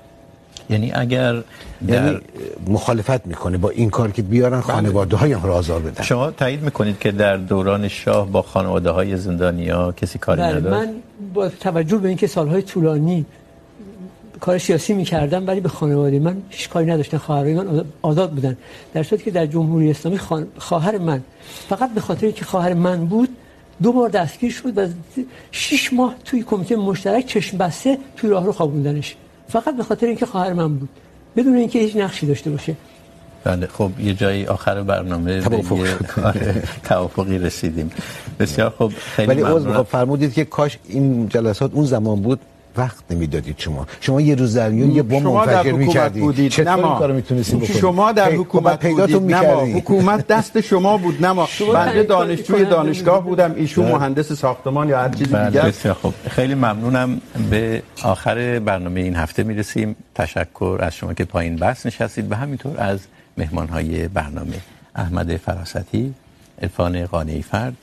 یعنی 0.69 0.91
اگر 0.91 1.33
در... 1.33 1.43
یعنی 1.87 2.19
مخالفت 2.67 3.27
میکنه 3.27 3.57
با 3.57 3.69
این 3.69 3.89
کار 3.89 4.11
که 4.11 4.21
بیارن 4.21 4.61
خانواده 4.61 5.15
های 5.15 5.33
هم 5.33 5.43
را 5.43 5.55
آزار 5.55 5.79
بدن. 5.79 6.03
شما 6.03 6.31
تایید 6.31 6.61
میکنید 6.61 6.99
که 6.99 7.11
در 7.11 7.37
دوران 7.37 7.87
شاه 7.87 8.27
با 8.31 8.41
خانواده 8.41 8.89
های 8.89 9.17
زندانی 9.17 9.69
ها 9.69 9.91
کسی 9.91 10.19
کاری 10.19 10.41
نداشت؟ 10.41 10.77
من 10.77 10.89
با 11.33 11.49
توجه 11.49 11.97
به 11.97 12.07
اینکه 12.07 12.27
سالهای 12.27 12.61
طولانی 12.61 13.25
کار 14.39 14.57
سیاسی 14.57 14.93
میکردم 14.93 15.47
ولی 15.47 15.59
به 15.59 15.69
خانواده 15.69 16.19
من 16.19 16.38
هیچ 16.49 16.69
کاری 16.69 16.85
نداشتن 16.85 17.17
خواهرای 17.17 17.53
من 17.53 17.85
آزاد 18.01 18.31
بودن. 18.31 18.57
در 18.93 19.03
صورتی 19.03 19.23
که 19.23 19.31
در 19.31 19.45
جمهوری 19.45 19.91
اسلامی 19.91 20.19
خواهر 20.57 20.97
من 20.97 21.21
فقط 21.69 21.93
به 21.93 22.01
خاطر 22.01 22.31
که 22.31 22.45
خواهر 22.45 22.73
من 22.73 23.05
بود 23.05 23.29
دو 23.83 23.91
بار 23.91 24.09
دستگیر 24.09 24.51
شد 24.51 24.77
و 24.77 24.88
شش 25.51 25.93
ماه 25.93 26.15
توی 26.25 26.43
کمیته 26.43 26.75
مشترک 26.75 27.25
چشم 27.25 27.57
بسته 27.57 27.97
توی 28.15 28.29
راه 28.29 28.45
رو 28.45 28.51
خوابوندنش. 28.51 29.15
فقط 29.49 29.77
به 29.77 29.83
خاطر 29.83 30.07
اینکه 30.07 30.25
خواهر 30.25 30.53
من 30.53 30.75
بود. 30.75 30.89
بدون 31.35 31.55
اینکه 31.55 31.79
هیچ 31.79 31.95
نقشی 31.95 32.25
داشته 32.25 32.49
باشه. 32.49 32.75
بله 33.43 33.67
خب 33.67 33.91
یه 33.99 34.13
جایی 34.13 34.45
آخر 34.45 34.83
برنامه 34.83 35.41
توافق 35.41 35.77
به 35.77 36.61
توافقی 36.89 37.38
رسیدیم. 37.38 37.91
بسیار 38.39 38.69
خوب 38.69 38.93
خیلی 38.93 39.27
ولی 39.27 39.41
عذر 39.41 39.83
فرمودید 39.83 40.33
که 40.33 40.45
کاش 40.45 40.77
این 40.88 41.29
جلسات 41.29 41.73
اون 41.73 41.85
زمان 41.85 42.21
بود. 42.21 42.39
وقت 42.78 43.03
نمیدادید 43.09 43.55
شما. 43.59 43.88
شما 44.01 44.21
یه 44.21 44.36
روز 44.36 44.57
در 44.57 44.69
میون 44.69 44.91
یه 44.91 45.03
بمب 45.03 45.21
شما 45.21 45.45
در 45.45 45.55
منفجر 45.55 45.71
می‌کردید. 45.71 46.23
بودید 46.23 46.51
چطور 46.51 46.86
این 46.86 46.99
کارو 46.99 47.13
میتونستید 47.13 47.59
بکنید؟ 47.59 47.78
شما 47.78 48.11
در 48.11 48.32
حکومت 48.32 48.80
پیداتون 48.80 49.19
بودید 49.19 49.36
نه 49.36 49.41
ما 49.41 49.61
می‌کردید. 49.61 49.84
حکومت 49.84 50.28
دست 50.28 50.61
شما 50.61 50.97
بود 50.97 51.25
نه 51.25 51.32
ما 51.32 51.47
بنده 51.73 52.03
دانشجوی 52.03 52.65
دانشگاه. 52.65 53.23
بودم 53.23 53.53
ایشون 53.55 53.91
مهندس 53.91 54.34
ساختمان 54.34 54.89
یا 54.89 54.99
هر 54.99 55.09
چیز 55.09 55.28
بسیار 55.32 55.93
خوب. 55.93 56.13
خیلی 56.30 56.55
ممنونم. 56.55 57.21
به 57.49 57.82
آخر 58.03 58.59
برنامه 58.59 59.01
این 59.01 59.15
هفته 59.15 59.43
میرسیم. 59.43 59.95
تشکر 60.15 60.80
از 60.82 60.95
شما 60.95 61.13
که 61.13 61.25
پایین 61.25 61.55
بحث 61.55 61.86
نشستید 61.86 62.32
و 62.32 62.36
همینطور 62.36 62.80
از 62.80 62.99
مهمانهای 63.38 64.07
برنامه. 64.07 64.57
احمد 64.95 65.38
فراستی 65.38 66.13
عرفان 66.61 67.05
قانعی 67.05 67.41
فرد 67.41 67.78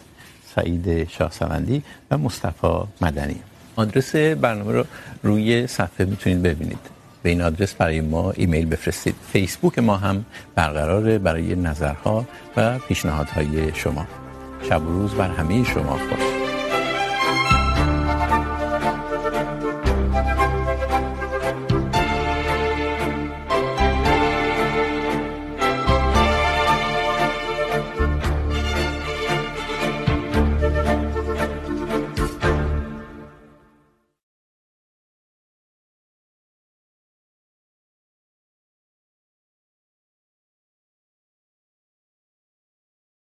سعید 0.55 1.09
شاهسوندی 1.09 1.83
و 2.11 2.19
مصطفی 2.19 2.81
مدنی. 3.01 3.54
آدرس 3.77 4.17
برنامه 4.17 4.73
رو 4.73 4.85
روی 5.23 5.67
صفحه 5.67 6.07
میتونید 6.07 6.43
ببینید. 6.43 6.79
به 7.23 7.31
این 7.31 7.43
آدرس 7.43 7.75
برای 7.75 8.01
ما 8.01 8.31
ایمیل 8.31 8.67
بفرستید. 8.67 9.15
فیسبوک 9.33 9.79
ما 9.79 9.97
هم 9.97 10.25
برقرار 10.55 11.19
برای 11.19 11.55
نظرها 11.55 12.27
و 12.57 12.79
پیشنهادهای 12.79 13.75
شما. 13.75 14.07
شب 14.69 14.83
و 14.83 14.93
روز 14.93 15.15
بر 15.15 15.29
همه 15.29 15.65
شما 15.65 15.93
خوش. 15.93 16.44